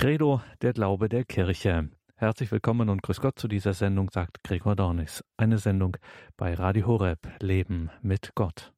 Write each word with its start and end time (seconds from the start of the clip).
Credo, 0.00 0.40
der 0.62 0.72
Glaube 0.72 1.10
der 1.10 1.26
Kirche. 1.26 1.90
Herzlich 2.16 2.50
willkommen 2.50 2.88
und 2.88 3.02
grüß 3.02 3.20
Gott 3.20 3.38
zu 3.38 3.48
dieser 3.48 3.74
Sendung, 3.74 4.08
sagt 4.10 4.42
Gregor 4.42 4.74
Dornis. 4.74 5.22
Eine 5.36 5.58
Sendung 5.58 5.98
bei 6.38 6.54
Radio 6.54 6.86
Horeb, 6.86 7.18
Leben 7.42 7.90
mit 8.00 8.34
Gott. 8.34 8.72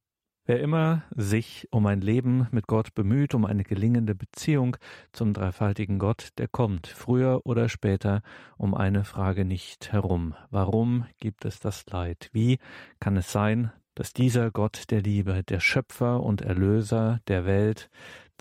Wer 0.46 0.58
immer 0.58 1.04
sich 1.14 1.68
um 1.70 1.86
ein 1.86 2.00
Leben 2.00 2.48
mit 2.50 2.66
Gott 2.66 2.92
bemüht, 2.94 3.36
um 3.36 3.44
eine 3.44 3.62
gelingende 3.62 4.16
Beziehung 4.16 4.76
zum 5.12 5.32
dreifaltigen 5.32 6.00
Gott, 6.00 6.30
der 6.38 6.48
kommt 6.48 6.88
früher 6.88 7.42
oder 7.44 7.68
später 7.68 8.22
um 8.56 8.74
eine 8.74 9.04
Frage 9.04 9.44
nicht 9.44 9.92
herum. 9.92 10.34
Warum 10.50 11.06
gibt 11.20 11.44
es 11.44 11.60
das 11.60 11.86
Leid? 11.86 12.30
Wie 12.32 12.58
kann 12.98 13.16
es 13.16 13.30
sein, 13.30 13.70
dass 13.94 14.12
dieser 14.12 14.50
Gott 14.50 14.90
der 14.90 15.02
Liebe, 15.02 15.44
der 15.44 15.60
Schöpfer 15.60 16.20
und 16.20 16.42
Erlöser 16.42 17.20
der 17.28 17.46
Welt, 17.46 17.90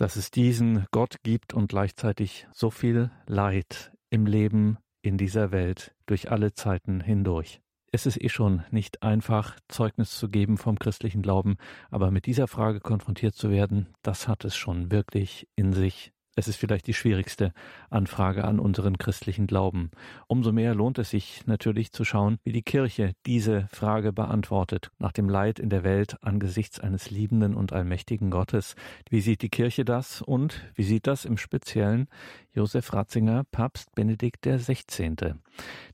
dass 0.02 0.16
es 0.16 0.32
diesen 0.32 0.88
Gott 0.90 1.18
gibt 1.22 1.54
und 1.54 1.68
gleichzeitig 1.68 2.48
so 2.52 2.72
viel 2.72 3.12
Leid 3.28 3.92
im 4.10 4.26
Leben 4.26 4.80
in 5.04 5.20
dieser 5.20 5.52
Welt 5.52 5.94
durch 6.08 6.32
alle 6.32 6.54
Zeiten 6.54 7.02
hindurch. 7.02 7.62
Es 7.92 8.08
ist 8.08 8.20
eh 8.20 8.30
schon 8.30 8.64
nicht 8.72 9.04
einfach, 9.04 9.60
Zeugnis 9.68 10.18
zu 10.18 10.28
geben 10.28 10.58
vom 10.58 10.80
christlichen 10.80 11.22
Glauben, 11.22 11.58
aber 11.92 12.10
mit 12.10 12.26
dieser 12.26 12.48
Frage 12.48 12.80
konfrontiert 12.80 13.36
zu 13.36 13.52
werden, 13.52 13.94
das 14.02 14.28
hat 14.28 14.44
es 14.44 14.56
schon 14.56 14.92
wirklich 14.92 15.48
in 15.56 15.72
sich. 15.72 16.12
Es 16.36 16.48
ist 16.48 16.56
vielleicht 16.56 16.88
die 16.88 16.94
schwierigste 16.94 17.52
Anfrage 17.90 18.46
an 18.46 18.60
unseren 18.60 18.98
christlichen 18.98 19.48
Glauben. 19.48 19.92
Umso 20.28 20.54
mehr 20.54 20.74
lohnt 20.74 20.98
es 20.98 21.10
sich 21.10 21.46
natürlich 21.46 21.92
zu 21.92 22.06
schauen, 22.06 22.38
wie 22.46 22.54
die 22.54 22.62
Kirche 22.62 23.12
diese 23.26 23.68
Frage 23.74 24.14
beantwortet. 24.14 24.92
Nach 24.98 25.12
dem 25.12 25.28
Leid 25.28 25.60
in 25.60 25.70
der 25.70 25.84
Welt 25.84 26.16
angesichts 26.22 26.80
eines 26.80 27.12
liebenden 27.12 27.54
und 27.54 27.74
allmächtigen 27.74 28.32
Gottes. 28.32 28.76
Wie 29.10 29.20
sieht 29.20 29.42
die 29.42 29.50
Kirche 29.50 29.84
das 29.84 30.22
und 30.22 30.72
wie 30.74 30.84
sieht 30.84 31.06
das 31.06 31.26
im 31.26 31.38
Speziellen 31.38 32.08
Josef 32.54 32.92
Ratzinger, 32.92 33.46
Papst 33.50 33.96
Benedikt 33.96 34.46
XVI. 34.46 35.36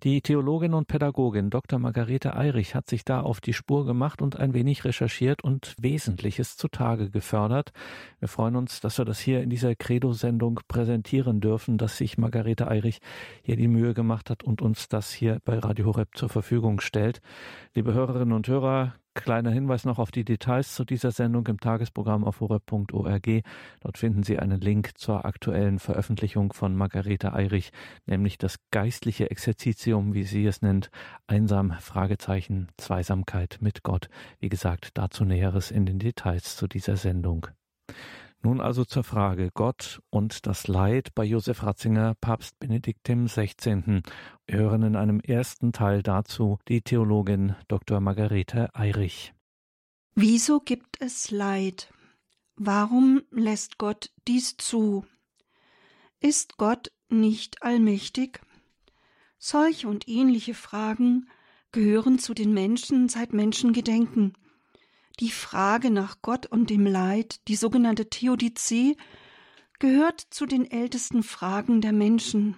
Die 0.02 0.22
Theologin 0.22 0.74
und 0.74 0.88
Pädagogin 0.88 1.52
Dr. 1.52 1.78
Margarete 1.78 2.36
Eirich 2.36 2.74
hat 2.74 2.90
sich 2.90 3.06
da 3.06 3.22
auf 3.22 3.42
die 3.42 3.54
Spur 3.54 3.86
gemacht 3.86 4.22
und 4.24 4.40
ein 4.40 4.56
wenig 4.56 4.84
recherchiert 4.84 5.44
und 5.44 5.76
Wesentliches 5.80 6.58
zutage 6.58 7.12
gefördert. 7.12 7.74
Wir 8.20 8.28
freuen 8.28 8.56
uns, 8.56 8.80
dass 8.80 8.98
wir 8.98 9.06
das 9.06 9.20
hier 9.20 9.42
in 9.42 9.52
dieser 9.52 9.76
Credo-Sendung 9.76 10.62
präsentieren 10.68 11.42
dürfen, 11.42 11.78
dass 11.78 11.98
sich 11.98 12.18
Margarete 12.18 12.68
Eirich 12.68 13.00
hier 13.44 13.56
die 13.56 13.68
Mühe 13.68 13.94
gemacht 13.94 14.32
hat 14.32 14.44
und 14.44 14.62
uns 14.64 14.88
das 14.88 15.12
hier 15.12 15.40
bei 15.46 15.60
Radio 15.60 15.86
Horeb 15.86 16.10
zur 16.16 16.30
Verfügung 16.30 16.80
stellt. 16.80 17.22
Liebe 17.76 17.94
Hörerinnen 17.94 18.34
und 18.34 18.48
Hörer, 18.48 18.96
Kleiner 19.18 19.50
Hinweis 19.50 19.84
noch 19.84 19.98
auf 19.98 20.12
die 20.12 20.24
Details 20.24 20.76
zu 20.76 20.86
dieser 20.86 21.12
Sendung 21.12 21.48
im 21.48 21.60
Tagesprogramm 21.60 22.24
auf 22.24 22.40
horeb.org. 22.40 23.42
Dort 23.82 23.98
finden 23.98 24.22
Sie 24.22 24.38
einen 24.38 24.62
Link 24.62 24.92
zur 24.96 25.26
aktuellen 25.26 25.80
Veröffentlichung 25.80 26.54
von 26.54 26.76
Margarete 26.76 27.34
Eirich, 27.34 27.72
nämlich 28.06 28.38
das 28.38 28.58
geistliche 28.70 29.32
Exerzitium, 29.32 30.14
wie 30.14 30.24
sie 30.24 30.46
es 30.46 30.62
nennt, 30.62 30.92
einsam, 31.26 31.72
Fragezeichen, 31.80 32.68
Zweisamkeit 32.78 33.58
mit 33.60 33.82
Gott. 33.82 34.08
Wie 34.40 34.50
gesagt, 34.50 34.92
dazu 34.94 35.26
Näheres 35.26 35.72
in 35.72 35.88
den 35.88 35.98
Details 35.98 36.56
zu 36.56 36.68
dieser 36.68 36.96
Sendung. 36.96 37.48
Nun 38.44 38.62
also 38.62 38.86
zur 38.86 39.04
Frage 39.04 39.50
Gott 39.54 40.02
und 40.10 40.46
das 40.46 40.68
Leid 40.68 41.14
bei 41.16 41.24
Josef 41.24 41.64
Ratzinger, 41.64 42.14
Papst 42.22 42.60
Benedikt 42.60 43.04
XVI. 43.04 44.02
Wir 44.46 44.58
hören 44.58 44.84
in 44.84 44.96
einem 44.96 45.20
ersten 45.20 45.74
Teil 45.74 46.04
dazu 46.04 46.60
die 46.68 46.82
Theologin 46.82 47.56
Dr. 47.68 48.00
Margarete 48.00 48.74
Eirich. 48.76 49.34
Wieso 50.16 50.60
gibt 50.60 51.02
es 51.02 51.32
Leid? 51.32 51.92
Warum 52.56 53.22
lässt 53.32 53.78
Gott 53.78 54.12
dies 54.28 54.58
zu? 54.58 55.06
Ist 56.20 56.58
Gott 56.58 56.92
nicht 57.10 57.64
allmächtig? 57.64 58.42
Solche 59.38 59.88
und 59.88 60.08
ähnliche 60.08 60.54
Fragen 60.54 61.30
gehören 61.72 62.18
zu 62.18 62.34
den 62.34 62.54
Menschen 62.54 63.10
seit 63.10 63.34
Menschengedenken 63.34 64.34
die 65.20 65.32
Frage 65.32 65.90
nach 65.90 66.22
Gott 66.22 66.46
und 66.46 66.70
dem 66.70 66.86
Leid, 66.86 67.48
die 67.48 67.56
sogenannte 67.56 68.10
Theodizee, 68.10 68.96
gehört 69.80 70.22
zu 70.30 70.46
den 70.46 70.70
ältesten 70.70 71.24
Fragen 71.24 71.82
der 71.82 71.94
Menschen. 71.94 72.56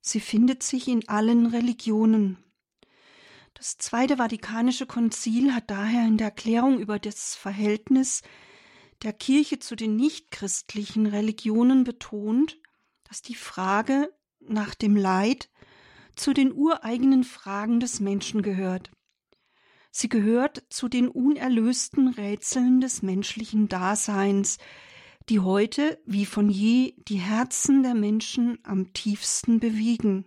Sie 0.00 0.20
findet 0.20 0.62
sich 0.62 0.88
in 0.88 1.08
allen 1.08 1.46
Religionen. 1.46 2.38
Das 3.54 3.76
Zweite 3.76 4.16
Vatikanische 4.16 4.86
Konzil 4.86 5.54
hat 5.54 5.70
daher 5.70 6.06
in 6.06 6.16
der 6.16 6.28
Erklärung 6.28 6.78
über 6.78 6.98
das 6.98 7.34
Verhältnis 7.34 8.22
der 9.02 9.12
Kirche 9.12 9.58
zu 9.58 9.76
den 9.76 9.96
nichtchristlichen 9.96 11.06
Religionen 11.06 11.84
betont, 11.84 12.58
dass 13.04 13.22
die 13.22 13.34
Frage 13.34 14.12
nach 14.40 14.74
dem 14.74 14.96
Leid 14.96 15.50
zu 16.16 16.32
den 16.32 16.52
ureigenen 16.52 17.24
Fragen 17.24 17.80
des 17.80 18.00
Menschen 18.00 18.42
gehört. 18.42 18.90
Sie 19.90 20.08
gehört 20.08 20.62
zu 20.70 20.88
den 20.88 21.08
unerlösten 21.08 22.08
Rätseln 22.08 22.80
des 22.80 23.02
menschlichen 23.02 23.68
Daseins, 23.68 24.58
die 25.28 25.40
heute 25.40 26.00
wie 26.06 26.26
von 26.26 26.48
je 26.48 26.94
die 27.08 27.18
Herzen 27.18 27.82
der 27.82 27.94
Menschen 27.94 28.58
am 28.62 28.92
tiefsten 28.92 29.60
bewegen. 29.60 30.24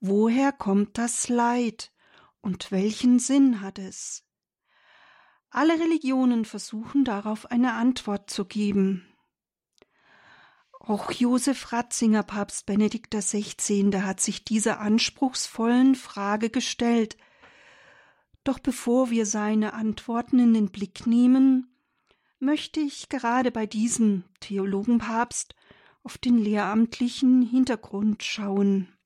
Woher 0.00 0.52
kommt 0.52 0.98
das 0.98 1.28
Leid 1.28 1.92
und 2.42 2.70
welchen 2.70 3.18
Sinn 3.18 3.60
hat 3.62 3.78
es? 3.78 4.24
Alle 5.50 5.80
Religionen 5.80 6.44
versuchen 6.44 7.04
darauf 7.04 7.50
eine 7.50 7.72
Antwort 7.72 8.28
zu 8.28 8.44
geben. 8.44 9.06
Auch 10.78 11.10
Josef 11.10 11.72
Ratzinger, 11.72 12.22
Papst 12.22 12.66
Benedikt 12.66 13.14
XVI., 13.14 13.90
hat 14.02 14.20
sich 14.20 14.44
dieser 14.44 14.80
anspruchsvollen 14.80 15.94
Frage 15.94 16.50
gestellt 16.50 17.16
doch 18.46 18.58
bevor 18.58 19.10
wir 19.10 19.26
seine 19.26 19.74
Antworten 19.74 20.38
in 20.38 20.54
den 20.54 20.70
Blick 20.70 21.06
nehmen, 21.06 21.68
möchte 22.38 22.80
ich 22.80 23.08
gerade 23.08 23.50
bei 23.50 23.66
diesem 23.66 24.24
Theologenpapst 24.40 25.54
auf 26.02 26.18
den 26.18 26.38
lehramtlichen 26.38 27.42
Hintergrund 27.42 28.22
schauen. 28.22 28.96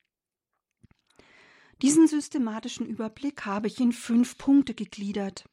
Diesen 1.81 2.07
systematischen 2.07 2.85
Überblick 2.85 3.47
habe 3.47 3.69
ich 3.69 3.81
in 3.81 3.93
fünf 3.93 4.37
Punkte 4.37 4.75
gegliedert. 4.75 5.49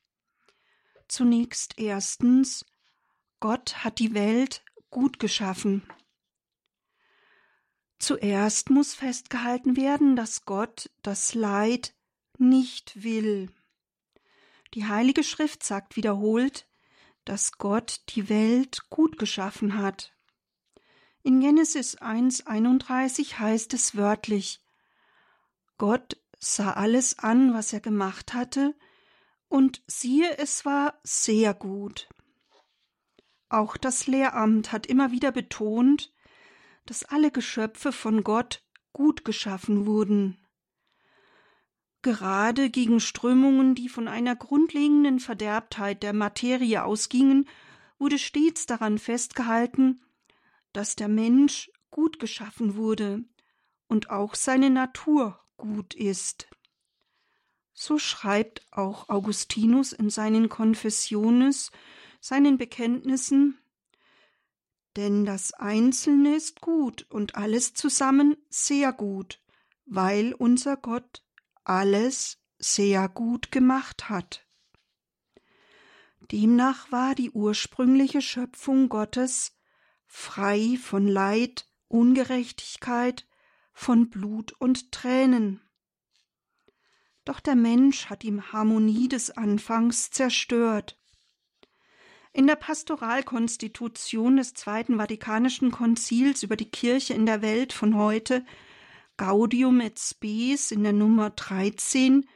Zunächst 1.08 1.76
erstens, 1.80 2.66
Gott 3.40 3.86
hat 3.86 4.00
die 4.00 4.14
Welt 4.14 4.66
gut 4.90 5.20
geschaffen. 5.20 5.84
Zuerst 8.00 8.70
muss 8.70 8.94
festgehalten 8.94 9.78
werden, 9.78 10.18
dass 10.18 10.44
Gott 10.44 10.90
das 11.02 11.34
Leid 11.34 11.96
nicht 12.38 13.04
will. 13.04 13.50
Die 14.74 14.86
Heilige 14.86 15.24
Schrift 15.24 15.64
sagt 15.64 15.96
wiederholt, 15.96 16.68
dass 17.26 17.54
Gott 17.58 18.02
die 18.10 18.30
Welt 18.30 18.90
gut 18.90 19.18
geschaffen 19.18 19.78
hat. 19.78 20.14
In 21.24 21.42
Genesis 21.42 21.98
1.31 22.00 23.40
heißt 23.40 23.74
es 23.74 23.96
wörtlich, 23.98 24.62
Gott 25.78 26.18
sah 26.40 26.74
alles 26.74 27.20
an, 27.20 27.54
was 27.54 27.74
er 27.74 27.82
gemacht 27.82 28.34
hatte, 28.34 28.76
und 29.50 29.82
siehe, 29.88 30.38
es 30.38 30.66
war 30.66 31.00
sehr 31.04 31.54
gut. 31.54 32.10
Auch 33.50 33.78
das 33.78 34.08
Lehramt 34.08 34.72
hat 34.72 34.88
immer 34.88 35.12
wieder 35.12 35.32
betont, 35.32 36.14
dass 36.86 37.06
alle 37.06 37.32
Geschöpfe 37.32 37.92
von 37.92 38.24
Gott 38.24 38.64
gut 38.94 39.24
geschaffen 39.24 39.86
wurden. 39.86 40.38
Gerade 42.08 42.70
gegen 42.70 43.02
Strömungen, 43.02 43.76
die 43.76 43.90
von 43.90 44.08
einer 44.08 44.34
grundlegenden 44.34 45.20
Verderbtheit 45.20 46.04
der 46.04 46.14
Materie 46.14 46.86
ausgingen, 46.86 47.50
wurde 48.00 48.18
stets 48.18 48.66
daran 48.66 48.98
festgehalten, 48.98 50.02
dass 50.72 50.96
der 50.96 51.10
Mensch 51.10 51.70
gut 51.92 52.18
geschaffen 52.18 52.78
wurde 52.78 53.26
und 53.90 54.10
auch 54.10 54.36
seine 54.36 54.70
Natur 54.70 55.38
gut 55.58 55.96
ist. 55.96 56.48
So 57.74 58.00
schreibt 58.00 58.66
auch 58.72 59.10
Augustinus 59.10 59.92
in 59.92 60.10
seinen 60.10 60.48
Confessiones, 60.48 61.72
seinen 62.22 62.58
Bekenntnissen, 62.58 63.58
denn 64.96 65.26
das 65.26 65.54
Einzelne 65.54 66.38
ist 66.38 66.62
gut 66.62 67.06
und 67.10 67.36
alles 67.36 67.74
zusammen 67.74 68.38
sehr 68.48 68.94
gut, 68.94 69.42
weil 69.86 70.34
unser 70.34 70.78
Gott 70.78 71.22
alles 71.68 72.40
sehr 72.58 73.10
gut 73.10 73.52
gemacht 73.52 74.10
hat. 74.10 74.46
Demnach 76.32 76.92
war 76.92 77.16
die 77.16 77.32
ursprüngliche 77.32 78.22
Schöpfung 78.22 78.90
Gottes 78.90 79.58
frei 80.06 80.78
von 80.82 81.08
Leid, 81.08 81.68
Ungerechtigkeit, 81.88 83.28
von 83.74 84.10
Blut 84.10 84.54
und 84.54 84.92
Tränen. 84.92 85.62
Doch 87.26 87.40
der 87.40 87.56
Mensch 87.56 88.06
hat 88.10 88.24
die 88.24 88.42
Harmonie 88.42 89.10
des 89.10 89.32
Anfangs 89.32 90.10
zerstört. 90.10 91.00
In 92.34 92.48
der 92.48 92.56
Pastoralkonstitution 92.56 94.38
des 94.38 94.54
Zweiten 94.54 94.98
Vatikanischen 94.98 95.72
Konzils 95.72 96.44
über 96.44 96.56
die 96.56 96.70
Kirche 96.70 97.14
in 97.14 97.26
der 97.26 97.42
Welt 97.42 97.74
von 97.74 97.96
heute, 97.96 98.46
Gaudium 99.18 99.82
et 99.82 100.00
Spes 100.00 100.72
in 100.72 100.84
der 100.84 100.94
Nummer 100.94 101.32
13, 101.32 102.28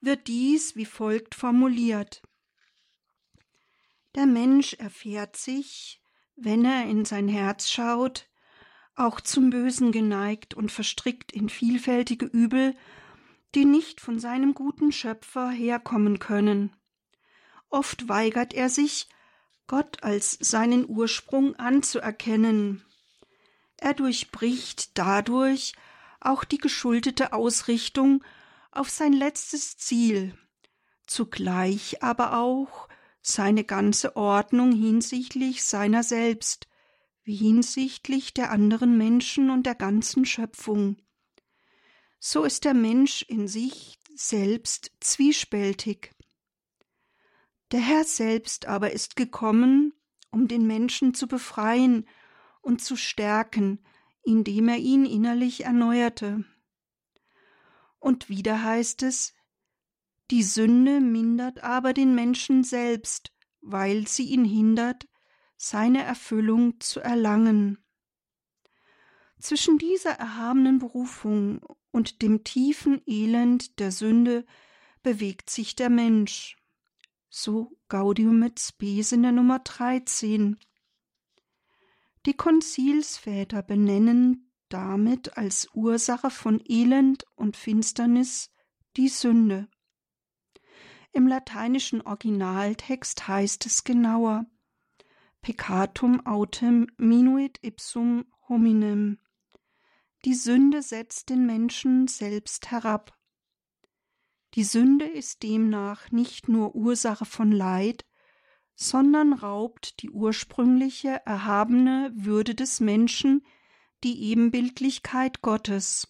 wird 0.00 0.28
dies 0.28 0.76
wie 0.76 0.84
folgt 0.84 1.34
formuliert. 1.34 2.22
Der 4.14 4.26
Mensch 4.26 4.74
erfährt 4.74 5.36
sich, 5.36 6.02
wenn 6.36 6.64
er 6.64 6.84
in 6.84 7.04
sein 7.04 7.28
Herz 7.28 7.70
schaut, 7.70 8.28
auch 8.94 9.20
zum 9.20 9.50
Bösen 9.50 9.92
geneigt 9.92 10.54
und 10.54 10.72
verstrickt 10.72 11.32
in 11.32 11.48
vielfältige 11.48 12.26
Übel, 12.26 12.76
die 13.54 13.64
nicht 13.64 14.00
von 14.00 14.18
seinem 14.18 14.54
guten 14.54 14.92
Schöpfer 14.92 15.50
herkommen 15.50 16.18
können. 16.18 16.76
Oft 17.68 18.08
weigert 18.08 18.52
er 18.52 18.68
sich, 18.68 19.08
Gott 19.66 20.02
als 20.02 20.32
seinen 20.40 20.88
Ursprung 20.88 21.54
anzuerkennen. 21.56 22.84
Er 23.76 23.94
durchbricht 23.94 24.98
dadurch 24.98 25.74
auch 26.20 26.44
die 26.44 26.58
geschuldete 26.58 27.32
Ausrichtung 27.32 28.22
auf 28.70 28.90
sein 28.90 29.12
letztes 29.12 29.76
Ziel, 29.76 30.36
zugleich 31.06 32.02
aber 32.02 32.38
auch 32.38 32.88
seine 33.22 33.64
ganze 33.64 34.16
Ordnung 34.16 34.72
hinsichtlich 34.72 35.64
seiner 35.64 36.02
selbst, 36.02 36.68
wie 37.22 37.36
hinsichtlich 37.36 38.32
der 38.32 38.50
anderen 38.50 38.96
Menschen 38.96 39.50
und 39.50 39.64
der 39.64 39.74
ganzen 39.74 40.24
Schöpfung. 40.24 40.96
So 42.18 42.44
ist 42.44 42.64
der 42.64 42.74
Mensch 42.74 43.22
in 43.22 43.48
sich 43.48 43.98
selbst 44.14 44.92
zwiespältig. 45.00 46.14
Der 47.72 47.80
Herr 47.80 48.04
selbst 48.04 48.66
aber 48.66 48.92
ist 48.92 49.16
gekommen, 49.16 49.94
um 50.30 50.48
den 50.48 50.66
Menschen 50.66 51.14
zu 51.14 51.26
befreien 51.26 52.06
und 52.60 52.82
zu 52.82 52.96
stärken, 52.96 53.82
indem 54.22 54.68
er 54.68 54.78
ihn 54.78 55.04
innerlich 55.04 55.64
erneuerte. 55.64 56.44
Und 57.98 58.28
wieder 58.28 58.62
heißt 58.62 59.02
es, 59.02 59.34
die 60.30 60.42
Sünde 60.42 61.00
mindert 61.00 61.62
aber 61.62 61.92
den 61.92 62.14
Menschen 62.14 62.62
selbst, 62.62 63.32
weil 63.60 64.06
sie 64.06 64.26
ihn 64.26 64.44
hindert, 64.44 65.08
seine 65.56 66.02
Erfüllung 66.02 66.80
zu 66.80 67.00
erlangen. 67.00 67.84
Zwischen 69.38 69.78
dieser 69.78 70.12
erhabenen 70.12 70.78
Berufung 70.78 71.60
und 71.90 72.22
dem 72.22 72.44
tiefen 72.44 73.02
Elend 73.06 73.78
der 73.78 73.90
Sünde 73.90 74.46
bewegt 75.02 75.50
sich 75.50 75.76
der 75.76 75.90
Mensch 75.90 76.56
so 77.30 77.78
Gaudium 77.88 78.42
et 78.42 78.58
Spes 78.58 79.12
in 79.12 79.22
der 79.22 79.32
Nummer 79.32 79.60
13. 79.60 80.58
Die 82.26 82.34
Konzilsväter 82.34 83.62
benennen 83.62 84.52
damit 84.68 85.36
als 85.36 85.68
Ursache 85.74 86.30
von 86.30 86.62
Elend 86.66 87.24
und 87.34 87.56
Finsternis 87.56 88.50
die 88.96 89.08
Sünde. 89.08 89.68
Im 91.12 91.26
lateinischen 91.26 92.02
Originaltext 92.02 93.26
heißt 93.26 93.66
es 93.66 93.84
genauer 93.84 94.46
Peccatum 95.42 96.24
autem 96.26 96.86
minuit 96.98 97.58
ipsum 97.62 98.26
hominem. 98.48 99.18
Die 100.24 100.34
Sünde 100.34 100.82
setzt 100.82 101.30
den 101.30 101.46
Menschen 101.46 102.06
selbst 102.06 102.70
herab. 102.70 103.16
Die 104.54 104.64
Sünde 104.64 105.06
ist 105.06 105.42
demnach 105.42 106.10
nicht 106.10 106.48
nur 106.48 106.74
Ursache 106.74 107.24
von 107.24 107.50
Leid, 107.50 108.04
sondern 108.82 109.34
raubt 109.34 110.00
die 110.00 110.08
ursprüngliche 110.08 111.20
erhabene 111.26 112.10
Würde 112.14 112.54
des 112.54 112.80
Menschen, 112.80 113.44
die 114.02 114.22
Ebenbildlichkeit 114.30 115.42
Gottes. 115.42 116.08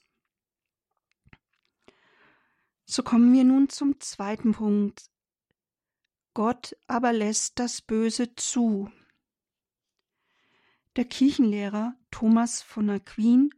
So 2.85 3.03
kommen 3.03 3.33
wir 3.33 3.43
nun 3.43 3.71
zum 3.71 3.99
zweiten 3.99 4.53
Punkt. 4.53 5.11
Gott 6.33 6.77
aber 6.87 7.13
lässt 7.13 7.59
das 7.59 7.83
Böse 7.83 8.37
zu. 8.37 8.89
Der 10.95 11.07
Kirchenlehrer 11.07 11.97
Thomas 12.13 12.63
von 12.63 12.89
Aquin 12.89 13.51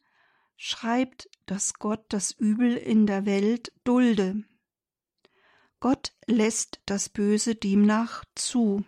schreibt, 0.57 1.29
dass 1.45 1.75
Gott 1.75 2.07
das 2.09 2.31
Übel 2.31 2.79
in 2.79 3.07
der 3.07 3.27
Welt 3.27 3.73
dulde. 3.85 4.43
Gott 5.81 6.15
lässt 6.27 6.81
das 6.87 7.11
Böse 7.11 7.55
demnach 7.55 8.25
zu. 8.35 8.87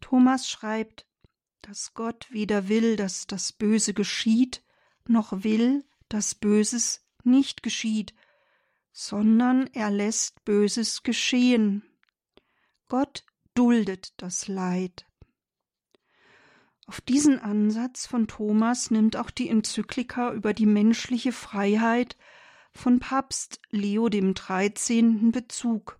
Thomas 0.00 0.48
schreibt, 0.48 1.06
dass 1.62 1.94
Gott 1.94 2.26
weder 2.30 2.68
will, 2.68 2.96
dass 2.96 3.26
das 3.26 3.52
Böse 3.52 3.94
geschieht, 3.94 4.62
noch 5.06 5.42
will, 5.44 5.84
dass 6.08 6.34
Böses 6.34 7.04
nicht 7.24 7.62
geschieht, 7.62 8.14
sondern 8.92 9.66
er 9.68 9.90
lässt 9.90 10.44
Böses 10.44 11.02
geschehen. 11.02 11.82
Gott 12.88 13.24
duldet 13.54 14.14
das 14.16 14.48
Leid. 14.48 15.06
Auf 16.86 17.02
diesen 17.02 17.38
Ansatz 17.38 18.06
von 18.06 18.26
Thomas 18.28 18.90
nimmt 18.90 19.16
auch 19.16 19.30
die 19.30 19.50
Enzyklika 19.50 20.32
über 20.32 20.54
die 20.54 20.64
menschliche 20.64 21.32
Freiheit 21.32 22.16
von 22.72 22.98
Papst 22.98 23.60
Leo 23.70 24.08
dem 24.08 24.34
XIII. 24.34 25.30
Bezug. 25.32 25.98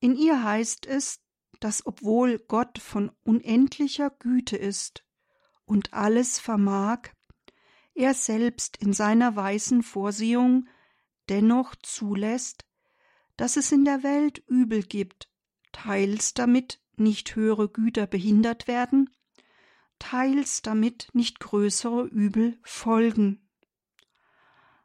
In 0.00 0.16
ihr 0.16 0.42
heißt 0.42 0.86
es, 0.86 1.20
dass 1.60 1.84
obwohl 1.86 2.38
Gott 2.38 2.78
von 2.78 3.10
unendlicher 3.24 4.10
Güte 4.10 4.56
ist 4.56 5.04
und 5.64 5.92
alles 5.92 6.38
vermag, 6.38 7.10
er 7.94 8.14
selbst 8.14 8.76
in 8.76 8.92
seiner 8.92 9.34
weißen 9.34 9.82
Vorsehung 9.82 10.68
dennoch 11.28 11.74
zulässt, 11.76 12.64
dass 13.36 13.56
es 13.56 13.72
in 13.72 13.84
der 13.84 14.02
Welt 14.02 14.38
Übel 14.46 14.82
gibt, 14.82 15.28
teils 15.72 16.34
damit 16.34 16.80
nicht 16.96 17.34
höhere 17.36 17.68
Güter 17.68 18.06
behindert 18.06 18.68
werden, 18.68 19.10
teils 19.98 20.62
damit 20.62 21.08
nicht 21.12 21.40
größere 21.40 22.04
Übel 22.04 22.58
folgen. 22.62 23.48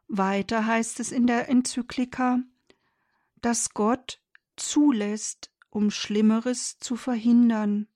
Weiter 0.08 0.66
heißt 0.66 1.00
es 1.00 1.12
in 1.12 1.26
der 1.26 1.48
Enzyklika, 1.48 2.40
dass 3.36 3.70
Gott 3.74 4.20
zulässt, 4.56 5.50
um 5.74 5.90
Schlimmeres 5.90 6.78
zu 6.78 6.94
verhindern. 6.94 7.88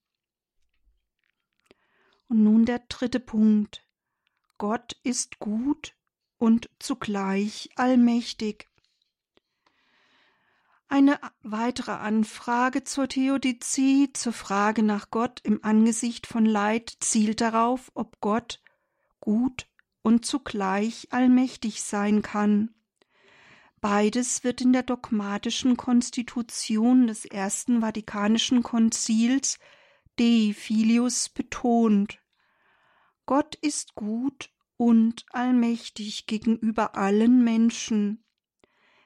Und 2.26 2.42
nun 2.42 2.64
der 2.64 2.80
dritte 2.80 3.20
Punkt. 3.20 3.86
Gott 4.58 4.96
ist 5.04 5.38
gut 5.38 5.94
und 6.38 6.68
zugleich 6.80 7.70
allmächtig. 7.76 8.68
Eine 10.88 11.20
weitere 11.42 11.92
Anfrage 11.92 12.82
zur 12.82 13.08
Theodizie, 13.08 14.12
zur 14.12 14.32
Frage 14.32 14.82
nach 14.82 15.10
Gott 15.10 15.40
im 15.44 15.62
Angesicht 15.62 16.26
von 16.26 16.44
Leid, 16.44 16.92
zielt 16.98 17.40
darauf, 17.40 17.92
ob 17.94 18.20
Gott 18.20 18.60
gut 19.20 19.68
und 20.02 20.26
zugleich 20.26 21.08
allmächtig 21.12 21.82
sein 21.82 22.22
kann. 22.22 22.74
Beides 23.80 24.42
wird 24.42 24.60
in 24.60 24.72
der 24.72 24.82
dogmatischen 24.82 25.76
Konstitution 25.76 27.06
des 27.06 27.24
Ersten 27.24 27.80
Vatikanischen 27.80 28.62
Konzils 28.62 29.58
Dei 30.18 30.52
Filius 30.52 31.28
betont. 31.28 32.18
Gott 33.24 33.54
ist 33.54 33.94
gut 33.94 34.50
und 34.76 35.26
allmächtig 35.30 36.26
gegenüber 36.26 36.96
allen 36.96 37.44
Menschen. 37.44 38.24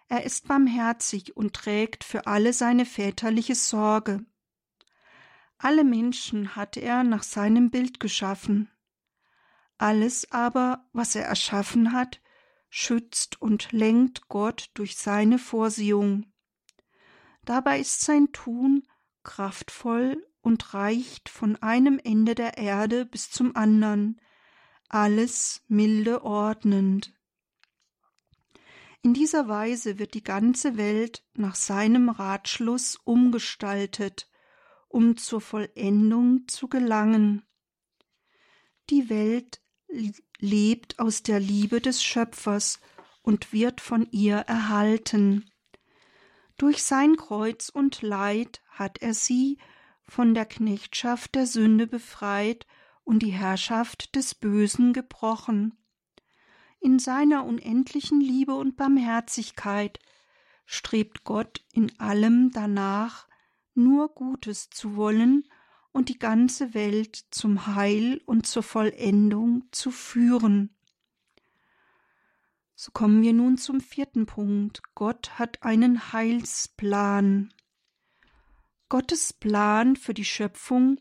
Er 0.08 0.24
ist 0.24 0.48
barmherzig 0.48 1.36
und 1.36 1.54
trägt 1.54 2.04
für 2.04 2.26
alle 2.26 2.52
seine 2.52 2.86
väterliche 2.86 3.54
Sorge. 3.54 4.24
Alle 5.58 5.84
Menschen 5.84 6.56
hat 6.56 6.76
er 6.76 7.04
nach 7.04 7.22
seinem 7.22 7.70
Bild 7.70 8.00
geschaffen. 8.00 8.70
Alles 9.76 10.30
aber, 10.32 10.88
was 10.92 11.14
er 11.14 11.24
erschaffen 11.24 11.92
hat, 11.92 12.22
schützt 12.74 13.42
und 13.42 13.70
lenkt 13.72 14.28
Gott 14.28 14.70
durch 14.72 14.96
seine 14.96 15.38
Vorsehung. 15.38 16.32
Dabei 17.44 17.80
ist 17.80 18.00
sein 18.00 18.32
Tun 18.32 18.88
kraftvoll 19.24 20.26
und 20.40 20.72
reicht 20.72 21.28
von 21.28 21.56
einem 21.56 22.00
Ende 22.02 22.34
der 22.34 22.56
Erde 22.56 23.04
bis 23.04 23.30
zum 23.30 23.54
andern, 23.56 24.18
alles 24.88 25.62
milde 25.68 26.24
ordnend. 26.24 27.12
In 29.02 29.12
dieser 29.12 29.48
Weise 29.48 29.98
wird 29.98 30.14
die 30.14 30.24
ganze 30.24 30.78
Welt 30.78 31.26
nach 31.34 31.56
seinem 31.56 32.08
Ratschluss 32.08 32.96
umgestaltet, 33.04 34.30
um 34.88 35.18
zur 35.18 35.42
Vollendung 35.42 36.48
zu 36.48 36.68
gelangen. 36.68 37.42
Die 38.88 39.10
Welt 39.10 39.60
lebt 40.42 40.98
aus 40.98 41.22
der 41.22 41.38
Liebe 41.38 41.80
des 41.80 42.02
Schöpfers 42.02 42.80
und 43.22 43.52
wird 43.52 43.80
von 43.80 44.08
ihr 44.10 44.38
erhalten. 44.38 45.48
Durch 46.58 46.82
sein 46.82 47.16
Kreuz 47.16 47.68
und 47.68 48.02
Leid 48.02 48.60
hat 48.68 48.98
er 48.98 49.14
sie 49.14 49.58
von 50.02 50.34
der 50.34 50.44
Knechtschaft 50.44 51.36
der 51.36 51.46
Sünde 51.46 51.86
befreit 51.86 52.66
und 53.04 53.20
die 53.20 53.30
Herrschaft 53.30 54.16
des 54.16 54.34
Bösen 54.34 54.92
gebrochen. 54.92 55.78
In 56.80 56.98
seiner 56.98 57.46
unendlichen 57.46 58.20
Liebe 58.20 58.54
und 58.54 58.76
Barmherzigkeit 58.76 60.00
strebt 60.66 61.22
Gott 61.22 61.64
in 61.72 61.96
allem 62.00 62.50
danach, 62.50 63.28
nur 63.74 64.12
Gutes 64.12 64.70
zu 64.70 64.96
wollen 64.96 65.44
und 65.92 66.08
die 66.08 66.18
ganze 66.18 66.74
Welt 66.74 67.16
zum 67.30 67.66
Heil 67.66 68.20
und 68.26 68.46
zur 68.46 68.62
Vollendung 68.62 69.64
zu 69.70 69.90
führen. 69.90 70.74
So 72.74 72.90
kommen 72.90 73.22
wir 73.22 73.32
nun 73.32 73.58
zum 73.58 73.80
vierten 73.80 74.26
Punkt. 74.26 74.82
Gott 74.94 75.38
hat 75.38 75.62
einen 75.62 76.12
Heilsplan. 76.12 77.52
Gottes 78.88 79.32
Plan 79.32 79.94
für 79.96 80.14
die 80.14 80.24
Schöpfung 80.24 81.00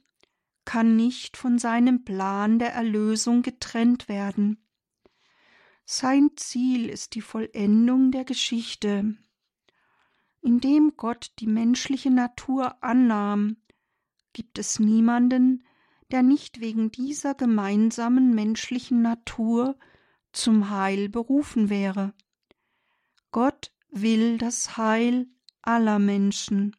kann 0.63 0.95
nicht 0.95 1.37
von 1.37 1.57
seinem 1.57 2.03
Plan 2.03 2.59
der 2.59 2.73
Erlösung 2.73 3.41
getrennt 3.41 4.07
werden. 4.07 4.63
Sein 5.85 6.31
Ziel 6.35 6.87
ist 6.87 7.15
die 7.15 7.21
Vollendung 7.21 8.11
der 8.11 8.25
Geschichte. 8.25 9.17
Indem 10.41 10.93
Gott 10.97 11.31
die 11.39 11.47
menschliche 11.47 12.11
Natur 12.11 12.83
annahm, 12.83 13.57
gibt 14.33 14.59
es 14.59 14.79
niemanden, 14.79 15.63
der 16.11 16.23
nicht 16.23 16.59
wegen 16.59 16.91
dieser 16.91 17.35
gemeinsamen 17.35 18.33
menschlichen 18.35 19.01
Natur 19.01 19.77
zum 20.31 20.69
Heil 20.69 21.09
berufen 21.09 21.69
wäre. 21.69 22.13
Gott 23.31 23.71
will 23.89 24.37
das 24.37 24.77
Heil 24.77 25.27
aller 25.61 25.99
Menschen. 25.99 26.75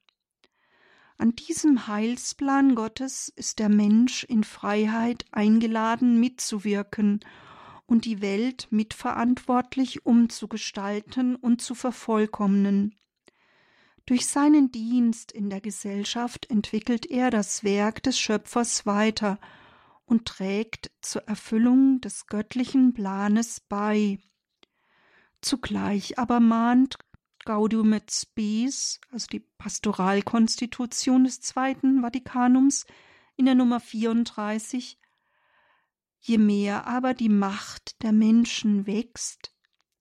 An 1.19 1.35
diesem 1.37 1.87
Heilsplan 1.87 2.75
Gottes 2.75 3.29
ist 3.29 3.59
der 3.59 3.69
Mensch 3.69 4.25
in 4.25 4.45
Freiheit 4.45 5.25
eingeladen 5.31 6.19
mitzuwirken 6.19 7.21
und 7.87 8.07
die 8.07 8.21
Welt 8.21 8.67
mitverantwortlich 8.71 10.05
umzugestalten 10.05 11.37
und 11.37 11.63
zu 11.63 11.75
vervollkommnen. 11.75 12.97
Durch 14.07 14.27
seinen 14.27 14.73
Dienst 14.73 15.31
in 15.31 15.49
der 15.49 15.61
Gesellschaft 15.61 16.51
entwickelt 16.51 17.07
er 17.07 17.31
das 17.31 17.63
Werk 17.63 18.03
des 18.03 18.19
Schöpfers 18.19 18.85
weiter 18.85 19.39
und 20.05 20.27
trägt 20.27 20.91
zur 21.01 21.23
Erfüllung 21.29 22.01
des 22.01 22.27
göttlichen 22.27 22.95
Planes 22.95 23.61
bei. 23.61 24.19
Zugleich 25.41 26.19
aber 26.19 26.41
mahnt 26.41 26.97
Gaudium 27.45 27.93
et 27.93 28.11
Spes, 28.13 29.01
also 29.11 29.27
die 29.27 29.41
Pastoralkonstitution 29.41 31.25
des 31.25 31.41
Zweiten 31.41 32.03
Vatikanums 32.03 32.87
in 33.37 33.47
der 33.47 33.55
Nummer 33.55 33.81
34, 33.81 34.99
je 36.21 36.39
mehr 36.39 36.87
aber 36.87 37.15
die 37.15 37.29
Macht 37.29 38.03
der 38.03 38.13
Menschen 38.13 38.87
wächst, 38.87 39.53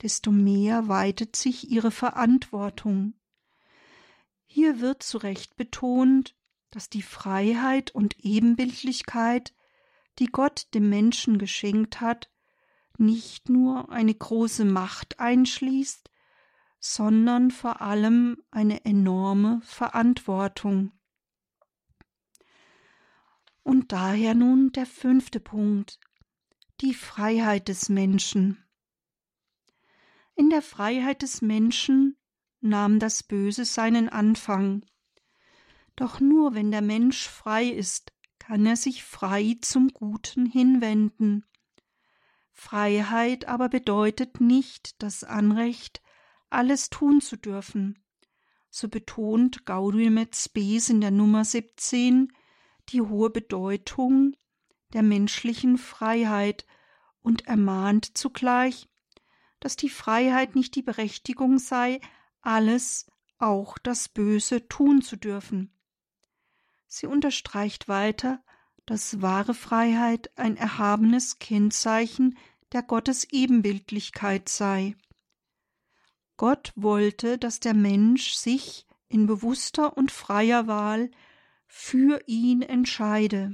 desto 0.02 0.32
mehr 0.32 0.88
weitet 0.88 1.36
sich 1.36 1.70
ihre 1.70 1.92
Verantwortung. 1.92 3.14
Hier 4.54 4.82
wird 4.82 5.02
zu 5.02 5.18
Recht 5.18 5.56
betont, 5.56 6.36
dass 6.72 6.90
die 6.90 7.04
Freiheit 7.04 7.92
und 7.92 8.20
Ebenbildlichkeit, 8.20 9.54
die 10.20 10.26
Gott 10.26 10.68
dem 10.74 10.90
Menschen 10.90 11.38
geschenkt 11.38 12.02
hat, 12.02 12.30
nicht 12.98 13.48
nur 13.48 13.90
eine 13.94 14.14
große 14.14 14.66
Macht 14.66 15.22
einschließt, 15.22 16.12
sondern 16.82 17.50
vor 17.50 17.82
allem 17.82 18.44
eine 18.52 18.84
enorme 18.84 19.62
Verantwortung. 19.64 20.92
Und 23.64 23.94
daher 23.94 24.36
nun 24.36 24.74
der 24.74 24.86
fünfte 24.86 25.40
Punkt, 25.40 25.98
die 26.82 26.94
Freiheit 26.94 27.70
des 27.70 27.88
Menschen. 27.88 28.62
In 30.36 30.50
der 30.50 30.62
Freiheit 30.62 31.22
des 31.22 31.42
Menschen 31.42 32.18
nahm 32.62 33.00
das 33.00 33.24
Böse 33.24 33.66
seinen 33.66 34.10
Anfang. 34.10 34.86
Doch 35.96 36.20
nur 36.20 36.54
wenn 36.56 36.72
der 36.72 36.82
Mensch 36.82 37.28
frei 37.28 37.66
ist, 37.66 38.14
kann 38.40 38.66
er 38.66 38.76
sich 38.76 39.04
frei 39.04 39.58
zum 39.62 39.90
Guten 39.90 40.46
hinwenden. 40.46 41.46
Freiheit 42.52 43.48
aber 43.48 43.70
bedeutet 43.70 44.40
nicht 44.40 45.02
das 45.02 45.24
Anrecht, 45.24 46.02
alles 46.50 46.90
tun 46.90 47.22
zu 47.22 47.36
dürfen. 47.38 48.04
So 48.70 48.88
betont 48.88 49.66
Gaudium 49.66 50.18
et 50.18 50.36
Spes 50.36 50.90
in 50.90 51.02
der 51.02 51.12
Nummer 51.12 51.44
17 51.44 52.32
die 52.90 53.02
hohe 53.02 53.30
Bedeutung 53.30 54.36
der 54.94 55.04
menschlichen 55.04 55.78
Freiheit 55.78 56.66
und 57.22 57.48
ermahnt 57.48 58.18
zugleich, 58.18 58.90
dass 59.60 59.76
die 59.76 59.90
Freiheit 59.90 60.56
nicht 60.56 60.76
die 60.76 60.82
Berechtigung 60.82 61.60
sei, 61.60 62.02
alles, 62.42 63.08
auch 63.38 63.78
das 63.78 64.10
Böse 64.10 64.68
tun 64.68 65.02
zu 65.02 65.16
dürfen. 65.16 65.74
Sie 66.88 67.08
unterstreicht 67.08 67.88
weiter, 67.88 68.44
dass 68.86 69.22
wahre 69.22 69.54
Freiheit 69.54 70.32
ein 70.38 70.58
erhabenes 70.58 71.40
Kennzeichen 71.40 72.38
der 72.72 72.84
Gottes 72.84 73.26
Ebenbildlichkeit 73.32 74.50
sei. 74.50 74.96
Gott 76.38 76.74
wollte, 76.76 77.38
dass 77.38 77.60
der 77.60 77.74
Mensch 77.74 78.34
sich 78.34 78.86
in 79.08 79.28
bewusster 79.28 79.98
und 79.98 80.12
freier 80.12 80.68
Wahl 80.68 81.12
für 81.68 82.22
ihn 82.26 82.62
entscheide. 82.62 83.54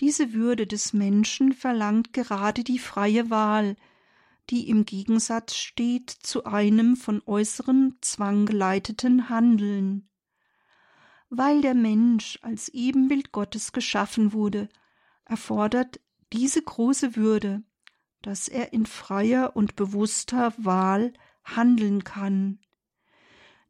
Diese 0.00 0.32
Würde 0.32 0.66
des 0.66 0.92
Menschen 0.92 1.52
verlangt 1.52 2.12
gerade 2.12 2.64
die 2.64 2.78
freie 2.78 3.30
Wahl, 3.30 3.76
die 4.50 4.68
im 4.68 4.84
Gegensatz 4.84 5.56
steht 5.56 6.10
zu 6.10 6.44
einem 6.44 6.96
von 6.96 7.22
äußerem 7.24 7.96
Zwang 8.00 8.46
geleiteten 8.46 9.28
Handeln. 9.28 10.08
Weil 11.30 11.62
der 11.62 11.74
Mensch 11.74 12.38
als 12.42 12.68
Ebenbild 12.68 13.32
Gottes 13.32 13.72
geschaffen 13.72 14.32
wurde, 14.32 14.68
erfordert 15.24 16.00
diese 16.32 16.62
große 16.62 17.16
Würde, 17.16 17.62
dass 18.22 18.48
er 18.48 18.72
in 18.72 18.86
freier 18.86 19.56
und 19.56 19.76
bewusster 19.76 20.52
Wahl 20.56 21.12
handeln 21.44 22.04
kann. 22.04 22.60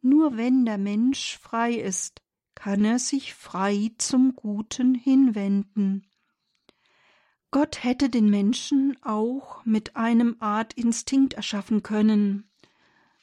Nur 0.01 0.37
wenn 0.37 0.65
der 0.65 0.79
Mensch 0.79 1.39
frei 1.39 1.75
ist, 1.75 2.23
kann 2.55 2.85
er 2.85 2.99
sich 2.99 3.35
frei 3.35 3.93
zum 3.99 4.37
Guten 4.37 4.95
hinwenden. 4.95 6.07
Gott 7.55 7.85
hätte 7.85 8.11
den 8.11 8.31
Menschen 8.31 8.97
auch 9.05 9.65
mit 9.65 9.95
einem 9.95 10.35
Art 10.41 10.73
Instinkt 10.73 11.35
erschaffen 11.35 11.85
können, 11.85 12.51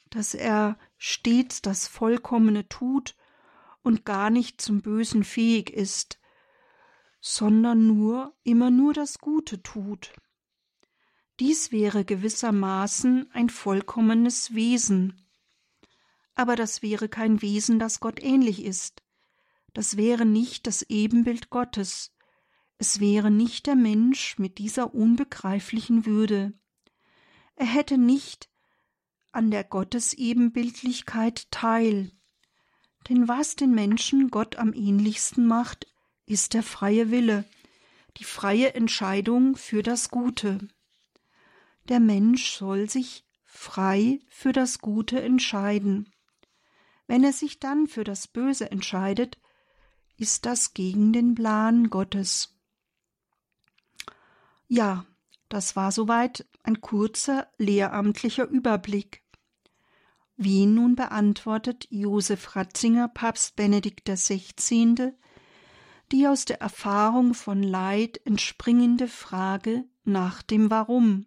dass 0.08 0.32
er 0.32 0.78
stets 0.96 1.60
das 1.60 1.86
Vollkommene 1.86 2.66
tut 2.66 3.14
und 3.82 4.06
gar 4.06 4.30
nicht 4.30 4.62
zum 4.62 4.80
Bösen 4.80 5.22
fähig 5.22 5.68
ist, 5.68 6.18
sondern 7.20 7.86
nur 7.86 8.34
immer 8.42 8.70
nur 8.70 8.94
das 8.94 9.18
Gute 9.18 9.62
tut. 9.62 10.14
Dies 11.38 11.70
wäre 11.70 12.02
gewissermaßen 12.02 13.28
ein 13.34 13.50
vollkommenes 13.50 14.54
Wesen. 14.54 15.28
Aber 16.34 16.56
das 16.56 16.80
wäre 16.80 17.10
kein 17.10 17.42
Wesen, 17.42 17.78
das 17.78 18.00
Gott 18.00 18.18
ähnlich 18.22 18.64
ist. 18.64 19.02
Das 19.74 19.98
wäre 19.98 20.24
nicht 20.24 20.66
das 20.66 20.80
Ebenbild 20.80 21.50
Gottes. 21.50 22.12
Es 22.82 22.98
wäre 22.98 23.30
nicht 23.30 23.68
der 23.68 23.76
Mensch 23.76 24.40
mit 24.40 24.58
dieser 24.58 24.92
unbegreiflichen 24.92 26.04
Würde. 26.04 26.52
Er 27.54 27.66
hätte 27.66 27.96
nicht 27.96 28.50
an 29.30 29.52
der 29.52 29.62
Gottesebenbildlichkeit 29.62 31.48
teil. 31.52 32.10
Denn 33.08 33.28
was 33.28 33.54
den 33.54 33.72
Menschen 33.72 34.32
Gott 34.32 34.56
am 34.56 34.72
ähnlichsten 34.72 35.46
macht, 35.46 35.86
ist 36.26 36.54
der 36.54 36.64
freie 36.64 37.12
Wille, 37.12 37.44
die 38.16 38.24
freie 38.24 38.74
Entscheidung 38.74 39.54
für 39.54 39.84
das 39.84 40.08
Gute 40.08 40.58
der 41.88 42.00
Mensch 42.00 42.50
soll 42.50 42.90
sich 42.90 43.24
frei 43.44 44.18
für 44.28 44.52
das 44.52 44.80
Gute 44.80 45.22
entscheiden. 45.22 46.12
Wenn 47.06 47.22
er 47.22 47.32
sich 47.32 47.60
dann 47.60 47.86
für 47.86 48.02
das 48.02 48.26
Böse 48.26 48.72
entscheidet, 48.72 49.38
ist 50.16 50.46
das 50.46 50.74
gegen 50.74 51.12
den 51.12 51.36
Plan 51.36 51.88
Gottes. 51.88 52.52
Ja, 54.74 55.04
das 55.50 55.76
war 55.76 55.92
soweit 55.92 56.48
ein 56.62 56.80
kurzer 56.80 57.46
lehramtlicher 57.58 58.48
Überblick. 58.48 59.22
Wie 60.36 60.64
nun 60.64 60.96
beantwortet 60.96 61.86
Josef 61.90 62.56
Ratzinger 62.56 63.08
Papst 63.08 63.54
Benedikt 63.54 64.08
XVI. 64.08 65.12
die 66.10 66.26
aus 66.26 66.46
der 66.46 66.62
Erfahrung 66.62 67.34
von 67.34 67.62
Leid 67.62 68.18
entspringende 68.24 69.08
Frage 69.08 69.84
nach 70.04 70.40
dem 70.40 70.70
Warum? 70.70 71.26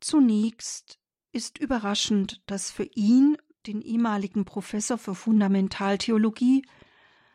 Zunächst 0.00 0.98
ist 1.30 1.58
überraschend, 1.58 2.42
dass 2.46 2.72
für 2.72 2.90
ihn, 2.96 3.38
den 3.68 3.82
ehemaligen 3.82 4.44
Professor 4.44 4.98
für 4.98 5.14
Fundamentaltheologie, 5.14 6.66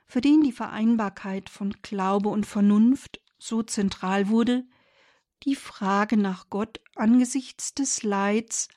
für 0.05 0.19
den 0.19 0.41
die 0.41 0.51
Vereinbarkeit 0.51 1.49
von 1.49 1.71
Glaube 1.81 2.27
und 2.27 2.45
Vernunft 2.45 3.22
so 3.43 3.63
zentral 3.63 4.29
wurde, 4.29 4.65
die 5.43 5.55
Frage 5.55 6.17
nach 6.17 6.49
Gott 6.49 6.79
angesichts 6.95 7.73
des 7.73 8.03
Leids 8.03 8.69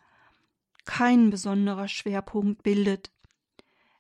kein 0.85 1.31
besonderer 1.31 1.89
Schwerpunkt 1.89 2.63
bildet. 2.63 3.13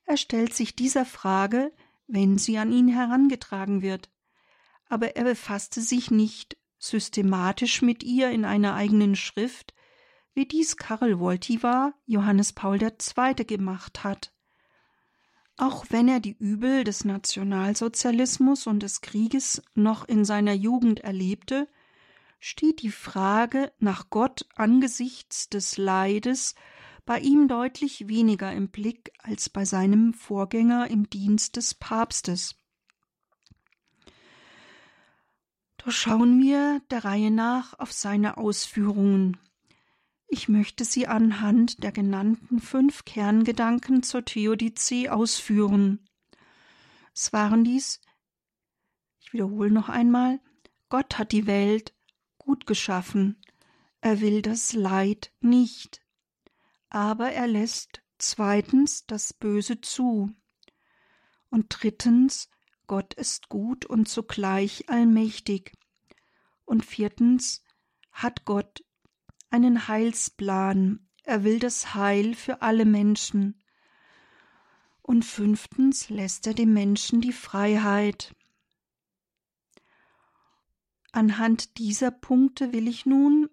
Er 0.04 0.16
stellt 0.16 0.54
sich 0.54 0.76
dieser 0.76 1.04
Frage, 1.04 1.72
wenn 2.06 2.38
sie 2.38 2.58
an 2.58 2.72
ihn 2.72 2.88
herangetragen 2.88 3.82
wird, 3.82 4.10
aber 4.88 5.16
er 5.16 5.24
befasste 5.24 5.80
sich 5.80 6.10
nicht 6.10 6.56
systematisch 6.78 7.82
mit 7.82 8.04
ihr 8.04 8.30
in 8.30 8.44
einer 8.44 8.74
eigenen 8.74 9.16
Schrift, 9.16 9.74
wie 10.34 10.46
dies 10.46 10.76
Karl 10.76 11.18
Wojtyła 11.18 11.94
Johannes 12.04 12.52
Paul 12.52 12.80
II. 12.82 13.34
gemacht 13.46 14.04
hat. 14.04 14.32
Auch 15.56 15.86
wenn 15.88 16.06
er 16.08 16.20
die 16.20 16.36
Übel 16.38 16.84
des 16.84 17.04
Nationalsozialismus 17.04 18.66
und 18.66 18.82
des 18.82 19.00
Krieges 19.00 19.62
noch 19.74 20.06
in 20.06 20.24
seiner 20.24 20.52
Jugend 20.52 21.00
erlebte, 21.00 21.68
steht 22.40 22.82
die 22.82 22.90
Frage 22.90 23.72
nach 23.78 24.10
Gott 24.10 24.46
angesichts 24.54 25.48
des 25.48 25.78
Leides 25.78 26.54
bei 27.06 27.20
ihm 27.20 27.48
deutlich 27.48 28.08
weniger 28.08 28.52
im 28.52 28.68
Blick 28.68 29.12
als 29.18 29.48
bei 29.48 29.64
seinem 29.64 30.12
Vorgänger 30.12 30.90
im 30.90 31.08
Dienst 31.08 31.56
des 31.56 31.72
Papstes. 31.72 32.56
Doch 35.78 35.92
schauen 35.92 36.42
wir 36.42 36.82
der 36.90 37.04
Reihe 37.04 37.30
nach 37.30 37.78
auf 37.78 37.92
seine 37.92 38.36
Ausführungen. 38.36 39.38
Ich 40.28 40.48
möchte 40.48 40.84
sie 40.84 41.06
anhand 41.06 41.82
der 41.82 41.92
genannten 41.92 42.60
fünf 42.60 43.04
Kerngedanken 43.04 44.02
zur 44.02 44.24
Theodizee 44.24 45.08
ausführen. 45.08 46.08
Es 47.14 47.32
waren 47.32 47.64
dies, 47.64 48.00
ich 49.20 49.32
wiederhole 49.32 49.70
noch 49.70 49.88
einmal, 49.88 50.40
Gott 50.88 51.18
hat 51.18 51.32
die 51.32 51.46
Welt 51.46 51.94
gut 52.38 52.66
geschaffen, 52.66 53.40
er 54.00 54.20
will 54.20 54.42
das 54.42 54.72
Leid 54.72 55.32
nicht 55.40 56.06
aber 56.96 57.32
er 57.32 57.46
lässt 57.46 58.02
zweitens 58.16 59.04
das 59.06 59.34
Böse 59.34 59.82
zu. 59.82 60.34
Und 61.50 61.66
drittens, 61.68 62.48
Gott 62.86 63.12
ist 63.12 63.50
gut 63.50 63.84
und 63.84 64.08
zugleich 64.08 64.88
allmächtig. 64.88 65.72
Und 66.64 66.84
viertens, 66.84 67.62
hat 68.12 68.46
Gott 68.46 68.82
einen 69.50 69.88
Heilsplan, 69.88 71.08
er 71.24 71.44
will 71.44 71.58
das 71.58 71.94
Heil 71.94 72.34
für 72.34 72.62
alle 72.62 72.84
Menschen. 72.84 73.62
Und 75.02 75.24
fünftens 75.24 76.08
lässt 76.08 76.46
er 76.46 76.54
dem 76.54 76.72
Menschen 76.72 77.20
die 77.20 77.32
Freiheit. 77.32 78.34
Anhand 81.12 81.78
dieser 81.78 82.10
Punkte 82.10 82.72
will 82.72 82.88
ich 82.88 83.06
nun 83.06 83.48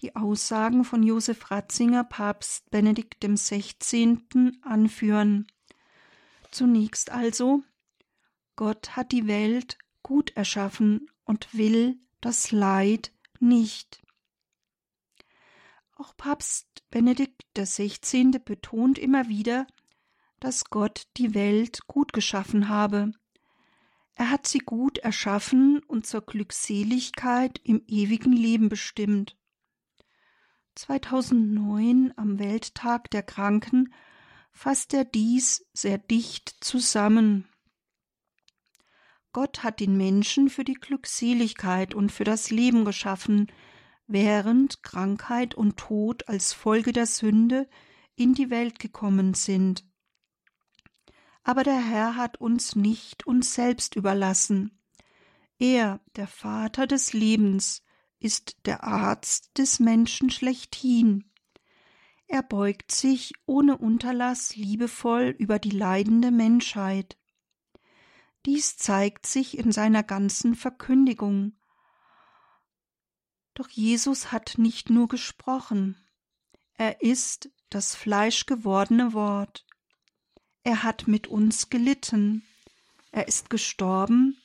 die 0.00 0.16
Aussagen 0.16 0.84
von 0.84 1.02
Josef 1.02 1.50
Ratzinger, 1.50 2.04
Papst 2.04 2.70
Benedikt 2.70 3.24
XVI. 3.24 4.18
anführen. 4.62 5.46
Zunächst 6.50 7.10
also, 7.10 7.62
Gott 8.56 8.96
hat 8.96 9.12
die 9.12 9.26
Welt 9.26 9.78
gut 10.02 10.30
erschaffen 10.36 11.08
und 11.24 11.54
will 11.56 11.98
das 12.20 12.50
Leid 12.50 13.12
nicht. 13.40 14.01
Auch 16.02 16.16
Papst 16.16 16.82
Benedikt 16.90 17.44
XVI. 17.56 18.36
betont 18.44 18.98
immer 18.98 19.28
wieder, 19.28 19.68
dass 20.40 20.64
Gott 20.64 21.04
die 21.16 21.32
Welt 21.32 21.86
gut 21.86 22.12
geschaffen 22.12 22.68
habe. 22.68 23.12
Er 24.16 24.28
hat 24.28 24.48
sie 24.48 24.58
gut 24.58 24.98
erschaffen 24.98 25.78
und 25.86 26.04
zur 26.04 26.22
Glückseligkeit 26.22 27.60
im 27.62 27.84
ewigen 27.86 28.32
Leben 28.32 28.68
bestimmt. 28.68 29.36
2009 30.74 32.12
am 32.16 32.40
Welttag 32.40 33.08
der 33.12 33.22
Kranken 33.22 33.94
fasst 34.50 34.94
er 34.94 35.04
dies 35.04 35.64
sehr 35.72 35.98
dicht 35.98 36.48
zusammen. 36.64 37.46
Gott 39.32 39.62
hat 39.62 39.78
den 39.78 39.96
Menschen 39.96 40.50
für 40.50 40.64
die 40.64 40.74
Glückseligkeit 40.74 41.94
und 41.94 42.10
für 42.10 42.24
das 42.24 42.50
Leben 42.50 42.84
geschaffen, 42.84 43.52
während 44.12 44.82
Krankheit 44.82 45.54
und 45.54 45.76
Tod 45.76 46.28
als 46.28 46.52
Folge 46.52 46.92
der 46.92 47.06
Sünde 47.06 47.68
in 48.14 48.34
die 48.34 48.50
Welt 48.50 48.78
gekommen 48.78 49.34
sind. 49.34 49.84
Aber 51.42 51.64
der 51.64 51.80
Herr 51.80 52.16
hat 52.16 52.40
uns 52.40 52.76
nicht 52.76 53.26
uns 53.26 53.54
selbst 53.54 53.96
überlassen. 53.96 54.78
Er, 55.58 56.00
der 56.16 56.28
Vater 56.28 56.86
des 56.86 57.12
Lebens, 57.12 57.82
ist 58.20 58.66
der 58.66 58.84
Arzt 58.84 59.58
des 59.58 59.80
Menschen 59.80 60.30
schlechthin. 60.30 61.30
Er 62.28 62.42
beugt 62.42 62.92
sich 62.92 63.32
ohne 63.46 63.76
Unterlass 63.76 64.56
liebevoll 64.56 65.34
über 65.38 65.58
die 65.58 65.70
leidende 65.70 66.30
Menschheit. 66.30 67.18
Dies 68.46 68.76
zeigt 68.76 69.26
sich 69.26 69.58
in 69.58 69.72
seiner 69.72 70.02
ganzen 70.02 70.54
Verkündigung. 70.54 71.52
Doch 73.54 73.68
Jesus 73.68 74.32
hat 74.32 74.54
nicht 74.56 74.90
nur 74.90 75.08
gesprochen, 75.08 75.96
er 76.74 77.02
ist 77.02 77.50
das 77.70 77.94
fleischgewordene 77.94 79.12
Wort. 79.12 79.66
Er 80.64 80.82
hat 80.82 81.06
mit 81.06 81.26
uns 81.26 81.68
gelitten, 81.70 82.44
er 83.10 83.28
ist 83.28 83.50
gestorben, 83.50 84.38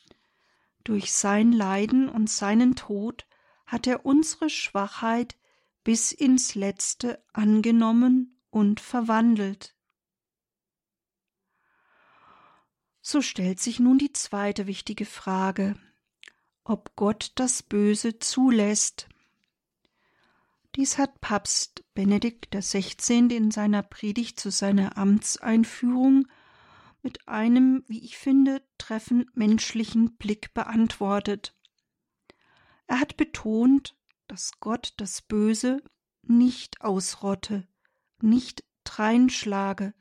durch 0.84 1.12
sein 1.12 1.52
Leiden 1.52 2.10
und 2.10 2.30
seinen 2.30 2.76
Tod 2.76 3.26
hat 3.66 3.88
er 3.88 4.06
unsere 4.06 4.50
Schwachheit 4.50 5.38
bis 5.84 6.12
ins 6.12 6.56
letzte 6.56 7.24
angenommen 7.34 8.40
und 8.50 8.80
verwandelt. 8.80 9.76
So 13.02 13.22
stellt 13.22 13.60
sich 13.60 13.80
nun 13.80 13.98
die 13.98 14.12
zweite 14.14 14.68
wichtige 14.68 15.06
Frage, 15.06 15.76
ob 16.68 16.96
Gott 16.96 17.32
das 17.36 17.64
Böse 17.64 18.20
zulässt. 18.20 19.08
Dies 20.76 20.98
hat 20.98 21.22
Papst 21.22 21.84
Benedikt 21.94 22.52
XVI. 22.52 23.36
in 23.36 23.52
seiner 23.52 23.84
Predigt 23.84 24.40
zu 24.40 24.52
seiner 24.52 24.98
Amtseinführung 24.98 26.28
mit 27.02 27.28
einem, 27.28 27.84
wie 27.88 28.04
ich 28.04 28.18
finde, 28.18 28.62
treffend 28.78 29.36
menschlichen 29.36 30.18
Blick 30.18 30.54
beantwortet. 30.54 31.56
Er 32.86 33.00
hat 33.00 33.16
betont, 33.16 33.96
dass 34.28 34.60
Gott 34.60 34.94
das 34.98 35.22
Böse 35.22 35.82
nicht 36.22 36.82
ausrotte, 36.82 37.66
nicht 38.22 38.66
dreinschlage, 38.84 39.94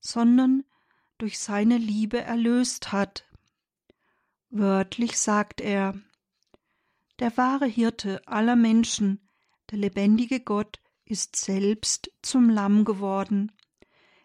sondern 0.00 0.64
durch 1.18 1.38
seine 1.38 1.76
Liebe 1.76 2.20
erlöst 2.20 2.90
hat. 2.90 3.25
Wörtlich 4.50 5.18
sagt 5.18 5.60
er 5.60 6.00
Der 7.18 7.36
wahre 7.36 7.66
Hirte 7.66 8.26
aller 8.26 8.56
Menschen, 8.56 9.28
der 9.70 9.78
lebendige 9.78 10.40
Gott, 10.40 10.80
ist 11.04 11.36
selbst 11.36 12.10
zum 12.22 12.50
Lamm 12.50 12.84
geworden. 12.84 13.52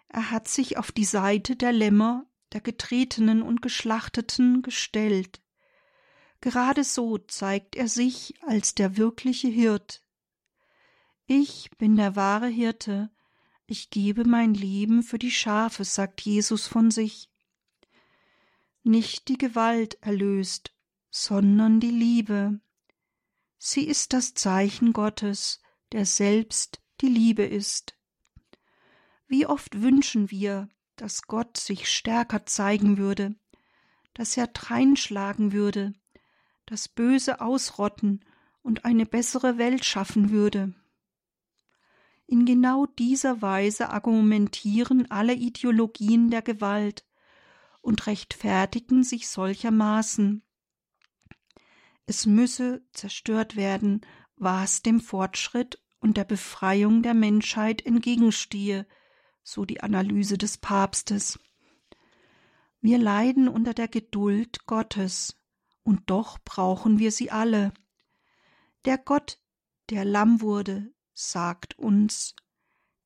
Er 0.07 0.31
hat 0.31 0.47
sich 0.47 0.77
auf 0.77 0.91
die 0.91 1.05
Seite 1.05 1.55
der 1.55 1.71
Lämmer, 1.71 2.25
der 2.53 2.61
Getretenen 2.61 3.41
und 3.41 3.61
Geschlachteten 3.61 4.61
gestellt. 4.61 5.41
Gerade 6.41 6.83
so 6.83 7.17
zeigt 7.17 7.75
er 7.75 7.87
sich 7.87 8.33
als 8.41 8.75
der 8.75 8.97
wirkliche 8.97 9.47
Hirt. 9.47 10.03
Ich 11.27 11.69
bin 11.77 11.95
der 11.95 12.15
wahre 12.15 12.47
Hirte, 12.47 13.09
ich 13.67 13.89
gebe 13.89 14.25
mein 14.25 14.53
Leben 14.53 15.01
für 15.01 15.17
die 15.17 15.31
Schafe, 15.31 15.85
sagt 15.85 16.19
Jesus 16.21 16.67
von 16.67 16.91
sich. 16.91 17.30
Nicht 18.83 19.27
die 19.27 19.37
Gewalt 19.37 19.97
erlöst, 20.01 20.73
sondern 21.11 21.79
die 21.79 21.91
Liebe. 21.91 22.59
Sie 23.57 23.85
ist 23.85 24.13
das 24.13 24.33
Zeichen 24.33 24.91
Gottes, 24.91 25.61
der 25.91 26.05
selbst 26.05 26.81
die 27.01 27.07
Liebe 27.07 27.43
ist. 27.43 27.95
Wie 29.27 29.45
oft 29.45 29.81
wünschen 29.81 30.31
wir, 30.31 30.67
dass 30.95 31.23
Gott 31.23 31.57
sich 31.57 31.89
stärker 31.89 32.45
zeigen 32.45 32.97
würde, 32.97 33.35
dass 34.13 34.35
er 34.35 34.47
dreinschlagen 34.47 35.51
würde, 35.51 35.93
das 36.65 36.87
Böse 36.87 37.39
ausrotten 37.39 38.25
und 38.61 38.85
eine 38.85 39.05
bessere 39.05 39.57
Welt 39.57 39.85
schaffen 39.85 40.31
würde. 40.31 40.73
In 42.27 42.45
genau 42.45 42.85
dieser 42.85 43.41
Weise 43.41 43.89
argumentieren 43.89 45.09
alle 45.11 45.33
Ideologien 45.33 46.31
der 46.31 46.41
Gewalt 46.41 47.05
und 47.81 48.07
rechtfertigen 48.07 49.03
sich 49.03 49.27
solchermaßen. 49.27 50.43
Es 52.05 52.25
müsse 52.25 52.85
zerstört 52.93 53.55
werden, 53.55 54.01
was 54.35 54.81
dem 54.81 54.99
Fortschritt 54.99 55.81
und 55.99 56.17
der 56.17 56.25
Befreiung 56.25 57.03
der 57.03 57.13
Menschheit 57.13 57.85
entgegenstehe, 57.85 58.87
so 59.43 59.65
die 59.65 59.81
Analyse 59.81 60.37
des 60.37 60.57
Papstes. 60.57 61.39
Wir 62.81 62.97
leiden 62.97 63.47
unter 63.47 63.73
der 63.73 63.87
Geduld 63.87 64.65
Gottes, 64.65 65.37
und 65.83 66.09
doch 66.09 66.39
brauchen 66.43 66.99
wir 66.99 67.11
sie 67.11 67.31
alle. 67.31 67.73
Der 68.85 68.97
Gott, 68.97 69.39
der 69.89 70.05
Lamm 70.05 70.41
wurde, 70.41 70.91
sagt 71.13 71.77
uns, 71.77 72.35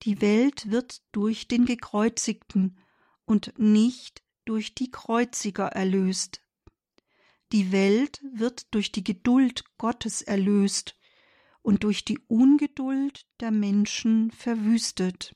die 0.03 0.21
Welt 0.21 0.69
wird 0.71 1.01
durch 1.11 1.47
den 1.47 1.65
Gekreuzigten 1.65 2.77
und 3.25 3.53
nicht 3.57 4.24
durch 4.45 4.75
die 4.75 4.91
Kreuziger 4.91 5.67
erlöst. 5.67 6.41
Die 7.51 7.71
Welt 7.71 8.21
wird 8.33 8.73
durch 8.73 8.91
die 8.91 9.03
Geduld 9.03 9.65
Gottes 9.77 10.21
erlöst 10.21 10.97
und 11.61 11.83
durch 11.83 12.05
die 12.05 12.19
Ungeduld 12.27 13.25
der 13.39 13.51
Menschen 13.51 14.31
verwüstet. 14.31 15.35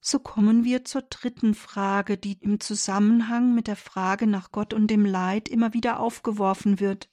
So 0.00 0.18
kommen 0.18 0.64
wir 0.64 0.84
zur 0.84 1.02
dritten 1.02 1.54
Frage, 1.54 2.16
die 2.16 2.38
im 2.40 2.58
Zusammenhang 2.58 3.54
mit 3.54 3.66
der 3.66 3.76
Frage 3.76 4.26
nach 4.26 4.50
Gott 4.50 4.72
und 4.72 4.86
dem 4.86 5.04
Leid 5.04 5.48
immer 5.48 5.74
wieder 5.74 6.00
aufgeworfen 6.00 6.80
wird. 6.80 7.10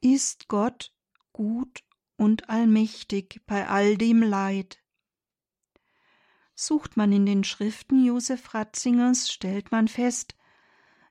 Ist 0.00 0.48
Gott 0.48 0.92
gut 1.32 1.84
und 2.16 2.50
allmächtig 2.50 3.40
bei 3.46 3.66
all 3.66 3.96
dem 3.96 4.22
Leid? 4.22 4.79
Sucht 6.62 6.98
man 6.98 7.10
in 7.10 7.24
den 7.24 7.42
Schriften 7.42 8.04
Josef 8.04 8.52
Ratzingers, 8.52 9.32
stellt 9.32 9.72
man 9.72 9.88
fest, 9.88 10.36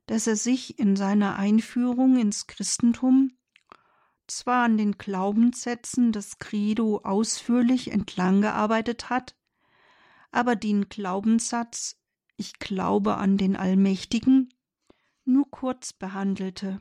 dass 0.06 0.28
er 0.28 0.36
sich 0.36 0.78
in 0.78 0.96
seiner 0.96 1.38
Einführung 1.38 2.20
ins 2.20 2.46
Christentum 2.46 3.32
zwar 4.28 4.66
an 4.66 4.78
den 4.78 5.00
Glaubenssätzen 5.00 6.12
des 6.12 6.38
Credo 6.38 7.00
ausführlich 7.00 7.92
entlang 7.92 8.42
gearbeitet 8.42 9.10
hat, 9.10 9.36
aber 10.30 10.56
den 10.56 10.88
Glaubenssatz 10.88 12.00
Ich 12.36 12.60
glaube 12.60 13.18
an 13.18 13.38
den 13.38 13.56
Allmächtigen 13.56 14.54
nur 15.26 15.50
kurz 15.50 15.94
behandelte. 15.94 16.80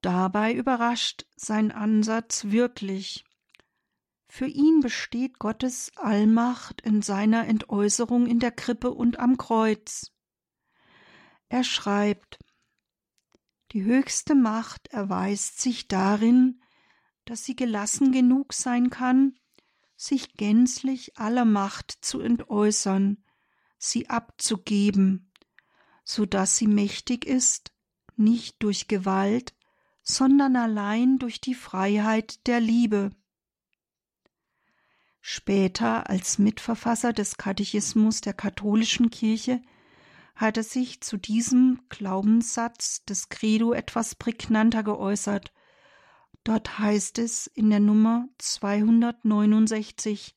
Dabei 0.00 0.54
überrascht 0.54 1.26
sein 1.36 1.72
Ansatz 1.72 2.46
wirklich. 2.46 3.25
Für 4.28 4.46
ihn 4.46 4.80
besteht 4.80 5.38
Gottes 5.38 5.92
Allmacht 5.96 6.80
in 6.80 7.00
seiner 7.02 7.46
Entäußerung 7.46 8.26
in 8.26 8.40
der 8.40 8.50
Krippe 8.50 8.90
und 8.90 9.18
am 9.18 9.36
Kreuz. 9.36 10.12
Er 11.48 11.64
schreibt 11.64 12.38
Die 13.72 13.84
höchste 13.84 14.34
Macht 14.34 14.88
erweist 14.88 15.60
sich 15.60 15.88
darin, 15.88 16.60
dass 17.24 17.44
sie 17.44 17.56
gelassen 17.56 18.12
genug 18.12 18.52
sein 18.52 18.90
kann, 18.90 19.38
sich 19.96 20.34
gänzlich 20.34 21.18
aller 21.18 21.44
Macht 21.44 21.92
zu 22.00 22.20
entäußern, 22.20 23.24
sie 23.78 24.08
abzugeben, 24.08 25.32
so 26.04 26.26
dass 26.26 26.56
sie 26.56 26.66
mächtig 26.66 27.24
ist, 27.24 27.72
nicht 28.16 28.62
durch 28.62 28.88
Gewalt, 28.88 29.54
sondern 30.02 30.56
allein 30.56 31.18
durch 31.18 31.40
die 31.40 31.54
Freiheit 31.54 32.46
der 32.46 32.60
Liebe. 32.60 33.10
Später 35.28 36.08
als 36.08 36.38
Mitverfasser 36.38 37.12
des 37.12 37.36
Katechismus 37.36 38.20
der 38.20 38.32
katholischen 38.32 39.10
Kirche 39.10 39.60
hat 40.36 40.56
er 40.56 40.62
sich 40.62 41.00
zu 41.00 41.16
diesem 41.16 41.80
Glaubenssatz 41.88 43.04
des 43.06 43.28
Credo 43.28 43.72
etwas 43.72 44.14
prägnanter 44.14 44.84
geäußert 44.84 45.52
Dort 46.44 46.78
heißt 46.78 47.18
es 47.18 47.48
in 47.48 47.70
der 47.70 47.80
Nummer 47.80 48.28
269 48.38 50.36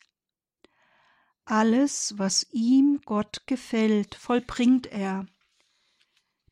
Alles, 1.45 2.15
was 2.17 2.47
ihm 2.52 2.99
Gott 3.06 3.43
gefällt, 3.45 4.15
vollbringt 4.15 4.88
er. 4.88 5.28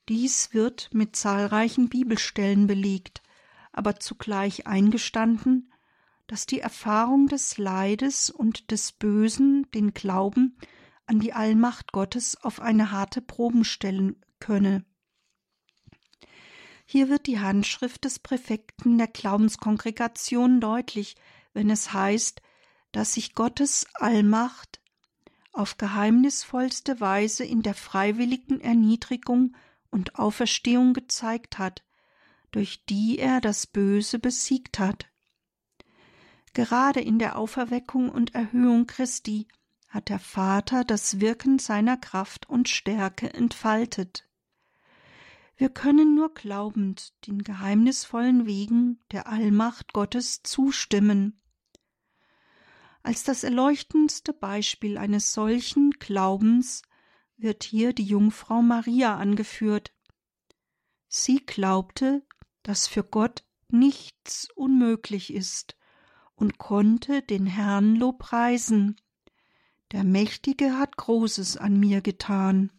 Dies 0.09 0.53
wird 0.53 0.93
mit 0.93 1.15
zahlreichen 1.15 1.89
Bibelstellen 1.89 2.67
belegt, 2.67 3.23
aber 3.71 3.99
zugleich 3.99 4.67
eingestanden, 4.67 5.73
dass 6.27 6.45
die 6.45 6.59
Erfahrung 6.59 7.27
des 7.27 7.57
Leides 7.57 8.29
und 8.29 8.71
des 8.71 8.91
Bösen 8.91 9.65
den 9.73 9.93
Glauben 9.93 10.57
an 11.05 11.19
die 11.19 11.33
Allmacht 11.33 11.93
Gottes 11.93 12.35
auf 12.43 12.59
eine 12.59 12.91
harte 12.91 13.21
Proben 13.21 13.63
stellen 13.63 14.21
könne. 14.39 14.85
Hier 16.85 17.09
wird 17.09 17.27
die 17.27 17.39
Handschrift 17.39 18.05
des 18.05 18.19
Präfekten 18.19 18.97
der 18.97 19.07
Glaubenskongregation 19.07 20.61
deutlich, 20.61 21.15
wenn 21.53 21.69
es 21.69 21.91
heißt, 21.91 22.41
dass 22.91 23.13
sich 23.13 23.33
Gottes 23.33 23.87
Allmacht 23.93 24.79
auf 25.51 25.77
geheimnisvollste 25.77 26.99
Weise 26.99 27.43
in 27.43 27.61
der 27.61 27.73
freiwilligen 27.73 28.61
Erniedrigung 28.61 29.55
und 29.89 30.15
Auferstehung 30.15 30.93
gezeigt 30.93 31.57
hat, 31.57 31.83
durch 32.51 32.85
die 32.85 33.17
er 33.17 33.41
das 33.41 33.67
Böse 33.67 34.19
besiegt 34.19 34.79
hat. 34.79 35.07
Gerade 36.57 37.01
in 37.01 37.19
der 37.19 37.37
Auferweckung 37.37 38.09
und 38.09 38.33
Erhöhung 38.33 38.87
Christi 38.87 39.47
hat 39.89 40.09
der 40.09 40.17
Vater 40.17 40.83
das 40.83 41.19
Wirken 41.19 41.59
seiner 41.59 41.97
Kraft 41.97 42.49
und 42.49 42.67
Stärke 42.67 43.31
entfaltet. 43.31 44.27
Wir 45.55 45.69
können 45.69 46.15
nur 46.15 46.33
glaubend 46.33 47.13
den 47.27 47.43
geheimnisvollen 47.43 48.47
Wegen 48.47 48.99
der 49.11 49.27
Allmacht 49.27 49.93
Gottes 49.93 50.41
zustimmen. 50.41 51.39
Als 53.03 53.23
das 53.23 53.43
erleuchtendste 53.43 54.33
Beispiel 54.33 54.97
eines 54.97 55.33
solchen 55.33 55.91
Glaubens 55.91 56.81
wird 57.35 57.65
hier 57.65 57.93
die 57.93 58.05
Jungfrau 58.05 58.63
Maria 58.63 59.15
angeführt. 59.15 59.93
Sie 61.07 61.45
glaubte, 61.45 62.25
dass 62.63 62.87
für 62.87 63.03
Gott 63.03 63.43
nichts 63.69 64.49
unmöglich 64.55 65.31
ist 65.31 65.76
und 66.37 66.57
konnte 66.57 67.21
den 67.21 67.45
Herrn 67.45 67.95
lobpreisen. 67.95 68.95
Der 69.91 70.03
Mächtige 70.03 70.77
hat 70.77 70.95
Großes 70.95 71.57
an 71.57 71.77
mir 71.77 72.01
getan. 72.01 72.71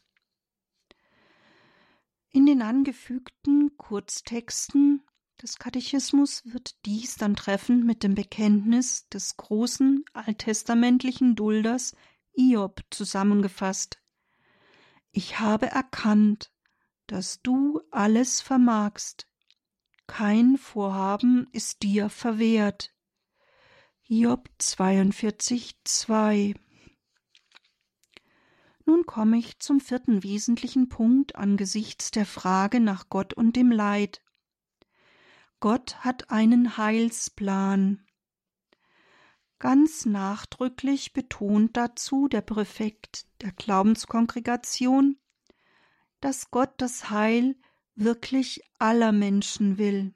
In 2.30 2.46
den 2.46 2.62
angefügten 2.62 3.76
Kurztexten 3.76 5.02
des 5.42 5.58
Katechismus 5.58 6.42
wird 6.46 6.84
dies 6.84 7.16
dann 7.16 7.36
treffend 7.36 7.84
mit 7.84 8.02
dem 8.02 8.14
Bekenntnis 8.14 9.08
des 9.08 9.36
großen 9.36 10.04
alttestamentlichen 10.12 11.36
Dulders 11.36 11.94
Iob 12.34 12.82
zusammengefasst. 12.90 14.00
Ich 15.10 15.40
habe 15.40 15.66
erkannt, 15.66 16.52
dass 17.06 17.42
du 17.42 17.80
alles 17.90 18.40
vermagst. 18.40 19.26
Kein 20.06 20.58
Vorhaben 20.58 21.48
ist 21.52 21.82
dir 21.82 22.08
verwehrt. 22.08 22.94
Hiob 24.10 24.48
42, 24.56 25.76
2 25.84 26.54
nun 28.86 29.04
komme 29.04 29.36
ich 29.36 29.58
zum 29.58 29.80
vierten 29.80 30.22
wesentlichen 30.22 30.88
Punkt 30.88 31.36
angesichts 31.36 32.10
der 32.10 32.24
Frage 32.24 32.80
nach 32.80 33.10
Gott 33.10 33.34
und 33.34 33.54
dem 33.54 33.70
Leid. 33.70 34.22
Gott 35.60 35.96
hat 36.06 36.30
einen 36.30 36.78
Heilsplan. 36.78 38.06
Ganz 39.58 40.06
nachdrücklich 40.06 41.12
betont 41.12 41.76
dazu 41.76 42.28
der 42.28 42.40
Präfekt 42.40 43.26
der 43.42 43.52
Glaubenskongregation, 43.52 45.18
dass 46.22 46.50
Gott 46.50 46.72
das 46.78 47.10
Heil 47.10 47.56
wirklich 47.94 48.62
aller 48.78 49.12
Menschen 49.12 49.76
will. 49.76 50.14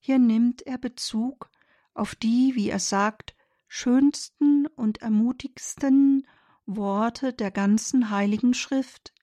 Hier 0.00 0.18
nimmt 0.18 0.60
er 0.66 0.76
Bezug 0.76 1.50
auf 1.94 2.14
die, 2.14 2.54
wie 2.54 2.68
er 2.68 2.80
sagt, 2.80 3.34
schönsten 3.68 4.66
und 4.66 5.00
ermutigsten 5.00 6.26
Worte 6.66 7.32
der 7.32 7.50
ganzen 7.50 8.10
Heiligen 8.10 8.54
Schrift 8.54 9.14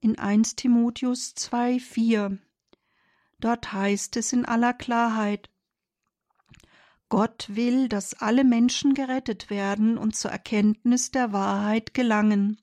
in 0.00 0.18
1 0.18 0.56
Timotheus 0.56 1.34
2, 1.34 1.78
4. 1.78 2.38
Dort 3.38 3.72
heißt 3.72 4.16
es 4.16 4.32
in 4.32 4.44
aller 4.44 4.74
Klarheit, 4.74 5.48
Gott 7.08 7.46
will, 7.50 7.88
dass 7.88 8.14
alle 8.14 8.42
Menschen 8.42 8.94
gerettet 8.94 9.50
werden 9.50 9.98
und 9.98 10.16
zur 10.16 10.30
Erkenntnis 10.30 11.10
der 11.10 11.32
Wahrheit 11.32 11.92
gelangen. 11.92 12.58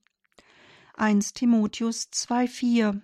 1 0.95 1.33
Timotheus 1.33 2.09
2, 2.09 2.47
4. 2.47 3.01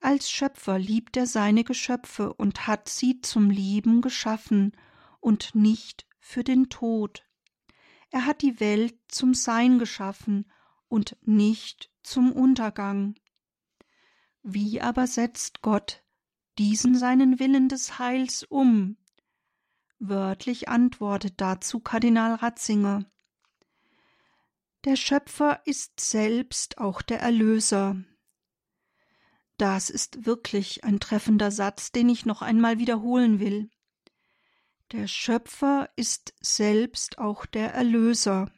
Als 0.00 0.30
Schöpfer 0.30 0.78
liebt 0.78 1.16
er 1.16 1.26
seine 1.26 1.64
Geschöpfe 1.64 2.32
und 2.32 2.66
hat 2.66 2.88
sie 2.88 3.20
zum 3.20 3.48
Lieben 3.48 4.00
geschaffen 4.00 4.72
und 5.20 5.54
nicht 5.54 6.06
für 6.20 6.44
den 6.44 6.68
Tod. 6.68 7.24
Er 8.10 8.26
hat 8.26 8.42
die 8.42 8.60
Welt 8.60 8.96
zum 9.08 9.34
Sein 9.34 9.78
geschaffen 9.78 10.50
und 10.88 11.16
nicht 11.22 11.90
zum 12.02 12.32
Untergang. 12.32 13.14
Wie 14.42 14.80
aber 14.80 15.06
setzt 15.06 15.62
Gott 15.62 16.02
diesen 16.58 16.96
seinen 16.96 17.38
Willen 17.38 17.68
des 17.68 17.98
Heils 17.98 18.44
um? 18.44 18.96
Wörtlich 19.98 20.68
antwortet 20.68 21.34
dazu 21.40 21.80
Kardinal 21.80 22.34
Ratzinger. 22.34 23.04
Der 24.84 24.96
Schöpfer 24.96 25.60
ist 25.64 26.00
selbst 26.00 26.78
auch 26.78 27.02
der 27.02 27.20
Erlöser. 27.20 27.96
Das 29.56 29.90
ist 29.90 30.24
wirklich 30.24 30.84
ein 30.84 31.00
treffender 31.00 31.50
Satz, 31.50 31.90
den 31.90 32.08
ich 32.08 32.24
noch 32.24 32.42
einmal 32.42 32.78
wiederholen 32.78 33.40
will. 33.40 33.70
Der 34.92 35.06
Schöpfer 35.06 35.90
ist 35.96 36.32
selbst 36.40 37.18
auch 37.18 37.44
der 37.44 37.74
Erlöser. 37.74 38.50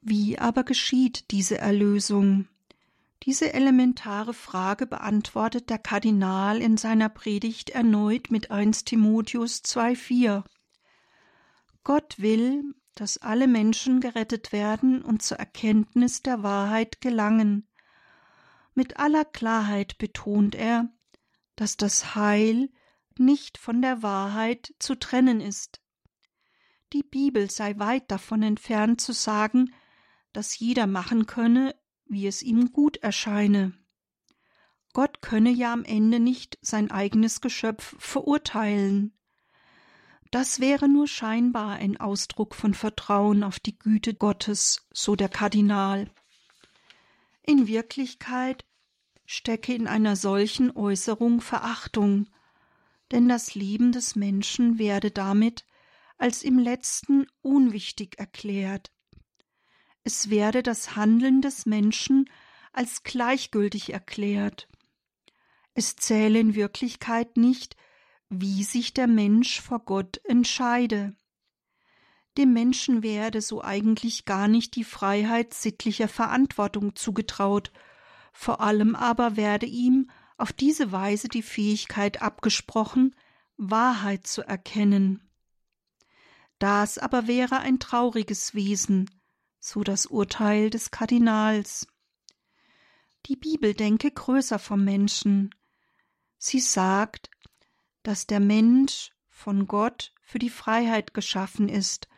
Wie 0.00 0.36
aber 0.36 0.64
geschieht 0.64 1.30
diese 1.30 1.58
Erlösung? 1.58 2.48
Diese 3.22 3.54
elementare 3.54 4.34
Frage 4.34 4.88
beantwortet 4.88 5.70
der 5.70 5.78
Kardinal 5.78 6.60
in 6.60 6.76
seiner 6.76 7.08
Predigt 7.08 7.70
erneut 7.70 8.32
mit 8.32 8.50
1 8.50 8.82
Timotheus 8.84 9.62
2,4. 9.62 10.42
Gott 11.84 12.16
will, 12.18 12.74
dass 12.96 13.18
alle 13.18 13.46
Menschen 13.46 14.00
gerettet 14.00 14.50
werden 14.50 15.02
und 15.02 15.22
zur 15.22 15.36
Erkenntnis 15.38 16.22
der 16.22 16.42
Wahrheit 16.42 17.00
gelangen. 17.00 17.68
Mit 18.74 18.98
aller 18.98 19.24
Klarheit 19.24 19.98
betont 19.98 20.56
er, 20.56 20.88
dass 21.54 21.76
das 21.76 22.16
Heil 22.16 22.70
nicht 23.18 23.58
von 23.58 23.82
der 23.82 24.02
Wahrheit 24.02 24.74
zu 24.78 24.94
trennen 24.94 25.40
ist. 25.40 25.80
Die 26.92 27.02
Bibel 27.02 27.50
sei 27.50 27.78
weit 27.78 28.10
davon 28.10 28.42
entfernt 28.42 29.00
zu 29.00 29.12
sagen, 29.12 29.74
dass 30.32 30.58
jeder 30.58 30.86
machen 30.86 31.26
könne, 31.26 31.74
wie 32.06 32.26
es 32.26 32.42
ihm 32.42 32.72
gut 32.72 32.98
erscheine. 32.98 33.72
Gott 34.92 35.20
könne 35.20 35.50
ja 35.50 35.72
am 35.72 35.84
Ende 35.84 36.20
nicht 36.20 36.58
sein 36.62 36.90
eigenes 36.90 37.40
Geschöpf 37.40 37.96
verurteilen. 37.98 39.18
Das 40.30 40.60
wäre 40.60 40.88
nur 40.88 41.06
scheinbar 41.06 41.76
ein 41.76 41.98
Ausdruck 41.98 42.54
von 42.54 42.74
Vertrauen 42.74 43.42
auf 43.42 43.60
die 43.60 43.78
Güte 43.78 44.14
Gottes, 44.14 44.86
so 44.92 45.16
der 45.16 45.28
Kardinal. 45.28 46.10
In 47.42 47.66
Wirklichkeit 47.66 48.64
stecke 49.24 49.74
in 49.74 49.86
einer 49.86 50.16
solchen 50.16 50.74
Äußerung 50.74 51.40
Verachtung, 51.40 52.28
denn 53.12 53.28
das 53.28 53.54
Leben 53.54 53.92
des 53.92 54.16
Menschen 54.16 54.78
werde 54.78 55.10
damit 55.10 55.64
als 56.18 56.42
im 56.42 56.58
letzten 56.58 57.26
unwichtig 57.42 58.18
erklärt. 58.18 58.92
Es 60.02 60.30
werde 60.30 60.62
das 60.62 60.96
Handeln 60.96 61.42
des 61.42 61.66
Menschen 61.66 62.30
als 62.72 63.02
gleichgültig 63.02 63.92
erklärt. 63.92 64.68
Es 65.74 65.96
zähle 65.96 66.38
in 66.38 66.54
Wirklichkeit 66.54 67.36
nicht, 67.36 67.76
wie 68.28 68.64
sich 68.64 68.94
der 68.94 69.06
Mensch 69.06 69.60
vor 69.60 69.80
Gott 69.80 70.20
entscheide. 70.24 71.14
Dem 72.36 72.52
Menschen 72.52 73.02
werde 73.02 73.40
so 73.40 73.62
eigentlich 73.62 74.24
gar 74.24 74.48
nicht 74.48 74.76
die 74.76 74.84
Freiheit 74.84 75.54
sittlicher 75.54 76.08
Verantwortung 76.08 76.94
zugetraut, 76.94 77.72
vor 78.32 78.60
allem 78.60 78.94
aber 78.94 79.36
werde 79.36 79.66
ihm 79.66 80.10
auf 80.36 80.52
diese 80.52 80.92
Weise 80.92 81.28
die 81.28 81.42
Fähigkeit 81.42 82.22
abgesprochen, 82.22 83.14
Wahrheit 83.56 84.26
zu 84.26 84.42
erkennen. 84.42 85.22
Das 86.58 86.98
aber 86.98 87.26
wäre 87.26 87.60
ein 87.60 87.78
trauriges 87.78 88.54
Wesen, 88.54 89.10
so 89.58 89.82
das 89.82 90.06
Urteil 90.06 90.70
des 90.70 90.90
Kardinals. 90.90 91.86
Die 93.26 93.36
Bibel 93.36 93.74
denke 93.74 94.10
größer 94.10 94.58
vom 94.58 94.84
Menschen. 94.84 95.54
Sie 96.38 96.60
sagt, 96.60 97.30
dass 98.02 98.26
der 98.26 98.40
Mensch 98.40 99.10
von 99.28 99.66
Gott 99.66 100.12
für 100.22 100.38
die 100.38 100.50
Freiheit 100.50 101.12
geschaffen 101.12 101.68
ist 101.68 102.08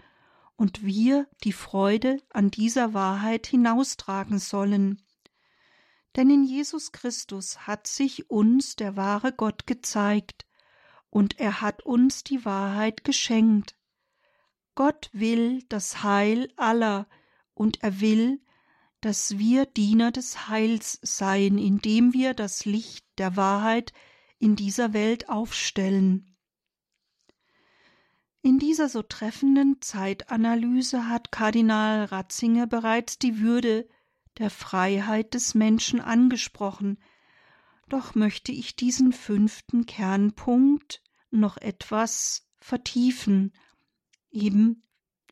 und 0.57 0.85
wir 0.85 1.27
die 1.45 1.53
Freude 1.53 2.21
an 2.31 2.51
dieser 2.51 2.93
Wahrheit 2.95 3.47
hinaustragen 3.47 4.39
sollen. 4.39 5.03
Denn 6.19 6.31
in 6.31 6.43
Jesus 6.43 6.91
Christus 6.91 7.69
hat 7.69 7.87
sich 7.87 8.29
uns 8.29 8.75
der 8.75 8.97
wahre 8.97 9.33
Gott 9.33 9.69
gezeigt, 9.69 10.47
und 11.11 11.39
er 11.39 11.61
hat 11.61 11.87
uns 11.87 12.25
die 12.25 12.45
Wahrheit 12.45 13.05
geschenkt. 13.05 13.77
Gott 14.75 15.11
will 15.13 15.63
das 15.69 16.03
Heil 16.03 16.53
aller, 16.57 17.09
und 17.55 17.85
er 17.85 18.01
will, 18.01 18.43
dass 19.01 19.39
wir 19.39 19.65
Diener 19.65 20.11
des 20.11 20.49
Heils 20.49 20.99
seien, 21.03 21.57
indem 21.57 22.13
wir 22.13 22.35
das 22.35 22.65
Licht 22.65 23.07
der 23.19 23.37
Wahrheit 23.37 23.93
in 24.41 24.57
dieser 24.57 24.93
Welt 24.93 25.29
aufstellen. 25.29 26.37
In 28.43 28.59
dieser 28.59 28.89
so 28.89 29.03
treffenden 29.03 29.81
Zeitanalyse 29.81 31.09
hat 31.09 31.31
Kardinal 31.31 32.07
Ratzinger 32.07 32.67
bereits 32.67 33.21
die 33.21 33.39
Würde 33.39 33.89
der 34.39 34.51
Freiheit 34.51 35.35
des 35.35 35.55
Menschen 35.55 36.01
angesprochen, 36.01 36.99
doch 37.89 38.15
möchte 38.15 38.53
ich 38.53 38.77
diesen 38.77 39.13
fünften 39.13 39.87
Kernpunkt 39.87 41.03
noch 41.31 41.57
etwas 41.57 42.47
vertiefen. 42.61 43.53
Eben 44.31 44.83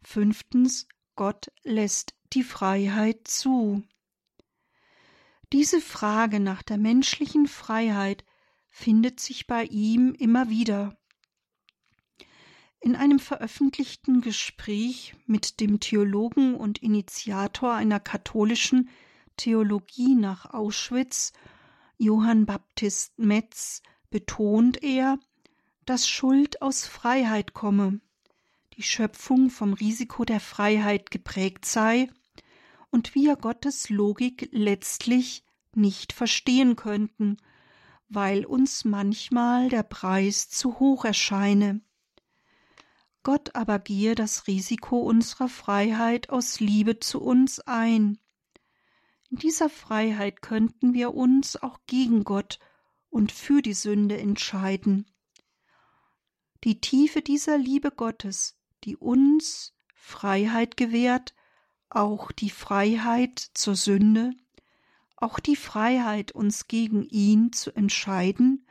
fünftens, 0.02 0.88
Gott 1.14 1.50
lässt 1.62 2.14
die 2.32 2.42
Freiheit 2.42 3.28
zu. 3.28 3.82
Diese 5.52 5.80
Frage 5.80 6.40
nach 6.40 6.62
der 6.62 6.78
menschlichen 6.78 7.46
Freiheit 7.46 8.24
findet 8.68 9.20
sich 9.20 9.46
bei 9.46 9.64
ihm 9.64 10.14
immer 10.14 10.50
wieder. 10.50 10.98
In 12.86 12.94
einem 12.94 13.18
veröffentlichten 13.18 14.20
Gespräch 14.20 15.16
mit 15.26 15.58
dem 15.58 15.80
Theologen 15.80 16.54
und 16.54 16.78
Initiator 16.84 17.74
einer 17.74 17.98
katholischen 17.98 18.90
Theologie 19.36 20.14
nach 20.14 20.54
Auschwitz, 20.54 21.32
Johann 21.98 22.46
Baptist 22.46 23.18
Metz, 23.18 23.82
betont 24.08 24.84
er, 24.84 25.18
dass 25.84 26.08
Schuld 26.08 26.62
aus 26.62 26.86
Freiheit 26.86 27.54
komme 27.54 28.00
die 28.76 28.84
Schöpfung 28.84 29.50
vom 29.50 29.72
Risiko 29.72 30.24
der 30.24 30.38
Freiheit 30.38 31.10
geprägt 31.10 31.64
sei 31.64 32.08
und 32.90 33.16
wir 33.16 33.34
Gottes 33.34 33.90
Logik 33.90 34.48
letztlich 34.52 35.42
nicht 35.74 36.12
verstehen 36.12 36.76
könnten, 36.76 37.38
weil 38.08 38.46
uns 38.46 38.84
manchmal 38.84 39.70
der 39.70 39.82
Preis 39.82 40.48
zu 40.48 40.78
hoch 40.78 41.04
erscheine. 41.04 41.80
Gott 43.26 43.56
aber 43.56 43.80
gehe 43.80 44.14
das 44.14 44.46
Risiko 44.46 45.00
unserer 45.00 45.48
Freiheit 45.48 46.30
aus 46.30 46.60
Liebe 46.60 47.00
zu 47.00 47.20
uns 47.20 47.58
ein. 47.58 48.20
In 49.30 49.38
dieser 49.38 49.68
Freiheit 49.68 50.42
könnten 50.42 50.94
wir 50.94 51.12
uns 51.12 51.60
auch 51.60 51.80
gegen 51.88 52.22
Gott 52.22 52.60
und 53.10 53.32
für 53.32 53.62
die 53.62 53.74
Sünde 53.74 54.16
entscheiden. 54.16 55.10
Die 56.62 56.80
Tiefe 56.80 57.20
dieser 57.20 57.58
Liebe 57.58 57.90
Gottes 57.90 58.60
die 58.84 58.96
uns 58.96 59.74
Freiheit 59.92 60.76
gewährt, 60.76 61.34
auch 61.88 62.30
die 62.30 62.50
Freiheit 62.50 63.40
zur 63.54 63.74
Sünde, 63.74 64.34
auch 65.16 65.40
die 65.40 65.56
Freiheit, 65.56 66.30
uns 66.30 66.68
gegen 66.68 67.02
ihn 67.02 67.52
zu 67.52 67.74
entscheiden, 67.74 68.68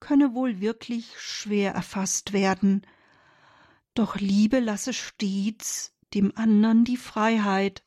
könne 0.00 0.34
wohl 0.34 0.60
wirklich 0.60 1.20
schwer 1.20 1.72
erfasst 1.72 2.32
werden, 2.32 2.84
doch 3.98 4.16
Liebe 4.16 4.60
lasse 4.60 4.92
stets 4.92 5.96
dem 6.14 6.32
andern 6.36 6.84
die 6.84 6.96
Freiheit. 6.96 7.84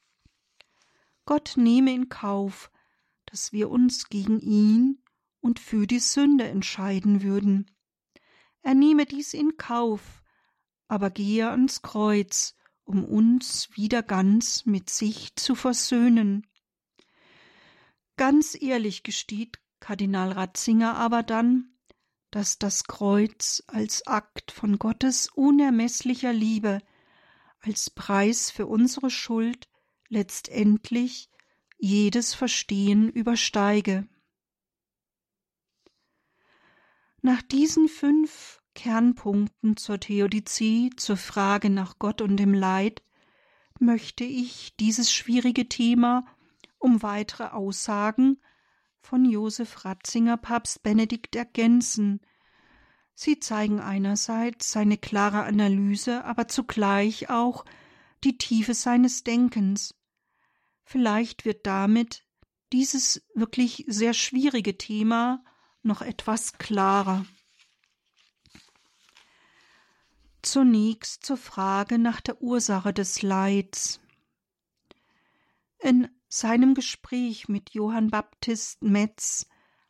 Gott 1.25 1.53
nehme 1.55 1.93
in 1.93 2.09
Kauf, 2.09 2.71
dass 3.25 3.53
wir 3.53 3.69
uns 3.69 4.09
gegen 4.09 4.39
ihn 4.39 5.03
und 5.39 5.59
für 5.59 5.87
die 5.87 5.99
Sünde 5.99 6.47
entscheiden 6.47 7.21
würden. 7.21 7.71
Er 8.61 8.73
nehme 8.73 9.05
dies 9.05 9.33
in 9.33 9.57
Kauf, 9.57 10.23
aber 10.87 11.11
gehe 11.11 11.49
ans 11.49 11.81
Kreuz, 11.81 12.55
um 12.83 13.05
uns 13.05 13.69
wieder 13.75 14.03
ganz 14.03 14.65
mit 14.65 14.89
sich 14.89 15.35
zu 15.35 15.55
versöhnen. 15.55 16.47
Ganz 18.17 18.57
ehrlich 18.59 19.03
gesteht 19.03 19.59
Kardinal 19.79 20.31
Ratzinger 20.31 20.95
aber 20.97 21.23
dann, 21.23 21.73
dass 22.31 22.59
das 22.59 22.83
Kreuz 22.83 23.63
als 23.67 24.05
Akt 24.07 24.51
von 24.51 24.77
Gottes 24.77 25.29
unermeßlicher 25.33 26.33
Liebe, 26.33 26.81
als 27.61 27.89
Preis 27.89 28.51
für 28.51 28.67
unsere 28.67 29.09
Schuld 29.09 29.67
letztendlich 30.07 31.29
jedes 31.77 32.33
Verstehen 32.33 33.09
übersteige. 33.09 34.07
Nach 37.21 37.41
diesen 37.41 37.87
fünf 37.87 38.61
Kernpunkten 38.75 39.75
zur 39.75 39.99
Theodizee, 39.99 40.89
zur 40.95 41.17
Frage 41.17 41.69
nach 41.69 41.99
Gott 41.99 42.21
und 42.21 42.37
dem 42.37 42.53
Leid, 42.53 43.01
möchte 43.79 44.23
ich 44.23 44.75
dieses 44.77 45.11
schwierige 45.11 45.67
Thema 45.67 46.25
um 46.77 47.01
weitere 47.01 47.45
Aussagen 47.47 48.39
von 49.01 49.25
Josef 49.25 49.85
Ratzinger 49.85 50.37
Papst 50.37 50.83
Benedikt 50.83 51.35
ergänzen. 51.35 52.21
Sie 53.13 53.39
zeigen 53.39 53.79
einerseits 53.79 54.71
seine 54.71 54.97
klare 54.97 55.43
Analyse, 55.43 56.23
aber 56.25 56.47
zugleich 56.47 57.29
auch, 57.29 57.65
die 58.23 58.37
Tiefe 58.37 58.73
seines 58.73 59.23
Denkens. 59.23 59.95
Vielleicht 60.83 61.45
wird 61.45 61.65
damit 61.65 62.25
dieses 62.71 63.25
wirklich 63.33 63.85
sehr 63.87 64.13
schwierige 64.13 64.77
Thema 64.77 65.43
noch 65.81 66.01
etwas 66.01 66.57
klarer. 66.57 67.25
Zunächst 70.41 71.25
zur 71.25 71.37
Frage 71.37 71.97
nach 71.99 72.21
der 72.21 72.41
Ursache 72.41 72.93
des 72.93 73.21
Leids. 73.21 73.99
In 75.79 76.09
seinem 76.29 76.75
Gespräch 76.75 77.49
mit 77.49 77.71
Johann 77.71 78.11
Baptist 78.11 78.83
Metz 78.83 79.47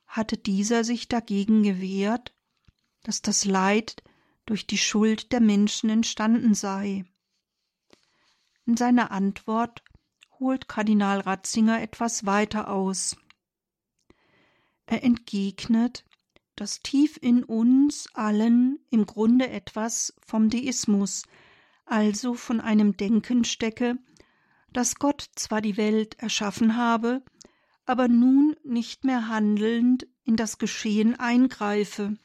hatte 0.07 0.37
dieser 0.37 0.83
sich 0.83 1.07
dagegen 1.07 1.61
gewehrt, 1.63 2.33
dass 3.03 3.21
das 3.21 3.45
Leid 3.45 4.01
durch 4.45 4.65
die 4.65 4.77
Schuld 4.77 5.31
der 5.31 5.41
Menschen 5.41 5.89
entstanden 5.89 6.55
sei. 6.55 7.05
In 8.65 8.77
seiner 8.77 9.11
Antwort 9.11 9.83
holt 10.39 10.67
Kardinal 10.67 11.19
Ratzinger 11.19 11.81
etwas 11.81 12.25
weiter 12.25 12.69
aus. 12.69 13.17
Er 14.85 15.03
entgegnet, 15.03 16.05
dass 16.55 16.79
tief 16.79 17.17
in 17.21 17.43
uns 17.43 18.07
allen 18.13 18.79
im 18.89 19.05
Grunde 19.05 19.49
etwas 19.49 20.13
vom 20.25 20.49
Deismus, 20.49 21.23
also 21.85 22.33
von 22.33 22.61
einem 22.61 22.95
Denken 22.95 23.43
stecke, 23.43 23.97
dass 24.73 24.95
Gott 24.95 25.29
zwar 25.35 25.61
die 25.61 25.77
Welt 25.77 26.15
erschaffen 26.19 26.77
habe, 26.77 27.23
aber 27.85 28.07
nun 28.07 28.55
nicht 28.63 29.03
mehr 29.03 29.27
handelnd 29.27 30.07
in 30.23 30.35
das 30.35 30.57
Geschehen 30.57 31.19
eingreife. 31.19 32.17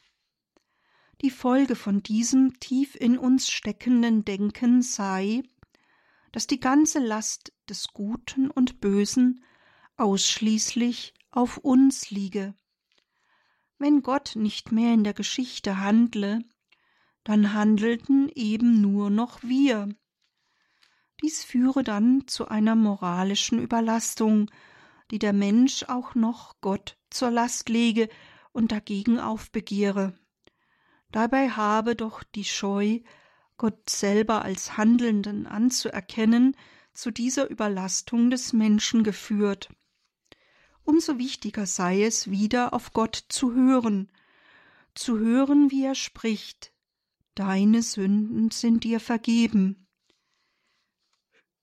Die 1.21 1.31
Folge 1.31 1.75
von 1.75 2.03
diesem 2.03 2.59
tief 2.59 2.95
in 2.95 3.17
uns 3.17 3.49
steckenden 3.49 4.25
Denken 4.25 4.81
sei, 4.81 5.43
dass 6.31 6.47
die 6.47 6.59
ganze 6.59 6.99
Last 6.99 7.53
des 7.69 7.87
Guten 7.93 8.51
und 8.51 8.81
Bösen 8.81 9.43
ausschließlich 9.97 11.13
auf 11.31 11.57
uns 11.57 12.11
liege. 12.11 12.53
Wenn 13.77 14.01
Gott 14.01 14.33
nicht 14.35 14.71
mehr 14.71 14.93
in 14.93 15.03
der 15.03 15.13
Geschichte 15.13 15.79
handle, 15.79 16.43
dann 17.23 17.53
handelten 17.53 18.29
eben 18.35 18.81
nur 18.81 19.09
noch 19.09 19.41
wir. 19.41 19.89
Dies 21.21 21.43
führe 21.43 21.83
dann 21.83 22.27
zu 22.27 22.47
einer 22.47 22.75
moralischen 22.75 23.59
Überlastung, 23.61 24.51
die 25.11 25.19
der 25.19 25.33
Mensch 25.33 25.83
auch 25.83 26.15
noch 26.15 26.59
Gott 26.61 26.97
zur 27.09 27.31
Last 27.31 27.69
lege 27.69 28.09
und 28.51 28.71
dagegen 28.71 29.19
aufbegehre. 29.19 30.17
Dabei 31.11 31.49
habe 31.49 31.95
doch 31.95 32.23
die 32.23 32.43
Scheu, 32.43 32.99
Gott 33.57 33.89
selber 33.89 34.41
als 34.41 34.77
Handelnden 34.77 35.47
anzuerkennen, 35.47 36.57
zu 36.93 37.11
dieser 37.11 37.49
Überlastung 37.49 38.29
des 38.29 38.53
Menschen 38.53 39.03
geführt. 39.03 39.69
Umso 40.83 41.17
wichtiger 41.17 41.65
sei 41.65 42.03
es, 42.03 42.29
wieder 42.29 42.73
auf 42.73 42.93
Gott 42.93 43.25
zu 43.29 43.53
hören, 43.53 44.11
zu 44.93 45.17
hören, 45.17 45.71
wie 45.71 45.83
er 45.83 45.95
spricht. 45.95 46.73
Deine 47.33 47.81
Sünden 47.81 48.51
sind 48.51 48.83
dir 48.83 48.99
vergeben. 48.99 49.84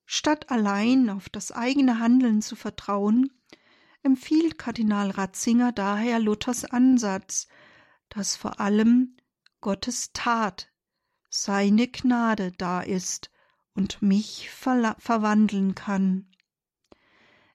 Statt 0.05 0.51
allein 0.51 1.11
auf 1.11 1.29
das 1.29 1.53
eigene 1.53 1.99
Handeln 1.99 2.43
zu 2.43 2.57
vertrauen, 2.57 3.31
empfiehlt 4.03 4.59
Kardinal 4.59 5.11
Ratzinger 5.11 5.73
daher 5.73 6.19
Luthers 6.19 6.65
Ansatz, 6.65 7.49
dass 8.09 8.37
vor 8.37 8.61
allem 8.61 9.17
Gottes 9.61 10.11
Tat, 10.13 10.69
seine 11.31 11.89
Gnade 11.89 12.53
da 12.53 12.83
ist 12.83 13.31
und 13.75 14.03
mich 14.03 14.51
verwandeln 14.51 15.75
kann. 15.75 16.31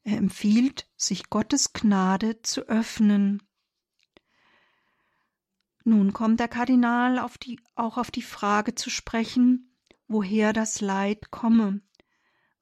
Er 0.04 0.18
empfiehlt, 0.18 0.90
sich 0.96 1.30
Gottes 1.30 1.74
Gnade 1.74 2.42
zu 2.42 2.62
öffnen. 2.62 3.44
Nun 5.84 6.14
kommt 6.14 6.40
der 6.40 6.48
Kardinal 6.48 7.20
auf 7.20 7.38
die, 7.38 7.60
auch 7.76 7.98
auf 7.98 8.10
die 8.10 8.22
Frage 8.22 8.74
zu 8.74 8.90
sprechen, 8.90 9.78
woher 10.08 10.54
das 10.54 10.82
Leid 10.82 11.30
komme 11.30 11.82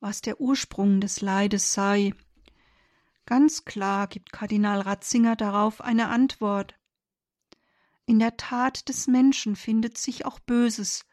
was 0.05 0.21
der 0.21 0.39
Ursprung 0.39 1.01
des 1.01 1.21
Leides 1.21 1.73
sei. 1.73 2.13
Ganz 3.25 3.65
klar 3.65 4.05
gibt 4.05 4.31
Kardinal 4.31 4.81
Ratzinger 4.81 5.35
darauf 5.35 5.81
eine 5.81 6.09
Antwort. 6.09 6.75
In 8.05 8.19
der 8.19 8.37
Tat 8.37 8.87
des 8.87 9.07
Menschen 9.07 9.55
findet 9.55 9.97
sich 9.97 10.27
auch 10.27 10.37
Böses, 10.37 11.07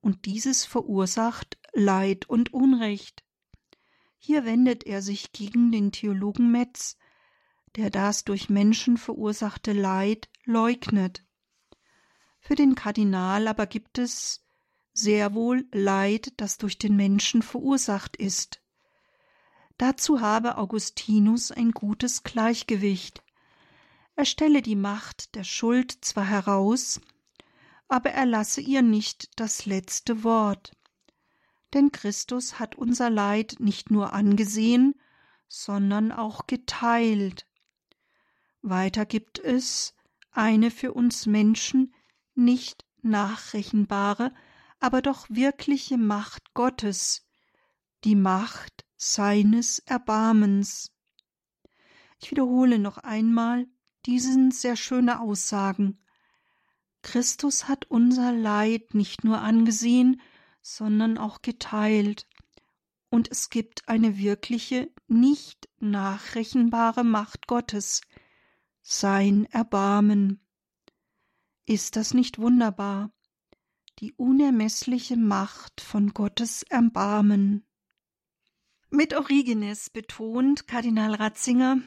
und 0.00 0.26
dieses 0.26 0.64
verursacht 0.64 1.58
Leid 1.72 2.28
und 2.28 2.54
Unrecht. 2.54 3.24
Hier 4.16 4.44
wendet 4.44 4.84
er 4.84 5.02
sich 5.02 5.32
gegen 5.32 5.72
den 5.72 5.90
Theologen 5.90 6.52
Metz, 6.52 6.98
der 7.74 7.90
das 7.90 8.22
durch 8.22 8.48
Menschen 8.48 8.96
verursachte 8.96 9.72
Leid 9.72 10.28
leugnet. 10.44 11.24
Für 12.38 12.54
den 12.54 12.76
Kardinal 12.76 13.48
aber 13.48 13.66
gibt 13.66 13.98
es 13.98 14.46
sehr 14.92 15.34
wohl 15.34 15.66
Leid, 15.72 16.32
das 16.36 16.58
durch 16.58 16.78
den 16.78 16.96
Menschen 16.96 17.42
verursacht 17.42 18.16
ist. 18.16 18.60
Dazu 19.78 20.20
habe 20.20 20.58
Augustinus 20.58 21.50
ein 21.50 21.72
gutes 21.72 22.22
Gleichgewicht. 22.22 23.22
Er 24.14 24.26
stelle 24.26 24.60
die 24.60 24.76
Macht 24.76 25.34
der 25.34 25.44
Schuld 25.44 26.04
zwar 26.04 26.26
heraus, 26.26 27.00
aber 27.88 28.10
er 28.10 28.26
lasse 28.26 28.60
ihr 28.60 28.82
nicht 28.82 29.40
das 29.40 29.66
letzte 29.66 30.22
Wort. 30.22 30.76
Denn 31.72 31.92
Christus 31.92 32.58
hat 32.58 32.74
unser 32.74 33.10
Leid 33.10 33.56
nicht 33.58 33.90
nur 33.90 34.12
angesehen, 34.12 34.94
sondern 35.48 36.12
auch 36.12 36.46
geteilt. 36.46 37.46
Weiter 38.62 39.06
gibt 39.06 39.38
es 39.38 39.94
eine 40.30 40.70
für 40.70 40.92
uns 40.92 41.26
Menschen 41.26 41.94
nicht 42.34 42.84
nachrechenbare, 43.02 44.32
aber 44.80 45.02
doch 45.02 45.26
wirkliche 45.28 45.98
Macht 45.98 46.54
Gottes, 46.54 47.26
die 48.04 48.16
Macht 48.16 48.84
seines 48.96 49.78
Erbarmens. 49.80 50.92
Ich 52.20 52.30
wiederhole 52.30 52.78
noch 52.78 52.98
einmal 52.98 53.66
diesen 54.06 54.50
sehr 54.50 54.76
schöne 54.76 55.20
Aussagen. 55.20 56.00
Christus 57.02 57.68
hat 57.68 57.86
unser 57.86 58.32
Leid 58.32 58.94
nicht 58.94 59.24
nur 59.24 59.40
angesehen, 59.40 60.20
sondern 60.62 61.18
auch 61.18 61.42
geteilt, 61.42 62.26
und 63.10 63.30
es 63.30 63.50
gibt 63.50 63.88
eine 63.88 64.18
wirkliche, 64.18 64.90
nicht 65.08 65.68
nachrechenbare 65.80 67.02
Macht 67.02 67.48
Gottes, 67.48 68.02
sein 68.82 69.46
Erbarmen. 69.46 70.46
Ist 71.66 71.96
das 71.96 72.14
nicht 72.14 72.38
wunderbar? 72.38 73.12
Die 74.00 74.14
unermessliche 74.14 75.16
Macht 75.16 75.82
von 75.82 76.14
Gottes 76.14 76.62
Erbarmen. 76.62 77.66
Mit 78.88 79.14
Origenes 79.14 79.90
betont 79.90 80.66
Kardinal 80.66 81.14
Ratzinger, 81.14 81.82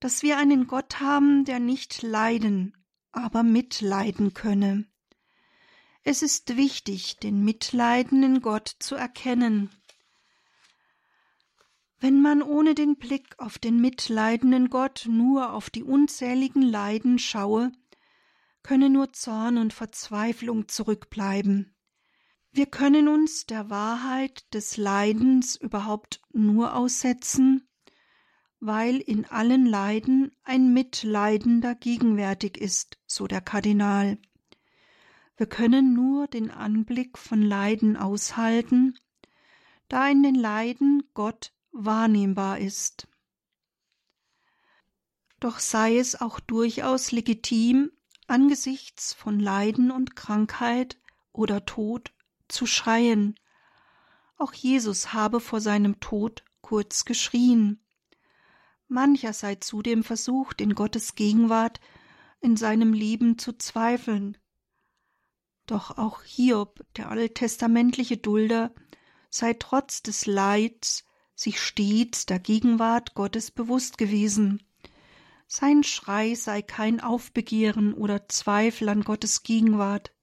dass 0.00 0.22
wir 0.22 0.38
einen 0.38 0.66
Gott 0.66 0.98
haben, 1.00 1.44
der 1.44 1.60
nicht 1.60 2.00
leiden, 2.00 2.74
aber 3.12 3.42
mitleiden 3.42 4.32
könne. 4.32 4.86
Es 6.02 6.22
ist 6.22 6.56
wichtig, 6.56 7.18
den 7.18 7.44
mitleidenden 7.44 8.40
Gott 8.40 8.74
zu 8.78 8.94
erkennen. 8.94 9.68
Wenn 11.98 12.22
man 12.22 12.40
ohne 12.40 12.74
den 12.74 12.96
Blick 12.96 13.38
auf 13.38 13.58
den 13.58 13.78
mitleidenden 13.78 14.70
Gott 14.70 15.04
nur 15.06 15.52
auf 15.52 15.68
die 15.68 15.82
unzähligen 15.82 16.62
Leiden 16.62 17.18
schaue, 17.18 17.72
könne 18.62 18.90
nur 18.90 19.12
Zorn 19.12 19.58
und 19.58 19.72
Verzweiflung 19.72 20.68
zurückbleiben. 20.68 21.74
Wir 22.52 22.66
können 22.66 23.08
uns 23.08 23.46
der 23.46 23.70
Wahrheit 23.70 24.52
des 24.52 24.76
Leidens 24.76 25.56
überhaupt 25.56 26.20
nur 26.32 26.74
aussetzen, 26.74 27.68
weil 28.58 28.96
in 28.96 29.24
allen 29.24 29.66
Leiden 29.66 30.32
ein 30.42 30.72
Mitleidender 30.72 31.74
gegenwärtig 31.74 32.58
ist, 32.58 32.98
so 33.06 33.26
der 33.26 33.40
Kardinal. 33.40 34.18
Wir 35.36 35.46
können 35.46 35.94
nur 35.94 36.26
den 36.26 36.50
Anblick 36.50 37.16
von 37.16 37.40
Leiden 37.40 37.96
aushalten, 37.96 38.98
da 39.88 40.08
in 40.08 40.22
den 40.22 40.34
Leiden 40.34 41.04
Gott 41.14 41.52
wahrnehmbar 41.72 42.58
ist. 42.58 43.08
Doch 45.38 45.58
sei 45.58 45.96
es 45.96 46.20
auch 46.20 46.40
durchaus 46.40 47.12
legitim, 47.12 47.90
angesichts 48.30 49.12
von 49.12 49.38
Leiden 49.40 49.90
und 49.90 50.16
Krankheit 50.16 50.98
oder 51.32 51.64
Tod 51.66 52.12
zu 52.48 52.66
schreien. 52.66 53.34
Auch 54.36 54.52
Jesus 54.52 55.12
habe 55.12 55.40
vor 55.40 55.60
seinem 55.60 56.00
Tod 56.00 56.44
kurz 56.60 57.04
geschrien. 57.04 57.84
Mancher 58.88 59.32
sei 59.32 59.56
zudem 59.56 60.02
versucht, 60.02 60.60
in 60.60 60.74
Gottes 60.74 61.14
Gegenwart 61.14 61.80
in 62.40 62.56
seinem 62.56 62.92
Leben 62.92 63.38
zu 63.38 63.52
zweifeln. 63.52 64.38
Doch 65.66 65.98
auch 65.98 66.22
Hiob, 66.22 66.84
der 66.96 67.10
alttestamentliche 67.10 68.16
Dulder, 68.16 68.74
sei 69.28 69.54
trotz 69.54 70.02
des 70.02 70.26
Leids 70.26 71.04
sich 71.34 71.60
stets 71.60 72.26
der 72.26 72.38
Gegenwart 72.38 73.14
Gottes 73.14 73.50
bewusst 73.50 73.98
gewesen. 73.98 74.62
Sein 75.52 75.82
Schrei 75.82 76.36
sei 76.36 76.62
kein 76.62 77.00
Aufbegehren 77.00 77.92
oder 77.92 78.28
Zweifel 78.28 78.88
an 78.88 79.02
Gottes 79.02 79.42
Gegenwart. 79.42 80.14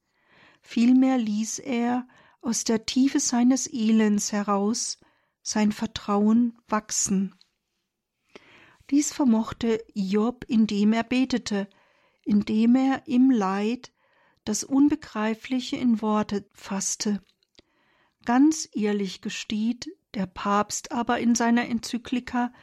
Vielmehr 0.61 1.17
ließ 1.17 1.59
er 1.59 2.07
aus 2.39 2.63
der 2.63 2.85
Tiefe 2.85 3.19
seines 3.19 3.67
Elends 3.67 4.31
heraus 4.31 4.99
sein 5.41 5.73
Vertrauen 5.73 6.57
wachsen. 6.69 7.35
Dies 8.89 9.11
vermochte 9.11 9.83
Job, 9.93 10.45
indem 10.47 10.93
er 10.93 11.03
betete, 11.03 11.67
indem 12.23 12.75
er 12.75 13.05
im 13.05 13.29
Leid 13.29 13.91
das 14.45 14.63
Unbegreifliche 14.63 15.75
in 15.75 16.01
Worte 16.01 16.49
fasste. 16.53 17.21
Ganz 18.23 18.69
ehrlich 18.73 19.19
gesteht 19.19 19.89
der 20.13 20.25
Papst 20.25 20.93
aber 20.93 21.19
in 21.19 21.35
seiner 21.35 21.67
Enzyklika 21.67 22.53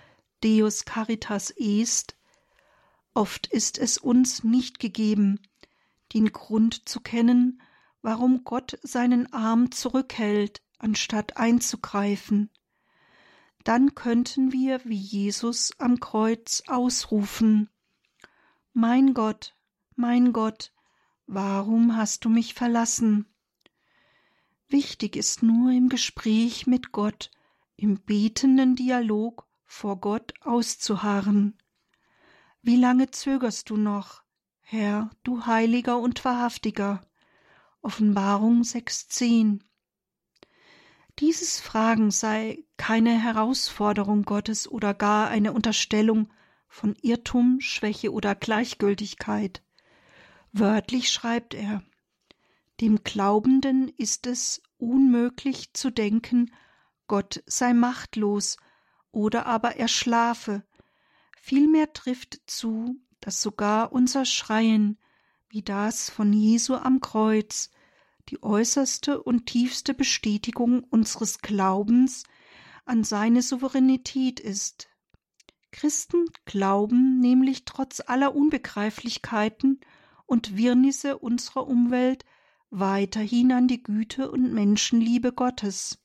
Deus 0.42 0.86
Caritas 0.86 1.52
Est, 1.58 2.16
oft 3.14 3.46
ist 3.46 3.78
es 3.78 3.98
uns 3.98 4.44
nicht 4.44 4.78
gegeben, 4.78 5.40
den 6.12 6.32
Grund 6.32 6.88
zu 6.88 7.00
kennen, 7.00 7.62
warum 8.02 8.44
Gott 8.44 8.78
seinen 8.82 9.32
Arm 9.32 9.70
zurückhält, 9.70 10.62
anstatt 10.78 11.36
einzugreifen. 11.36 12.50
Dann 13.64 13.94
könnten 13.94 14.52
wir 14.52 14.84
wie 14.84 14.98
Jesus 14.98 15.72
am 15.78 15.98
Kreuz 15.98 16.62
ausrufen 16.66 17.70
Mein 18.74 19.14
Gott, 19.14 19.56
mein 19.96 20.32
Gott, 20.32 20.72
warum 21.26 21.96
hast 21.96 22.24
du 22.26 22.28
mich 22.28 22.52
verlassen? 22.52 23.26
Wichtig 24.68 25.16
ist 25.16 25.42
nur 25.42 25.70
im 25.70 25.88
Gespräch 25.88 26.66
mit 26.66 26.92
Gott, 26.92 27.30
im 27.76 28.00
betenden 28.00 28.76
Dialog 28.76 29.46
vor 29.64 30.00
Gott 30.00 30.34
auszuharren. 30.42 31.56
Wie 32.66 32.76
lange 32.76 33.10
zögerst 33.10 33.68
du 33.68 33.76
noch, 33.76 34.22
Herr, 34.62 35.10
du 35.22 35.44
Heiliger 35.44 35.98
und 35.98 36.24
Wahrhaftiger? 36.24 37.02
Offenbarung 37.82 38.62
6.10. 38.62 39.60
Dieses 41.18 41.60
Fragen 41.60 42.10
sei 42.10 42.64
keine 42.78 43.22
Herausforderung 43.22 44.22
Gottes 44.22 44.66
oder 44.66 44.94
gar 44.94 45.28
eine 45.28 45.52
Unterstellung 45.52 46.32
von 46.66 46.96
Irrtum, 47.02 47.60
Schwäche 47.60 48.10
oder 48.10 48.34
Gleichgültigkeit. 48.34 49.62
Wörtlich 50.50 51.10
schreibt 51.10 51.52
er 51.52 51.82
Dem 52.80 53.04
Glaubenden 53.04 53.90
ist 53.90 54.26
es 54.26 54.62
unmöglich 54.78 55.74
zu 55.74 55.90
denken, 55.90 56.50
Gott 57.08 57.42
sei 57.44 57.74
machtlos 57.74 58.56
oder 59.10 59.44
aber 59.44 59.76
er 59.76 59.88
schlafe. 59.88 60.64
Vielmehr 61.46 61.92
trifft 61.92 62.40
zu, 62.46 62.98
dass 63.20 63.42
sogar 63.42 63.92
unser 63.92 64.24
Schreien, 64.24 64.96
wie 65.50 65.60
das 65.60 66.08
von 66.08 66.32
Jesu 66.32 66.74
am 66.74 67.00
Kreuz, 67.00 67.70
die 68.30 68.42
äußerste 68.42 69.22
und 69.22 69.44
tiefste 69.44 69.92
Bestätigung 69.92 70.84
unseres 70.84 71.40
Glaubens 71.40 72.24
an 72.86 73.04
seine 73.04 73.42
Souveränität 73.42 74.40
ist. 74.40 74.88
Christen 75.70 76.24
glauben 76.46 77.20
nämlich 77.20 77.66
trotz 77.66 78.00
aller 78.00 78.34
Unbegreiflichkeiten 78.34 79.80
und 80.24 80.56
Wirrnisse 80.56 81.18
unserer 81.18 81.66
Umwelt 81.66 82.24
weiterhin 82.70 83.52
an 83.52 83.68
die 83.68 83.82
Güte 83.82 84.30
und 84.30 84.54
Menschenliebe 84.54 85.34
Gottes. 85.34 85.98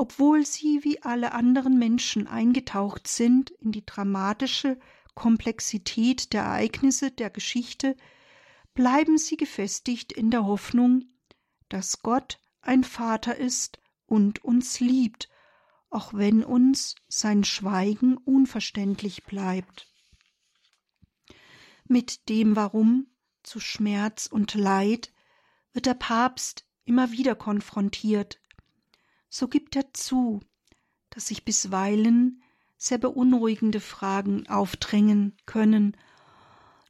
Obwohl 0.00 0.46
sie 0.46 0.82
wie 0.82 1.02
alle 1.02 1.32
anderen 1.32 1.78
Menschen 1.78 2.26
eingetaucht 2.26 3.06
sind 3.06 3.50
in 3.50 3.70
die 3.70 3.84
dramatische 3.84 4.80
Komplexität 5.14 6.32
der 6.32 6.40
Ereignisse 6.44 7.10
der 7.10 7.28
Geschichte, 7.28 7.98
bleiben 8.72 9.18
sie 9.18 9.36
gefestigt 9.36 10.10
in 10.10 10.30
der 10.30 10.46
Hoffnung, 10.46 11.04
dass 11.68 12.00
Gott 12.00 12.40
ein 12.62 12.82
Vater 12.82 13.36
ist 13.36 13.78
und 14.06 14.42
uns 14.42 14.80
liebt, 14.80 15.28
auch 15.90 16.14
wenn 16.14 16.44
uns 16.44 16.94
sein 17.08 17.44
Schweigen 17.44 18.16
unverständlich 18.16 19.24
bleibt. 19.24 19.86
Mit 21.84 22.30
dem 22.30 22.56
Warum 22.56 23.06
zu 23.42 23.60
Schmerz 23.60 24.28
und 24.28 24.54
Leid 24.54 25.12
wird 25.74 25.84
der 25.84 25.92
Papst 25.92 26.64
immer 26.86 27.12
wieder 27.12 27.34
konfrontiert. 27.34 28.39
So 29.30 29.48
gibt 29.48 29.74
er 29.76 29.94
zu, 29.94 30.40
dass 31.08 31.28
sich 31.28 31.46
bisweilen 31.46 32.42
sehr 32.76 32.98
beunruhigende 32.98 33.80
Fragen 33.80 34.46
aufdrängen 34.48 35.36
können 35.46 35.96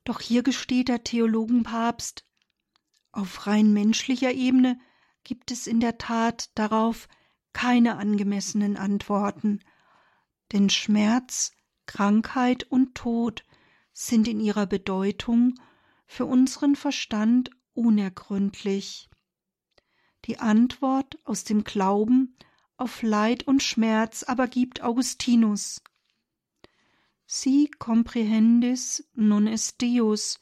doch 0.05 0.21
hier 0.21 0.43
gesteht 0.43 0.89
der 0.89 1.05
Theologenpapst, 1.05 2.25
auf 3.13 3.47
rein 3.47 3.73
menschlicher 3.73 4.33
Ebene 4.33 4.79
gibt 5.25 5.51
es 5.51 5.67
in 5.67 5.81
der 5.81 5.99
Tat 5.99 6.51
darauf 6.55 7.09
keine 7.53 7.97
angemessenen 7.97 8.77
Antworten, 8.77 9.61
denn 10.53 10.71
Schmerz, 10.71 11.53
Krankheit 11.87 12.65
und 12.65 12.95
Tod 12.95 13.45
sind 13.93 14.27
in 14.29 14.41
ihrer 14.41 14.67
Bedeutung 14.67 15.55
für 16.07 16.25
unseren 16.25 16.77
Verstand 16.77 17.51
unergründlich. 17.75 19.10
Die 20.27 20.39
Antwort 20.39 21.19
aus 21.25 21.45
dem 21.45 21.65
Glauben 21.65 22.37
auf 22.77 23.03
Leid 23.03 23.47
und 23.47 23.63
Schmerz 23.63 24.23
aber 24.23 24.49
gibt 24.49 24.83
Augustinus. 24.83 25.83
Si 27.27 27.71
comprehendis 27.79 29.09
non 29.15 29.47
est 29.47 29.81
Deus. 29.81 30.41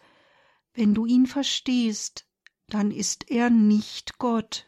Wenn 0.72 0.94
du 0.94 1.04
ihn 1.04 1.26
verstehst, 1.26 2.26
dann 2.68 2.90
ist 2.90 3.30
er 3.30 3.50
nicht 3.50 4.18
Gott. 4.18 4.66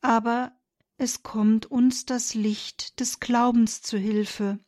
Aber 0.00 0.52
es 0.96 1.22
kommt 1.22 1.66
uns 1.66 2.06
das 2.06 2.34
Licht 2.34 3.00
des 3.00 3.20
Glaubens 3.20 3.82
zu 3.82 3.98
Hilfe. 3.98 4.58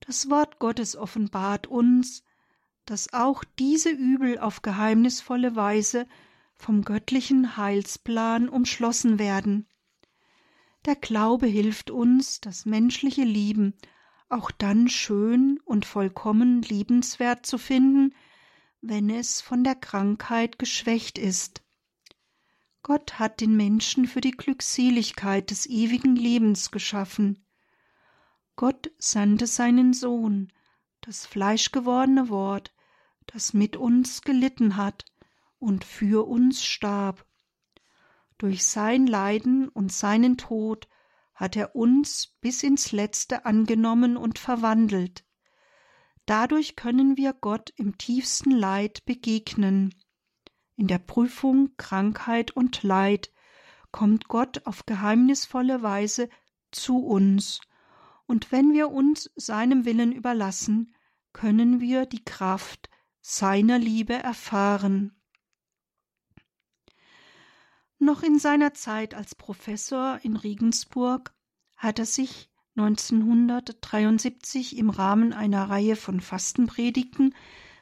Das 0.00 0.30
Wort 0.30 0.58
Gottes 0.58 0.96
offenbart 0.96 1.66
uns, 1.66 2.22
dass 2.84 3.12
auch 3.12 3.44
diese 3.58 3.90
Übel 3.90 4.38
auf 4.38 4.62
geheimnisvolle 4.62 5.56
Weise 5.56 6.06
vom 6.58 6.82
göttlichen 6.82 7.56
Heilsplan 7.56 8.48
umschlossen 8.48 9.18
werden. 9.18 9.66
Der 10.84 10.96
Glaube 10.96 11.46
hilft 11.46 11.90
uns, 11.90 12.40
das 12.40 12.66
menschliche 12.66 13.22
Lieben 13.22 13.74
auch 14.28 14.50
dann 14.50 14.88
schön 14.88 15.58
und 15.64 15.86
vollkommen 15.86 16.60
liebenswert 16.62 17.46
zu 17.46 17.56
finden, 17.56 18.14
wenn 18.82 19.08
es 19.08 19.40
von 19.40 19.64
der 19.64 19.74
Krankheit 19.74 20.58
geschwächt 20.58 21.16
ist. 21.16 21.62
Gott 22.82 23.18
hat 23.18 23.40
den 23.40 23.56
Menschen 23.56 24.06
für 24.06 24.20
die 24.20 24.32
Glückseligkeit 24.32 25.50
des 25.50 25.66
ewigen 25.66 26.14
Lebens 26.14 26.70
geschaffen. 26.70 27.44
Gott 28.56 28.90
sandte 28.98 29.46
seinen 29.46 29.92
Sohn, 29.94 30.52
das 31.00 31.24
fleischgewordene 31.24 32.28
Wort, 32.28 32.74
das 33.26 33.54
mit 33.54 33.76
uns 33.76 34.22
gelitten 34.22 34.76
hat 34.76 35.04
und 35.58 35.84
für 35.84 36.26
uns 36.26 36.64
starb. 36.64 37.26
Durch 38.38 38.64
sein 38.64 39.06
Leiden 39.06 39.68
und 39.68 39.92
seinen 39.92 40.36
Tod 40.36 40.88
hat 41.34 41.56
er 41.56 41.74
uns 41.74 42.36
bis 42.40 42.62
ins 42.62 42.92
letzte 42.92 43.46
angenommen 43.46 44.16
und 44.16 44.38
verwandelt. 44.38 45.24
Dadurch 46.26 46.76
können 46.76 47.16
wir 47.16 47.32
Gott 47.32 47.72
im 47.76 47.96
tiefsten 47.96 48.50
Leid 48.50 49.04
begegnen. 49.06 49.94
In 50.76 50.86
der 50.86 50.98
Prüfung, 50.98 51.76
Krankheit 51.76 52.50
und 52.50 52.82
Leid 52.82 53.32
kommt 53.90 54.28
Gott 54.28 54.66
auf 54.66 54.84
geheimnisvolle 54.86 55.82
Weise 55.82 56.28
zu 56.70 56.98
uns, 56.98 57.60
und 58.26 58.52
wenn 58.52 58.74
wir 58.74 58.90
uns 58.90 59.30
seinem 59.36 59.86
Willen 59.86 60.12
überlassen, 60.12 60.94
können 61.32 61.80
wir 61.80 62.04
die 62.04 62.22
Kraft 62.22 62.90
seiner 63.22 63.78
Liebe 63.78 64.12
erfahren. 64.12 65.17
Noch 67.98 68.22
in 68.22 68.38
seiner 68.38 68.74
Zeit 68.74 69.14
als 69.14 69.34
Professor 69.34 70.20
in 70.22 70.36
Regensburg 70.36 71.34
hat 71.76 71.98
er 71.98 72.06
sich 72.06 72.48
1973 72.76 74.76
im 74.76 74.90
Rahmen 74.90 75.32
einer 75.32 75.68
Reihe 75.68 75.96
von 75.96 76.20
Fastenpredigten 76.20 77.34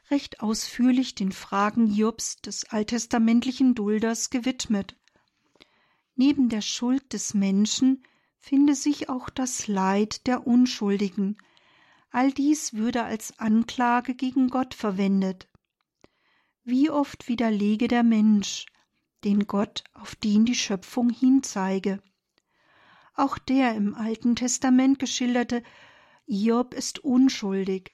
recht 0.09 0.41
ausführlich 0.41 1.13
den 1.13 1.31
Fragen 1.31 1.87
Jobs 1.87 2.37
des 2.37 2.65
alttestamentlichen 2.65 3.75
Dulders 3.75 4.31
gewidmet. 4.31 4.97
Neben 6.15 6.49
der 6.49 6.61
Schuld 6.61 7.13
des 7.13 7.35
Menschen 7.35 8.03
finde 8.39 8.73
sich 8.73 9.09
auch 9.09 9.29
das 9.29 9.67
Leid 9.67 10.25
der 10.25 10.47
Unschuldigen. 10.47 11.37
All 12.09 12.31
dies 12.31 12.73
würde 12.73 13.03
als 13.03 13.37
Anklage 13.37 14.15
gegen 14.15 14.47
Gott 14.47 14.73
verwendet. 14.73 15.47
Wie 16.63 16.89
oft 16.89 17.27
widerlege 17.27 17.87
der 17.87 18.03
Mensch, 18.03 18.65
den 19.23 19.47
Gott 19.47 19.83
auf 19.93 20.15
den 20.15 20.45
die 20.45 20.55
Schöpfung 20.55 21.09
hinzeige. 21.09 22.01
Auch 23.13 23.37
der 23.37 23.75
im 23.75 23.95
Alten 23.95 24.35
Testament 24.35 24.99
geschilderte 24.99 25.63
Hiob 26.27 26.73
ist 26.73 26.99
unschuldig. 26.99 27.91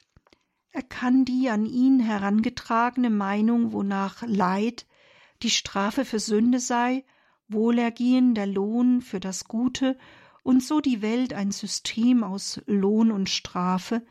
Er 0.71 0.83
kann 0.83 1.23
die 1.23 1.49
an 1.49 1.65
ihn 1.65 1.99
herangetragene 1.99 3.09
Meinung, 3.09 3.71
wonach 3.71 4.23
Leid 4.25 4.87
die 5.43 5.49
Strafe 5.49 6.03
für 6.03 6.19
Sünde 6.19 6.59
sei, 6.59 7.05
Wohlergehen 7.47 8.33
der 8.33 8.47
Lohn 8.47 9.01
für 9.01 9.19
das 9.19 9.45
Gute 9.45 9.97
und 10.41 10.63
so 10.63 10.81
die 10.81 11.01
Welt 11.01 11.33
ein 11.33 11.51
System 11.51 12.23
aus 12.23 12.61
Lohn 12.65 13.11
und 13.11 13.29
Strafe, 13.29 14.05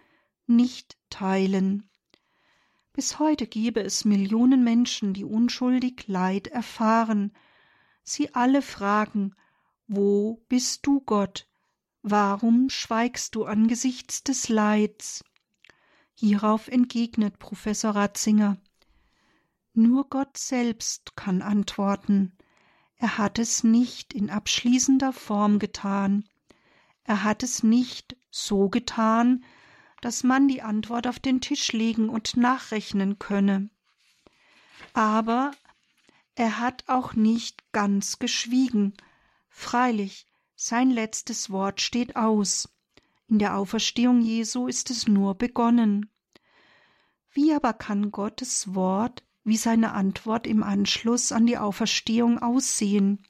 nicht 0.46 0.96
teilen. 1.10 1.90
Bis 2.94 3.18
heute 3.18 3.46
gebe 3.46 3.80
es 3.80 4.04
Millionen 4.04 4.64
Menschen, 4.64 5.14
die 5.14 5.24
unschuldig 5.24 6.08
Leid 6.08 6.48
erfahren. 6.48 7.32
Sie 8.02 8.34
alle 8.34 8.60
fragen, 8.60 9.34
wo 9.86 10.44
bist 10.48 10.86
du, 10.86 11.00
Gott? 11.00 11.48
Warum 12.02 12.68
schweigst 12.68 13.34
du 13.34 13.44
angesichts 13.44 14.24
des 14.24 14.50
Leids? 14.50 15.24
Hierauf 16.14 16.68
entgegnet 16.68 17.38
Professor 17.38 17.92
Ratzinger 17.92 18.58
Nur 19.72 20.10
Gott 20.10 20.36
selbst 20.36 21.16
kann 21.16 21.40
antworten. 21.40 22.36
Er 22.96 23.16
hat 23.16 23.38
es 23.38 23.64
nicht 23.64 24.12
in 24.12 24.28
abschließender 24.28 25.14
Form 25.14 25.58
getan. 25.58 26.28
Er 27.04 27.24
hat 27.24 27.42
es 27.42 27.62
nicht 27.62 28.16
so 28.30 28.68
getan, 28.68 29.44
dass 30.02 30.24
man 30.24 30.48
die 30.48 30.60
Antwort 30.60 31.06
auf 31.06 31.18
den 31.18 31.40
Tisch 31.40 31.72
legen 31.72 32.10
und 32.10 32.36
nachrechnen 32.36 33.18
könne. 33.18 33.70
Aber 34.92 35.52
er 36.34 36.58
hat 36.58 36.84
auch 36.88 37.14
nicht 37.14 37.72
ganz 37.72 38.18
geschwiegen. 38.18 38.94
Freilich, 39.48 40.26
sein 40.56 40.90
letztes 40.90 41.50
Wort 41.50 41.80
steht 41.80 42.16
aus. 42.16 42.68
In 43.28 43.38
der 43.38 43.56
Auferstehung 43.56 44.20
Jesu 44.20 44.66
ist 44.66 44.90
es 44.90 45.06
nur 45.06 45.36
begonnen. 45.36 46.10
Wie 47.30 47.54
aber 47.54 47.72
kann 47.72 48.10
Gottes 48.10 48.74
Wort 48.74 49.22
wie 49.44 49.56
seine 49.56 49.92
Antwort 49.92 50.46
im 50.46 50.62
Anschluss 50.62 51.32
an 51.32 51.46
die 51.46 51.58
Auferstehung 51.58 52.40
aussehen? 52.40 53.24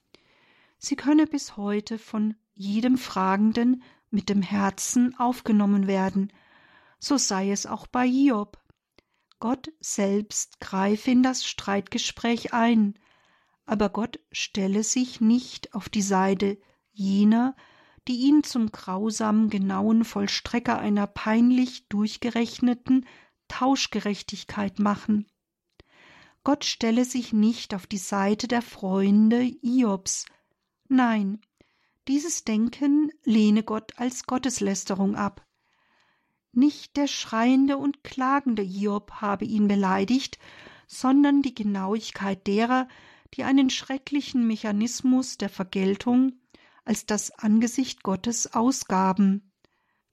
Sie 0.79 0.97
könne 0.97 1.27
bis 1.27 1.57
heute 1.57 1.99
von 1.99 2.35
jedem 2.55 2.99
Fragenden 2.99 3.83
mit 4.11 4.29
dem 4.29 4.43
Herzen 4.43 5.14
aufgenommen 5.18 5.87
werden, 5.87 6.33
so 7.03 7.19
sei 7.19 7.51
es 7.51 7.67
auch 7.67 7.89
bei 7.89 8.07
Hiob. 8.07 8.59
Gott 9.41 9.73
selbst 9.81 10.61
greife 10.61 11.11
in 11.11 11.25
das 11.25 11.45
Streitgespräch 11.45 12.55
ein, 12.55 12.97
aber 13.67 13.89
Gott 13.89 14.21
stelle 14.31 14.85
sich 14.85 15.21
nicht 15.21 15.75
auf 15.75 15.89
die 15.89 16.03
Seite 16.03 16.59
jener, 16.93 17.57
die 18.07 18.21
ihn 18.21 18.45
zum 18.45 18.71
grausamen, 18.71 19.51
genauen 19.51 20.05
Vollstrecker 20.05 20.79
einer 20.79 21.09
peinlich 21.09 21.89
durchgerechneten 21.89 23.07
Tauschgerechtigkeit 23.49 24.79
machen. 24.79 25.27
Gott 26.45 26.65
stelle 26.65 27.05
sich 27.05 27.33
nicht 27.33 27.75
auf 27.75 27.89
die 27.89 27.99
Seite 27.99 28.47
der 28.47 28.63
Freunde 28.63 29.43
Iobs. 29.61 30.27
Nein, 30.87 31.41
dieses 32.07 32.45
Denken 32.45 33.11
lehne 33.25 33.65
Gott 33.65 33.93
als 33.97 34.25
Gotteslästerung 34.25 35.17
ab. 35.17 35.45
Nicht 36.53 36.97
der 36.97 37.07
schreiende 37.07 37.79
und 37.79 38.05
klagende 38.05 38.63
Hiob 38.63 39.13
habe 39.21 39.45
ihn 39.45 39.69
beleidigt, 39.69 40.39
sondern 40.87 41.41
die 41.43 41.55
Genauigkeit 41.55 42.47
derer, 42.47 42.89
die 43.35 43.45
einen 43.45 43.71
schrecklichen 43.71 44.47
Mechanismus 44.47 45.39
der 45.39 45.49
Vergeltung 45.49 46.35
als 46.85 47.07
das 47.07 47.31
Angesicht 47.31 48.03
Gottes 48.03 48.53
ausgaben. 48.53 49.53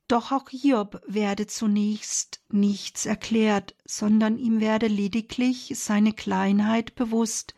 Doch 0.07 0.31
auch 0.31 0.49
Hiob 0.49 1.01
werde 1.07 1.45
zunächst 1.45 2.41
nichts 2.49 3.05
erklärt, 3.05 3.75
sondern 3.85 4.37
ihm 4.37 4.59
werde 4.59 4.87
lediglich 4.87 5.73
seine 5.75 6.13
Kleinheit 6.13 6.95
bewusst, 6.95 7.53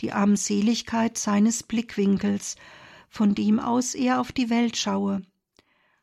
die 0.00 0.12
Armseligkeit 0.12 1.16
seines 1.16 1.62
Blickwinkels, 1.62 2.56
von 3.08 3.34
dem 3.34 3.60
aus 3.60 3.94
er 3.94 4.20
auf 4.20 4.32
die 4.32 4.50
Welt 4.50 4.76
schaue. 4.76 5.22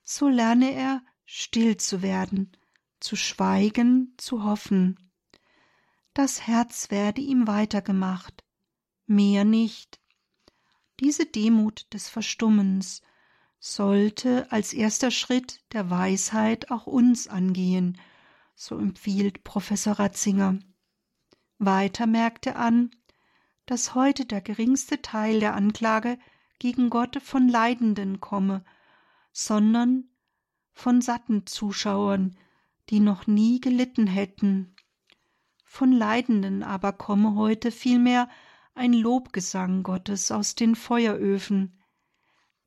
So 0.04 0.30
lerne 0.30 0.74
er, 0.74 1.04
still 1.34 1.78
zu 1.78 2.02
werden, 2.02 2.52
zu 3.00 3.16
schweigen, 3.16 4.14
zu 4.18 4.44
hoffen. 4.44 5.00
Das 6.14 6.46
Herz 6.46 6.92
werde 6.92 7.22
ihm 7.22 7.48
weitergemacht, 7.48 8.44
mehr 9.06 9.46
nicht. 9.46 10.02
Diese 11.00 11.26
Demut 11.26 11.88
des 11.94 12.10
Verstummens 12.10 13.02
sollte 13.60 14.52
als 14.52 14.74
erster 14.74 15.10
Schritt 15.10 15.62
der 15.72 15.90
Weisheit 15.90 16.70
auch 16.70 16.86
uns 16.86 17.30
angehen, 17.30 17.98
so 18.54 18.78
empfiehlt 18.78 19.46
Professor 19.46 19.94
Ratzinger. 19.94 20.60
Weiter 21.60 22.08
merkt 22.08 22.46
er 22.46 22.58
an, 22.58 22.92
dass 23.68 23.96
heute 23.96 24.26
der 24.26 24.42
geringste 24.42 25.02
Teil 25.02 25.40
der 25.40 25.56
Anklage 25.56 26.20
gegen 26.60 26.90
Gott 26.90 27.22
von 27.24 27.48
Leidenden 27.48 28.20
komme, 28.20 28.66
sondern 29.32 30.11
von 30.74 31.02
satten 31.02 31.46
Zuschauern, 31.46 32.38
die 32.90 33.00
noch 33.00 33.28
nie 33.28 33.60
gelitten 33.60 34.08
hätten. 34.08 34.76
Von 35.64 35.92
Leidenden 35.92 36.64
aber 36.64 36.94
komme 36.94 37.36
heute 37.36 37.72
vielmehr 37.72 38.30
ein 38.74 38.94
Lobgesang 38.94 39.84
Gottes 39.84 40.32
aus 40.32 40.56
den 40.56 40.76
Feueröfen. 40.76 41.82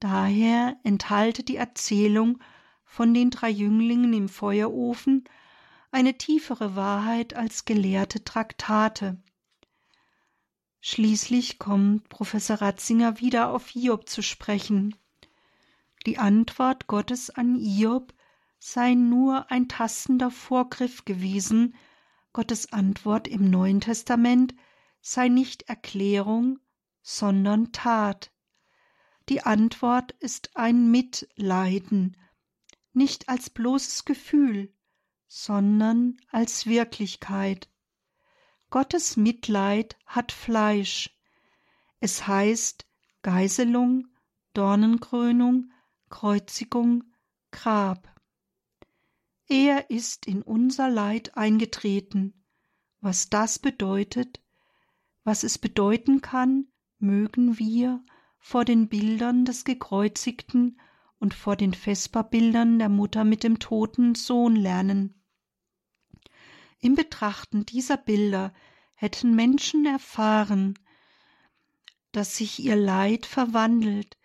Daher 0.01 0.77
enthalte 0.85 1.43
die 1.43 1.57
Erzählung 1.57 2.39
von 2.85 3.15
den 3.15 3.31
drei 3.31 3.51
Jünglingen 3.51 4.13
im 4.13 4.29
Feuerofen 4.29 5.25
eine 5.91 6.19
tiefere 6.19 6.77
Wahrheit 6.77 7.35
als 7.35 7.65
gelehrte 7.65 8.25
Traktate. 8.25 9.23
Schließlich 10.81 11.59
kommt 11.59 12.09
Professor 12.09 12.61
Ratzinger 12.61 13.21
wieder 13.21 13.51
auf 13.51 13.69
Hiob 13.69 14.09
zu 14.09 14.23
sprechen. 14.23 14.95
Die 16.07 16.19
Antwort 16.19 16.87
Gottes 16.87 17.31
an 17.31 17.55
Hiob 17.55 18.13
sei 18.59 18.95
nur 18.95 19.51
ein 19.51 19.69
tastender 19.69 20.31
Vorgriff 20.31 21.05
gewesen, 21.05 21.75
Gottes 22.33 22.73
Antwort 22.73 23.29
im 23.29 23.49
Neuen 23.49 23.81
Testament 23.81 24.55
sei 25.01 25.29
nicht 25.29 25.63
Erklärung, 25.63 26.59
sondern 27.01 27.73
Tat. 27.73 28.33
Die 29.29 29.43
Antwort 29.43 30.13
ist 30.13 30.57
ein 30.57 30.91
Mitleiden, 30.91 32.17
nicht 32.93 33.29
als 33.29 33.51
bloßes 33.51 34.05
Gefühl, 34.05 34.75
sondern 35.29 36.17
als 36.31 36.67
Wirklichkeit. 36.67 37.71
Gottes 38.71 39.17
Mitleid 39.17 39.97
hat 40.07 40.33
Fleisch. 40.33 41.17
Es 42.01 42.27
heißt 42.27 42.87
Geiselung, 43.23 44.09
Dornenkrönung, 44.53 45.71
Kreuzigung, 46.15 47.03
Grab. 47.51 48.09
Er 49.49 49.91
ist 49.91 50.27
in 50.27 50.43
unser 50.43 50.89
Leid 50.89 51.37
eingetreten. 51.37 52.45
Was 53.01 53.31
das 53.31 53.59
bedeutet, 53.59 54.41
was 55.25 55.43
es 55.43 55.59
bedeuten 55.59 56.21
kann, 56.23 56.69
mögen 57.01 57.59
wir 57.59 58.01
vor 58.39 58.65
den 58.65 58.89
Bildern 58.89 59.45
des 59.45 59.65
Gekreuzigten 59.65 60.79
und 61.19 61.35
vor 61.35 61.57
den 61.57 61.75
Vesperbildern 61.75 62.79
der 62.79 62.91
Mutter 62.91 63.25
mit 63.25 63.43
dem 63.43 63.59
toten 63.59 64.15
Sohn 64.15 64.55
lernen. 64.55 65.21
Im 66.79 66.95
Betrachten 66.95 67.67
dieser 67.67 67.97
Bilder 67.97 68.55
hätten 68.95 69.35
Menschen 69.35 69.85
erfahren, 69.85 70.79
dass 72.13 72.37
sich 72.37 72.61
ihr 72.61 72.77
Leid 72.77 73.27
verwandelt, 73.27 74.17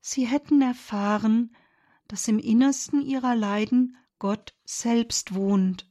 sie 0.00 0.26
hätten 0.26 0.62
erfahren, 0.62 1.54
dass 2.08 2.28
im 2.28 2.38
Innersten 2.38 3.02
ihrer 3.02 3.36
Leiden 3.36 3.96
Gott 4.18 4.54
selbst 4.64 5.34
wohnt. 5.34 5.88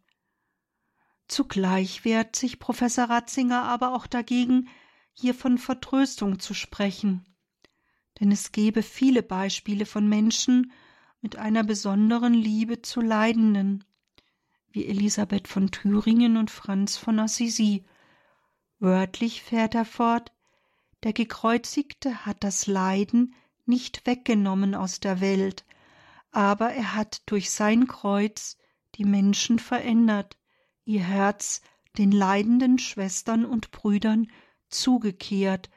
Zugleich 1.27 2.05
wehrt 2.05 2.35
sich 2.35 2.59
Professor 2.59 3.05
Ratzinger 3.05 3.63
aber 3.63 3.93
auch 3.93 4.07
dagegen, 4.07 4.67
hier 5.13 5.33
von 5.33 5.57
Vertröstung 5.57 6.39
zu 6.39 6.53
sprechen. 6.53 7.25
Denn 8.19 8.31
es 8.31 8.51
gebe 8.51 8.83
viele 8.83 9.23
Beispiele 9.23 9.85
von 9.85 10.09
Menschen 10.09 10.71
mit 11.21 11.37
einer 11.37 11.63
besonderen 11.63 12.33
Liebe 12.33 12.81
zu 12.81 13.01
Leidenden, 13.01 13.83
wie 14.71 14.85
Elisabeth 14.85 15.47
von 15.47 15.71
Thüringen 15.71 16.37
und 16.37 16.51
Franz 16.51 16.97
von 16.97 17.19
Assisi. 17.19 17.85
Wörtlich 18.79 19.41
fährt 19.43 19.75
er 19.75 19.85
fort, 19.85 20.31
der 21.03 21.13
Gekreuzigte 21.13 22.25
hat 22.25 22.43
das 22.43 22.67
Leiden 22.67 23.33
nicht 23.69 24.05
weggenommen 24.05 24.75
aus 24.75 24.99
der 24.99 25.21
Welt, 25.21 25.65
aber 26.31 26.71
er 26.73 26.95
hat 26.95 27.21
durch 27.27 27.51
sein 27.51 27.87
Kreuz 27.87 28.57
die 28.95 29.05
Menschen 29.05 29.59
verändert, 29.59 30.37
ihr 30.83 31.03
Herz 31.03 31.61
den 31.97 32.11
leidenden 32.11 32.79
Schwestern 32.79 33.45
und 33.45 33.71
Brüdern 33.71 34.27
zugekehrt 34.69 35.69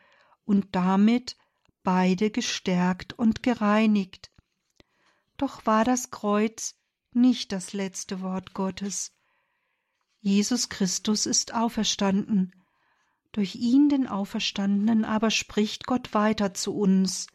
und 0.45 0.74
damit 0.74 1.36
beide 1.82 2.30
gestärkt 2.30 3.12
und 3.12 3.43
gereinigt. 3.43 4.30
Doch 5.36 5.66
war 5.66 5.84
das 5.84 6.11
Kreuz 6.11 6.76
nicht 7.12 7.53
das 7.53 7.72
letzte 7.72 8.20
Wort 8.20 8.55
Gottes. 8.55 9.12
Jesus 10.20 10.68
Christus 10.68 11.26
ist 11.26 11.55
auferstanden. 11.55 12.55
Durch 13.32 13.57
ihn, 13.57 13.88
den 13.88 14.07
Auferstandenen, 14.07 15.05
aber 15.05 15.30
spricht 15.30 15.86
Gott 15.86 16.14
weiter 16.14 16.55
zu 16.55 16.76
uns. 16.76 17.26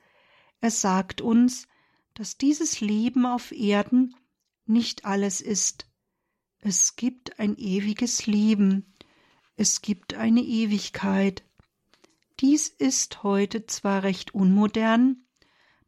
Er 0.59 0.71
sagt 0.71 1.21
uns, 1.21 1.67
dass 2.13 2.37
dieses 2.37 2.81
Leben 2.81 3.25
auf 3.25 3.51
Erden 3.51 4.15
nicht 4.65 5.05
alles 5.05 5.41
ist. 5.41 5.87
Es 6.59 6.95
gibt 6.95 7.39
ein 7.39 7.55
ewiges 7.57 8.25
Leben, 8.25 8.93
es 9.55 9.81
gibt 9.81 10.15
eine 10.15 10.41
Ewigkeit. 10.41 11.43
Dies 12.39 12.67
ist 12.67 13.23
heute 13.23 13.65
zwar 13.65 14.03
recht 14.03 14.33
unmodern, 14.33 15.27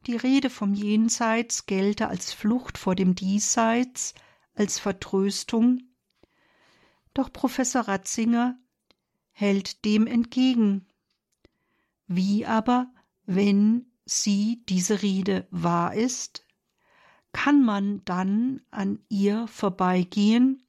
die 0.07 0.15
Rede 0.15 0.49
vom 0.49 0.74
Jenseits 0.74 1.65
gelte 1.65 2.07
als 2.07 2.32
Flucht 2.32 2.78
vor 2.78 2.95
dem 2.95 3.15
Diesseits, 3.15 4.13
als 4.53 4.80
Vertröstung, 4.80 5.82
doch 7.13 7.34
Professor 7.34 7.82
Ratzinger 7.82 8.57
hält 9.32 9.84
dem 9.84 10.07
entgegen. 10.07 10.88
Wie 12.07 12.45
aber, 12.45 12.93
wenn 13.26 13.89
sie 14.10 14.64
diese 14.68 15.01
Rede 15.01 15.47
wahr 15.51 15.93
ist, 15.93 16.45
kann 17.32 17.64
man 17.64 18.03
dann 18.05 18.62
an 18.72 18.99
ihr 19.07 19.47
vorbeigehen? 19.47 20.68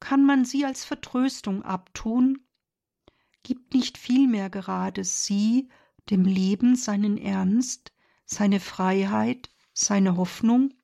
Kann 0.00 0.24
man 0.24 0.44
sie 0.44 0.64
als 0.64 0.84
Vertröstung 0.84 1.62
abtun? 1.62 2.40
Gibt 3.42 3.74
nicht 3.74 3.96
vielmehr 3.96 4.50
gerade 4.50 5.04
sie 5.04 5.68
dem 6.10 6.24
Leben 6.24 6.76
seinen 6.76 7.16
Ernst, 7.16 7.92
seine 8.24 8.58
Freiheit, 8.60 9.50
seine 9.72 10.16
Hoffnung? 10.16 10.74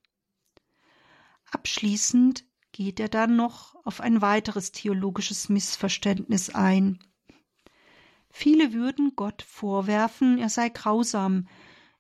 Abschließend 1.50 2.44
geht 2.70 3.00
er 3.00 3.08
dann 3.08 3.36
noch 3.36 3.74
auf 3.84 4.00
ein 4.00 4.22
weiteres 4.22 4.72
theologisches 4.72 5.48
Missverständnis 5.48 6.50
ein. 6.50 7.00
Viele 8.30 8.72
würden 8.72 9.14
Gott 9.14 9.42
vorwerfen, 9.42 10.38
er 10.38 10.48
sei 10.48 10.70
grausam, 10.70 11.48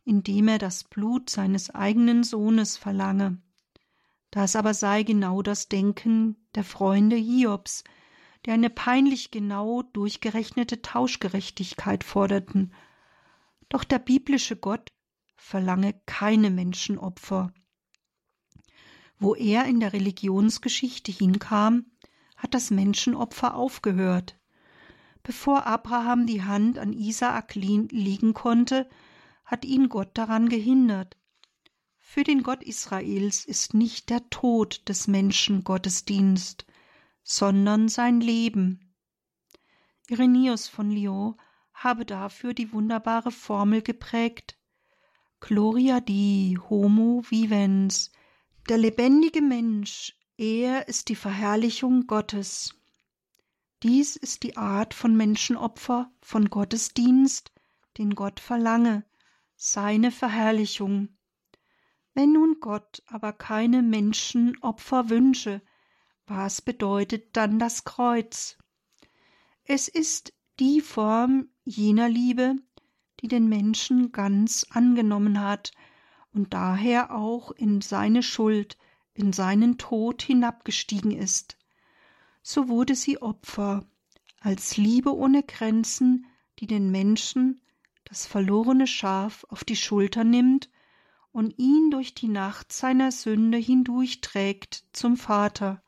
indem 0.04 0.48
er 0.48 0.58
das 0.58 0.84
Blut 0.84 1.30
seines 1.30 1.70
eigenen 1.70 2.24
Sohnes 2.24 2.76
verlange. 2.76 3.40
Das 4.30 4.56
aber 4.56 4.74
sei 4.74 5.02
genau 5.02 5.42
das 5.42 5.68
Denken 5.68 6.36
der 6.54 6.64
Freunde 6.64 7.16
Hiobs, 7.16 7.84
die 8.44 8.50
eine 8.50 8.70
peinlich 8.70 9.30
genau 9.30 9.82
durchgerechnete 9.82 10.82
Tauschgerechtigkeit 10.82 12.02
forderten. 12.02 12.72
Doch 13.68 13.84
der 13.84 13.98
biblische 13.98 14.56
Gott 14.56 14.90
verlange 15.36 15.94
keine 16.06 16.50
Menschenopfer. 16.50 17.52
Wo 19.18 19.34
er 19.34 19.66
in 19.66 19.80
der 19.80 19.92
Religionsgeschichte 19.92 21.12
hinkam, 21.12 21.86
hat 22.36 22.54
das 22.54 22.70
Menschenopfer 22.70 23.54
aufgehört. 23.54 24.36
Bevor 25.22 25.66
Abraham 25.66 26.26
die 26.26 26.42
Hand 26.42 26.78
an 26.78 26.92
Isaak 26.92 27.54
legen 27.54 28.34
konnte, 28.34 28.88
hat 29.52 29.66
ihn 29.66 29.90
Gott 29.90 30.16
daran 30.16 30.48
gehindert. 30.48 31.18
Für 31.98 32.24
den 32.24 32.42
Gott 32.42 32.62
Israels 32.62 33.44
ist 33.44 33.74
nicht 33.74 34.08
der 34.08 34.30
Tod 34.30 34.80
des 34.88 35.08
Menschen 35.08 35.62
Gottesdienst, 35.62 36.64
sondern 37.22 37.90
sein 37.90 38.22
Leben. 38.22 38.94
Irenäus 40.08 40.68
von 40.68 40.90
Lyon 40.90 41.34
habe 41.74 42.06
dafür 42.06 42.54
die 42.54 42.72
wunderbare 42.72 43.30
Formel 43.30 43.82
geprägt 43.82 44.56
Gloria 45.40 46.00
di 46.00 46.58
homo 46.70 47.22
vivens, 47.28 48.10
der 48.70 48.78
lebendige 48.78 49.42
Mensch, 49.42 50.16
er 50.38 50.88
ist 50.88 51.10
die 51.10 51.16
Verherrlichung 51.16 52.06
Gottes. 52.06 52.74
Dies 53.82 54.16
ist 54.16 54.44
die 54.44 54.56
Art 54.56 54.94
von 54.94 55.14
Menschenopfer, 55.14 56.10
von 56.22 56.48
Gottesdienst, 56.48 57.52
den 57.98 58.14
Gott 58.14 58.40
verlange, 58.40 59.04
seine 59.64 60.10
Verherrlichung. 60.10 61.16
Wenn 62.14 62.32
nun 62.32 62.56
Gott 62.58 63.00
aber 63.06 63.32
keine 63.32 63.80
Menschenopfer 63.80 65.08
wünsche, 65.08 65.62
was 66.26 66.62
bedeutet 66.62 67.36
dann 67.36 67.60
das 67.60 67.84
Kreuz? 67.84 68.58
Es 69.62 69.86
ist 69.86 70.32
die 70.58 70.80
Form 70.80 71.48
jener 71.64 72.08
Liebe, 72.08 72.56
die 73.20 73.28
den 73.28 73.48
Menschen 73.48 74.10
ganz 74.10 74.66
angenommen 74.70 75.40
hat 75.40 75.70
und 76.32 76.52
daher 76.52 77.14
auch 77.14 77.52
in 77.52 77.80
seine 77.82 78.24
Schuld, 78.24 78.76
in 79.14 79.32
seinen 79.32 79.78
Tod 79.78 80.22
hinabgestiegen 80.22 81.12
ist. 81.12 81.56
So 82.42 82.68
wurde 82.68 82.96
sie 82.96 83.22
Opfer, 83.22 83.86
als 84.40 84.76
Liebe 84.76 85.14
ohne 85.14 85.44
Grenzen, 85.44 86.26
die 86.58 86.66
den 86.66 86.90
Menschen 86.90 87.61
das 88.04 88.26
verlorene 88.26 88.86
Schaf 88.86 89.44
auf 89.48 89.64
die 89.64 89.76
Schulter 89.76 90.24
nimmt 90.24 90.70
und 91.32 91.58
ihn 91.58 91.90
durch 91.90 92.14
die 92.14 92.28
Nacht 92.28 92.72
seiner 92.72 93.10
Sünde 93.10 93.58
hindurchträgt 93.58 94.84
zum 94.92 95.16
Vater. 95.16 95.82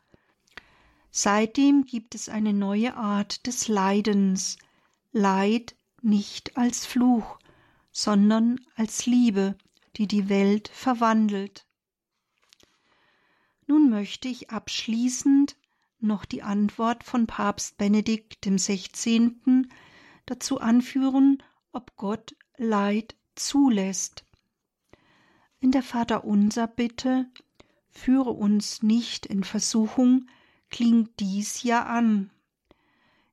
Seitdem 1.11 1.85
gibt 1.85 2.15
es 2.15 2.29
eine 2.29 2.53
neue 2.53 2.97
Art 2.97 3.47
des 3.47 3.69
Leidens, 3.69 4.57
Leid 5.13 5.77
nicht 6.03 6.57
als 6.57 6.87
Fluch, 6.87 7.39
sondern 7.93 8.61
als 8.75 9.07
Liebe, 9.07 9.57
die 9.97 10.09
die 10.09 10.29
Welt 10.29 10.69
verwandelt. 10.69 11.67
Nun 13.67 13.91
möchte 13.91 14.29
ich 14.29 14.51
abschließend 14.51 15.57
noch 16.01 16.25
die 16.25 16.43
Antwort 16.43 17.05
von 17.05 17.27
Papst 17.27 17.79
Benedikt 17.79 18.41
XVI. 18.43 19.33
dazu 20.27 20.61
anführen, 20.61 21.43
ob 21.75 21.97
Gott 21.97 22.35
Leid 22.57 23.17
zulässt. 23.35 24.25
In 25.61 25.71
der 25.71 25.83
Vaterunser 25.83 26.67
Bitte 26.67 27.27
Führe 27.91 28.31
uns 28.31 28.83
nicht 28.83 29.25
in 29.25 29.45
Versuchung 29.45 30.27
klingt 30.69 31.21
dies 31.21 31.63
ja 31.63 31.85
an. 31.85 32.31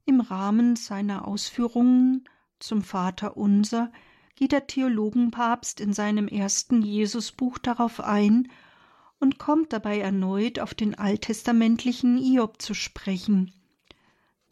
Im 0.06 0.22
Rahmen 0.22 0.76
seiner 0.76 1.28
Ausführungen 1.28 2.26
zum 2.60 2.84
Vaterunser 2.84 3.92
geht 4.36 4.52
der 4.52 4.68
Theologenpapst 4.68 5.82
in 5.82 5.94
seinem 5.94 6.28
ersten 6.28 6.84
Jesusbuch 6.84 7.58
darauf 7.58 8.00
ein 8.00 8.52
und 9.20 9.40
kommt 9.40 9.74
dabei 9.74 10.00
erneut 10.00 10.60
auf 10.60 10.74
den 10.74 10.96
alttestamentlichen 10.96 12.18
Hiob 12.18 12.62
zu 12.62 12.74
sprechen. 12.74 13.52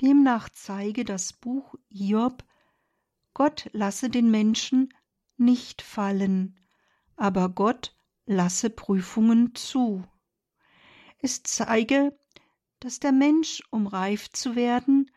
Demnach 0.01 0.49
zeige 0.49 1.05
das 1.05 1.33
Buch 1.33 1.75
Hiob 1.89 2.43
Gott 3.39 3.69
lasse 3.71 4.09
den 4.09 4.29
Menschen 4.29 4.93
nicht 5.37 5.81
fallen, 5.81 6.59
aber 7.15 7.47
Gott 7.47 7.95
lasse 8.25 8.69
Prüfungen 8.69 9.55
zu. 9.55 10.03
Es 11.19 11.43
zeige, 11.43 12.19
dass 12.81 12.99
der 12.99 13.13
Mensch, 13.13 13.63
um 13.69 13.87
reif 13.87 14.29
zu 14.29 14.57
werden, 14.57 15.09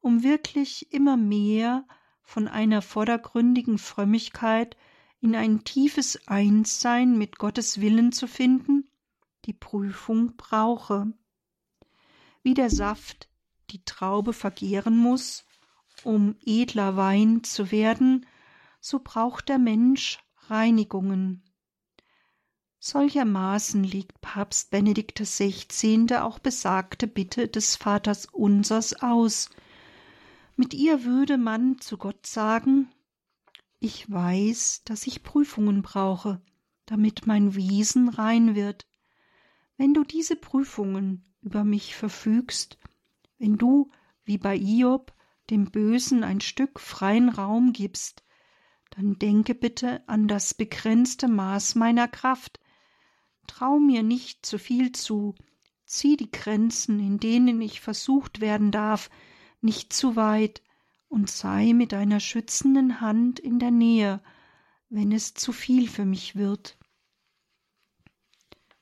um 0.00 0.22
wirklich 0.22 0.90
immer 0.90 1.18
mehr 1.18 1.86
von 2.22 2.48
einer 2.48 2.80
vordergründigen 2.80 3.76
Frömmigkeit 3.76 4.74
in 5.20 5.36
ein 5.36 5.62
tiefes 5.64 6.26
Einssein 6.26 7.18
mit 7.18 7.38
Gottes 7.38 7.78
Willen 7.82 8.10
zu 8.10 8.26
finden, 8.26 8.90
die 9.44 9.52
Prüfung 9.52 10.34
brauche. 10.38 11.12
Wie 12.42 12.54
der 12.54 12.70
Saft 12.70 13.28
die 13.68 13.84
Traube 13.84 14.32
vergehren 14.32 14.96
muss, 14.96 15.45
um 16.04 16.36
edler 16.44 16.96
Wein 16.96 17.42
zu 17.44 17.70
werden, 17.70 18.26
so 18.80 19.00
braucht 19.02 19.48
der 19.48 19.58
Mensch 19.58 20.18
Reinigungen. 20.48 21.42
Solchermaßen 22.78 23.82
legt 23.82 24.20
Papst 24.20 24.70
Benedikt 24.70 25.18
XVI. 25.18 26.06
auch 26.20 26.38
besagte 26.38 27.06
Bitte 27.06 27.48
des 27.48 27.74
Vaters 27.74 28.26
Unsers 28.26 29.02
aus. 29.02 29.50
Mit 30.54 30.72
ihr 30.72 31.04
würde 31.04 31.36
man 31.36 31.80
zu 31.80 31.98
Gott 31.98 32.26
sagen, 32.26 32.88
ich 33.80 34.10
weiß, 34.10 34.82
dass 34.84 35.06
ich 35.06 35.22
Prüfungen 35.22 35.82
brauche, 35.82 36.40
damit 36.86 37.26
mein 37.26 37.54
Wesen 37.54 38.08
rein 38.08 38.54
wird. 38.54 38.86
Wenn 39.76 39.92
du 39.92 40.04
diese 40.04 40.36
Prüfungen 40.36 41.34
über 41.42 41.64
mich 41.64 41.94
verfügst, 41.96 42.78
wenn 43.38 43.58
du, 43.58 43.90
wie 44.24 44.38
bei 44.38 44.56
Iob, 44.56 45.12
dem 45.50 45.70
Bösen 45.70 46.24
ein 46.24 46.40
Stück 46.40 46.80
freien 46.80 47.28
Raum 47.28 47.72
gibst, 47.72 48.24
dann 48.90 49.18
denke 49.18 49.54
bitte 49.54 50.06
an 50.08 50.28
das 50.28 50.54
begrenzte 50.54 51.28
Maß 51.28 51.74
meiner 51.74 52.08
Kraft. 52.08 52.60
Trau 53.46 53.78
mir 53.78 54.02
nicht 54.02 54.44
zu 54.46 54.58
viel 54.58 54.92
zu, 54.92 55.34
zieh 55.84 56.16
die 56.16 56.30
Grenzen, 56.30 56.98
in 56.98 57.18
denen 57.18 57.60
ich 57.60 57.80
versucht 57.80 58.40
werden 58.40 58.70
darf, 58.70 59.10
nicht 59.60 59.92
zu 59.92 60.16
weit 60.16 60.62
und 61.08 61.30
sei 61.30 61.72
mit 61.72 61.92
deiner 61.92 62.20
schützenden 62.20 63.00
Hand 63.00 63.38
in 63.38 63.58
der 63.58 63.70
Nähe, 63.70 64.22
wenn 64.88 65.12
es 65.12 65.34
zu 65.34 65.52
viel 65.52 65.88
für 65.88 66.04
mich 66.04 66.36
wird. 66.36 66.78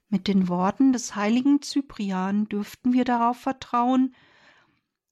Mit 0.08 0.28
den 0.28 0.48
Worten 0.48 0.92
des 0.92 1.16
heiligen 1.16 1.60
Cyprian 1.60 2.48
dürften 2.48 2.92
wir 2.92 3.04
darauf 3.04 3.38
vertrauen, 3.38 4.14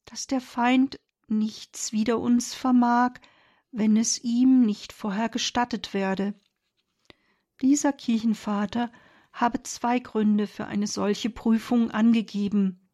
dass 0.04 0.26
der 0.26 0.40
Feind 0.40 1.00
nichts 1.28 1.92
wider 1.92 2.18
uns 2.18 2.54
vermag, 2.54 3.14
wenn 3.70 3.96
es 3.96 4.22
ihm 4.22 4.62
nicht 4.62 4.92
vorher 4.92 5.28
gestattet 5.28 5.94
werde. 5.94 6.34
Dieser 7.60 7.92
Kirchenvater 7.92 8.90
habe 9.32 9.62
zwei 9.62 9.98
Gründe 9.98 10.46
für 10.46 10.66
eine 10.66 10.86
solche 10.86 11.30
Prüfung 11.30 11.90
angegeben. 11.90 12.88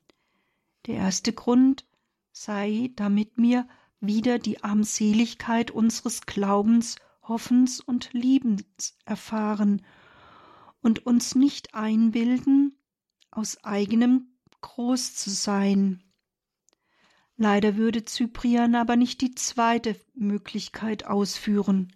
Der 0.86 0.96
erste 0.96 1.32
Grund 1.32 1.84
sei, 2.32 2.90
damit 2.94 3.38
mir 3.38 3.68
wieder 4.00 4.38
die 4.38 4.62
Armseligkeit 4.62 5.70
unseres 5.70 6.22
Glaubens, 6.22 6.96
Hoffens 7.22 7.80
und 7.80 8.12
Liebens 8.12 8.96
erfahren 9.04 9.84
und 10.80 11.04
uns 11.04 11.34
nicht 11.34 11.74
einbilden, 11.74 12.78
aus 13.30 13.62
eigenem 13.64 14.38
groß 14.60 15.14
zu 15.14 15.30
sein. 15.30 16.02
Leider 17.40 17.76
würde 17.76 18.04
Cyprian 18.04 18.74
aber 18.74 18.96
nicht 18.96 19.20
die 19.20 19.32
zweite 19.32 19.94
Möglichkeit 20.14 21.06
ausführen. 21.06 21.92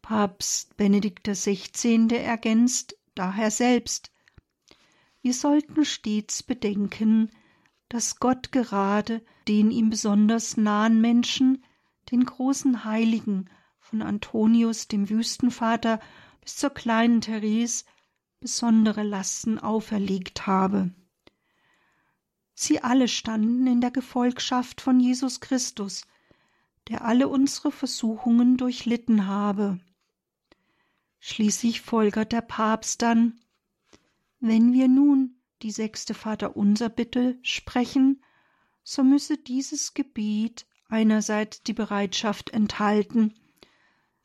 Papst 0.00 0.78
Benedikt 0.78 1.28
XVI. 1.28 2.08
ergänzt 2.16 2.96
daher 3.14 3.50
selbst. 3.50 4.10
Wir 5.20 5.34
sollten 5.34 5.84
stets 5.84 6.42
bedenken, 6.42 7.30
dass 7.90 8.18
Gott 8.18 8.50
gerade 8.50 9.22
den 9.46 9.70
ihm 9.70 9.90
besonders 9.90 10.56
nahen 10.56 11.02
Menschen, 11.02 11.62
den 12.10 12.24
großen 12.24 12.84
Heiligen, 12.84 13.50
von 13.78 14.00
Antonius 14.00 14.88
dem 14.88 15.10
Wüstenvater 15.10 16.00
bis 16.40 16.56
zur 16.56 16.70
kleinen 16.70 17.20
Therese, 17.20 17.84
besondere 18.40 19.02
Lasten 19.02 19.58
auferlegt 19.58 20.46
habe. 20.46 20.92
Sie 22.58 22.82
alle 22.82 23.06
standen 23.06 23.66
in 23.66 23.82
der 23.82 23.90
Gefolgschaft 23.90 24.80
von 24.80 24.98
Jesus 24.98 25.40
Christus, 25.40 26.06
der 26.88 27.04
alle 27.04 27.28
unsere 27.28 27.70
Versuchungen 27.70 28.56
durchlitten 28.56 29.26
habe. 29.26 29.78
Schließlich 31.20 31.82
folgert 31.82 32.32
der 32.32 32.40
Papst 32.40 33.02
dann 33.02 33.38
Wenn 34.40 34.72
wir 34.72 34.88
nun 34.88 35.36
die 35.60 35.70
sechste 35.70 36.14
Vaterunser 36.14 36.88
Bitte 36.88 37.38
sprechen, 37.42 38.22
so 38.82 39.04
müsse 39.04 39.36
dieses 39.36 39.92
Gebet 39.92 40.66
einerseits 40.88 41.62
die 41.62 41.74
Bereitschaft 41.74 42.50
enthalten, 42.50 43.34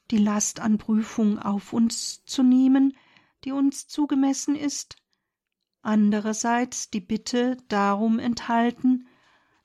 die 0.10 0.20
Last 0.20 0.62
an 0.62 0.78
Prüfung 0.78 1.38
auf 1.38 1.74
uns 1.74 2.24
zu 2.24 2.44
nehmen, 2.44 2.96
die 3.44 3.52
uns 3.52 3.88
zugemessen 3.88 4.56
ist, 4.56 5.01
andererseits 5.82 6.90
die 6.90 7.02
Bitte 7.02 7.58
darum 7.68 8.20
enthalten, 8.20 9.08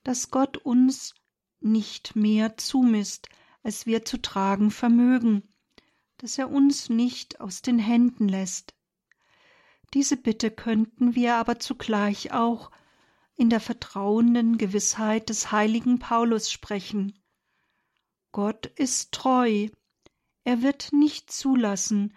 dass 0.05 0.31
Gott 0.31 0.57
uns 0.57 1.15
nicht 1.61 2.17
mehr 2.17 2.57
zumisst, 2.57 3.29
als 3.63 3.87
wir 3.87 4.05
zu 4.05 4.21
tragen 4.23 4.71
vermögen, 4.71 5.43
dass 6.19 6.39
er 6.39 6.51
uns 6.51 6.89
nicht 6.89 7.41
aus 7.41 7.63
den 7.63 7.79
Händen 7.79 8.29
lässt. 8.29 8.75
Diese 9.95 10.17
Bitte 10.17 10.51
könnten 10.51 11.15
wir 11.15 11.37
aber 11.37 11.59
zugleich 11.59 12.33
auch 12.33 12.71
in 13.37 13.51
der 13.51 13.61
vertrauenden 13.61 14.59
Gewissheit 14.59 15.29
des 15.29 15.53
heiligen 15.53 15.99
Paulus 15.99 16.51
sprechen. 16.51 17.19
Gott 18.33 18.67
ist 18.67 19.13
treu, 19.13 19.69
er 20.45 20.63
wird 20.63 20.93
nicht 20.93 21.31
zulassen, 21.31 22.15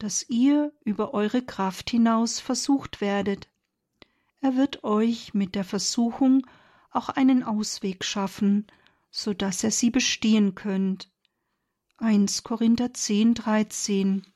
dass 0.00 0.28
ihr 0.28 0.72
über 0.84 1.14
eure 1.14 1.42
Kraft 1.42 1.90
hinaus 1.90 2.40
versucht 2.40 3.00
werdet. 3.00 3.48
Er 4.40 4.56
wird 4.56 4.82
euch 4.82 5.32
mit 5.34 5.54
der 5.54 5.64
Versuchung 5.64 6.46
auch 6.90 7.08
einen 7.08 7.44
Ausweg 7.44 8.04
schaffen, 8.04 8.66
so 9.10 9.32
dass 9.32 9.62
er 9.62 9.70
sie 9.70 9.90
bestehen 9.90 10.54
könnt. 10.54 11.10
1 11.98 12.42
Korinther 12.42 12.92
10, 12.92 13.34
13 13.34 14.26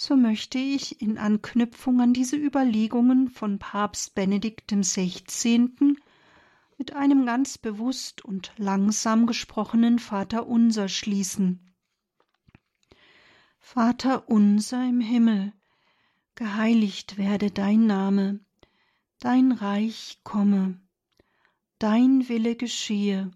so 0.00 0.14
möchte 0.14 0.58
ich 0.58 1.02
in 1.02 1.18
Anknüpfung 1.18 2.00
an 2.00 2.12
diese 2.12 2.36
Überlegungen 2.36 3.28
von 3.30 3.58
Papst 3.58 4.14
Benedikt 4.14 4.70
XVI. 4.70 5.96
mit 6.76 6.92
einem 6.92 7.26
ganz 7.26 7.58
bewusst 7.58 8.24
und 8.24 8.52
langsam 8.58 9.26
gesprochenen 9.26 9.98
Vaterunser 9.98 10.88
schließen. 10.88 11.67
Vater 13.70 14.30
unser 14.30 14.82
im 14.88 15.02
Himmel, 15.02 15.52
geheiligt 16.36 17.18
werde 17.18 17.50
dein 17.50 17.86
Name, 17.86 18.40
dein 19.18 19.52
Reich 19.52 20.20
komme, 20.24 20.80
dein 21.78 22.30
Wille 22.30 22.56
geschehe, 22.56 23.30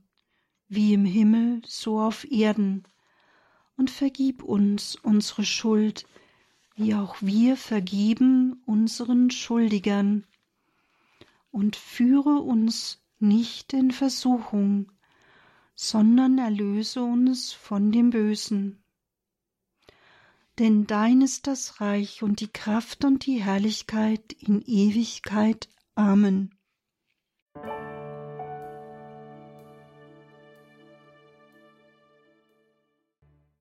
wie 0.68 0.95
im 0.95 1.05
Himmel 1.05 1.61
so 1.66 2.01
auf 2.01 2.24
Erden, 2.24 2.85
und 3.76 3.91
vergib 3.91 4.43
uns 4.43 4.97
unsere 4.97 5.45
Schuld, 5.45 6.07
wie 6.76 6.95
auch 6.95 7.16
wir 7.20 7.59
vergeben 7.59 8.62
unseren 8.64 9.30
Schuldigern. 9.30 10.26
Und 11.51 11.76
führe 11.76 12.41
uns 12.41 13.03
nicht 13.18 13.74
in 13.74 13.91
Versuchung, 13.91 14.93
sondern 15.74 16.39
erlöse 16.39 17.03
uns 17.03 17.53
von 17.53 17.93
dem 17.93 18.09
Bösen. 18.09 18.82
Denn 20.63 20.87
dein 20.87 21.23
ist 21.23 21.49
das 21.49 21.81
Reich 21.81 22.23
und 22.23 22.39
die 22.39 22.47
Kraft 22.47 23.05
und 23.05 23.27
die 23.27 23.43
Herrlichkeit 23.43 24.33
in 24.33 24.63
Ewigkeit. 24.63 25.69
Amen. 25.97 26.55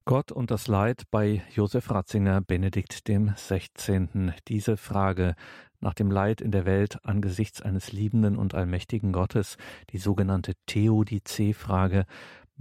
Gott 0.06 0.32
und 0.32 0.52
das 0.52 0.68
Leid 0.68 1.06
bei 1.10 1.42
Josef 1.56 1.90
Ratzinger, 1.90 2.42
Benedikt 2.42 3.08
dem 3.08 3.34
16. 3.36 4.34
Diese 4.48 4.78
Frage 4.78 5.34
nach 5.80 5.96
dem 5.96 6.12
Leid 6.12 6.40
in 6.40 6.52
der 6.52 6.68
Welt 6.68 7.04
angesichts 7.04 7.64
eines 7.64 7.92
liebenden 7.92 8.38
und 8.38 8.54
allmächtigen 8.54 9.12
Gottes, 9.12 9.58
die 9.90 9.98
sogenannte 9.98 10.54
Theodizee-Frage, 10.68 12.06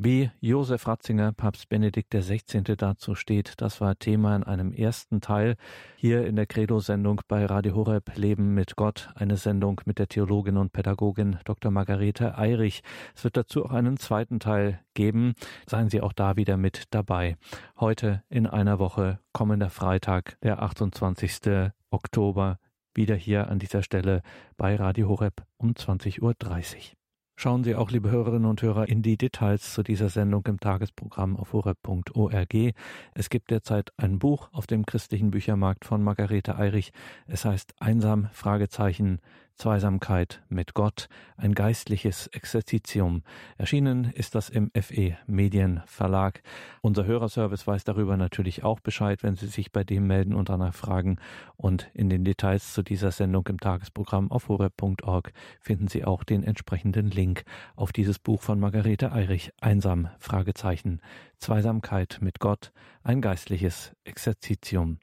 wie 0.03 0.30
Josef 0.40 0.86
Ratzinger, 0.86 1.32
Papst 1.32 1.68
Benedikt 1.68 2.11
XVI. 2.14 2.62
dazu 2.76 3.14
steht, 3.14 3.55
das 3.59 3.82
war 3.82 3.98
Thema 3.98 4.34
in 4.34 4.44
einem 4.44 4.72
ersten 4.72 5.20
Teil 5.20 5.57
hier 5.96 6.26
in 6.26 6.36
der 6.36 6.46
Credo-Sendung 6.46 7.20
bei 7.28 7.44
Radio 7.44 7.74
Horeb 7.74 8.16
Leben 8.16 8.55
mit 8.55 8.76
Gott, 8.76 9.11
eine 9.14 9.36
Sendung 9.36 9.82
mit 9.84 9.98
der 9.98 10.09
Theologin 10.09 10.57
und 10.57 10.72
Pädagogin 10.72 11.38
Dr. 11.44 11.70
Margarete 11.70 12.38
Eirich. 12.38 12.82
Es 13.14 13.24
wird 13.24 13.36
dazu 13.36 13.66
auch 13.66 13.72
einen 13.72 13.98
zweiten 13.98 14.40
Teil 14.40 14.80
geben. 14.94 15.34
Seien 15.68 15.90
Sie 15.90 16.01
auch 16.01 16.14
da 16.14 16.36
wieder 16.36 16.57
mit 16.57 16.84
dabei. 16.90 17.36
Heute 17.78 18.22
in 18.30 18.46
einer 18.46 18.78
Woche, 18.78 19.18
kommender 19.34 19.68
Freitag, 19.68 20.38
der 20.42 20.62
28. 20.62 21.70
Oktober, 21.90 22.59
wieder 22.94 23.16
hier 23.16 23.48
an 23.48 23.59
dieser 23.59 23.82
Stelle 23.82 24.22
bei 24.57 24.76
Radio 24.76 25.09
Horeb 25.09 25.44
um 25.59 25.72
20.30 25.72 26.22
Uhr. 26.22 26.99
Schauen 27.43 27.64
Sie 27.64 27.74
auch, 27.74 27.91
liebe 27.91 28.11
Hörerinnen 28.11 28.45
und 28.45 28.61
Hörer, 28.61 28.91
in 28.91 29.01
die 29.01 29.16
Details 29.16 29.72
zu 29.72 29.82
dieser 29.82 30.11
Sendung 30.11 30.45
im 30.47 30.61
Tagesprogramm 30.61 31.38
auf 31.38 31.55
horeb.org. 31.55 32.55
Es 33.14 33.30
gibt 33.30 33.51
derzeit 33.51 33.95
ein 33.97 34.18
Buch 34.18 34.51
auf 34.53 34.66
dem 34.66 34.84
christlichen 34.84 35.30
Büchermarkt 35.30 35.86
von 35.86 36.03
Margarete 36.03 36.57
Eirich. 36.57 36.93
Es 37.26 37.47
heißt 37.47 37.76
Einsam, 37.80 38.28
Fragezeichen, 38.34 39.20
Zweisamkeit 39.61 40.42
mit 40.48 40.72
Gott, 40.72 41.11
ein 41.36 41.54
geistliches 41.54 42.28
Exerzitium. 42.28 43.22
Erschienen 43.58 44.04
ist 44.14 44.34
das 44.34 44.48
im 44.48 44.70
FE 44.74 45.18
Medien 45.26 45.82
Verlag. 45.84 46.42
Unser 46.80 47.04
Hörerservice 47.04 47.66
weiß 47.66 47.84
darüber 47.84 48.16
natürlich 48.16 48.64
auch 48.64 48.80
Bescheid, 48.80 49.22
wenn 49.22 49.36
Sie 49.36 49.48
sich 49.48 49.70
bei 49.70 49.84
dem 49.84 50.06
melden 50.06 50.32
und 50.32 50.48
danach 50.48 50.72
fragen. 50.72 51.18
Und 51.58 51.90
in 51.92 52.08
den 52.08 52.24
Details 52.24 52.72
zu 52.72 52.82
dieser 52.82 53.11
Sendung 53.11 53.46
im 53.48 53.61
Tagesprogramm 53.61 54.30
auf 54.30 54.48
horeb.org 54.48 55.30
finden 55.61 55.88
Sie 55.88 56.06
auch 56.06 56.24
den 56.24 56.42
entsprechenden 56.42 57.11
Link 57.11 57.44
auf 57.76 57.92
dieses 57.92 58.18
Buch 58.18 58.40
von 58.40 58.61
Margarete 58.61 59.12
Eirich, 59.12 59.52
Einsam, 59.61 60.08
Fragezeichen, 60.18 61.02
Zweisamkeit 61.36 62.16
mit 62.22 62.40
Gott, 62.40 62.72
ein 63.02 63.20
geistliches 63.20 63.94
Exerzitium. 64.04 65.00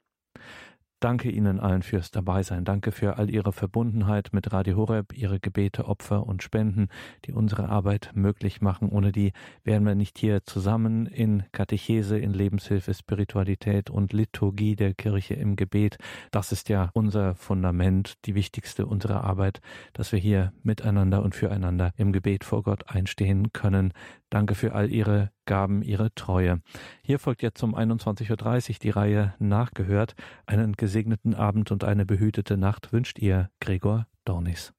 Danke 1.00 1.30
Ihnen 1.30 1.60
allen 1.60 1.82
fürs 1.82 2.10
Dabeisein. 2.10 2.64
Danke 2.64 2.90
für 2.90 3.18
all 3.18 3.30
Ihre 3.30 3.52
Verbundenheit 3.52 4.30
mit 4.32 4.52
Radio 4.52 4.76
Horeb, 4.76 5.16
Ihre 5.16 5.38
Gebete, 5.38 5.86
Opfer 5.86 6.26
und 6.26 6.42
Spenden, 6.42 6.88
die 7.24 7.32
unsere 7.32 7.68
Arbeit 7.68 8.10
möglich 8.14 8.60
machen. 8.62 8.88
Ohne 8.88 9.12
die 9.12 9.32
wären 9.62 9.86
wir 9.86 9.94
nicht 9.94 10.18
hier 10.18 10.42
zusammen 10.42 11.06
in 11.06 11.44
Katechese, 11.52 12.18
in 12.18 12.32
Lebenshilfe, 12.32 12.94
Spiritualität 12.94 13.90
und 13.90 14.12
Liturgie 14.12 14.74
der 14.74 14.92
Kirche 14.92 15.34
im 15.34 15.54
Gebet. 15.54 15.98
Das 16.32 16.50
ist 16.50 16.68
ja 16.68 16.90
unser 16.94 17.36
Fundament, 17.36 18.14
die 18.24 18.34
wichtigste 18.34 18.84
unserer 18.84 19.22
Arbeit, 19.22 19.60
dass 19.92 20.10
wir 20.10 20.18
hier 20.18 20.52
miteinander 20.64 21.22
und 21.22 21.36
füreinander 21.36 21.92
im 21.96 22.12
Gebet 22.12 22.42
vor 22.42 22.64
Gott 22.64 22.88
einstehen 22.88 23.52
können. 23.52 23.92
Danke 24.30 24.54
für 24.54 24.74
all 24.74 24.90
Ihre 24.90 25.30
Gaben, 25.46 25.82
Ihre 25.82 26.14
Treue. 26.14 26.60
Hier 27.02 27.18
folgt 27.18 27.42
jetzt 27.42 27.62
um 27.62 27.74
21.30 27.74 28.70
Uhr 28.70 28.76
die 28.82 28.90
Reihe 28.90 29.34
Nachgehört. 29.38 30.14
Einen 30.46 30.74
gesegneten 30.74 31.34
Abend 31.34 31.70
und 31.70 31.84
eine 31.84 32.04
behütete 32.04 32.56
Nacht 32.56 32.92
wünscht 32.92 33.18
ihr 33.18 33.50
Gregor 33.60 34.06
Dornis. 34.24 34.74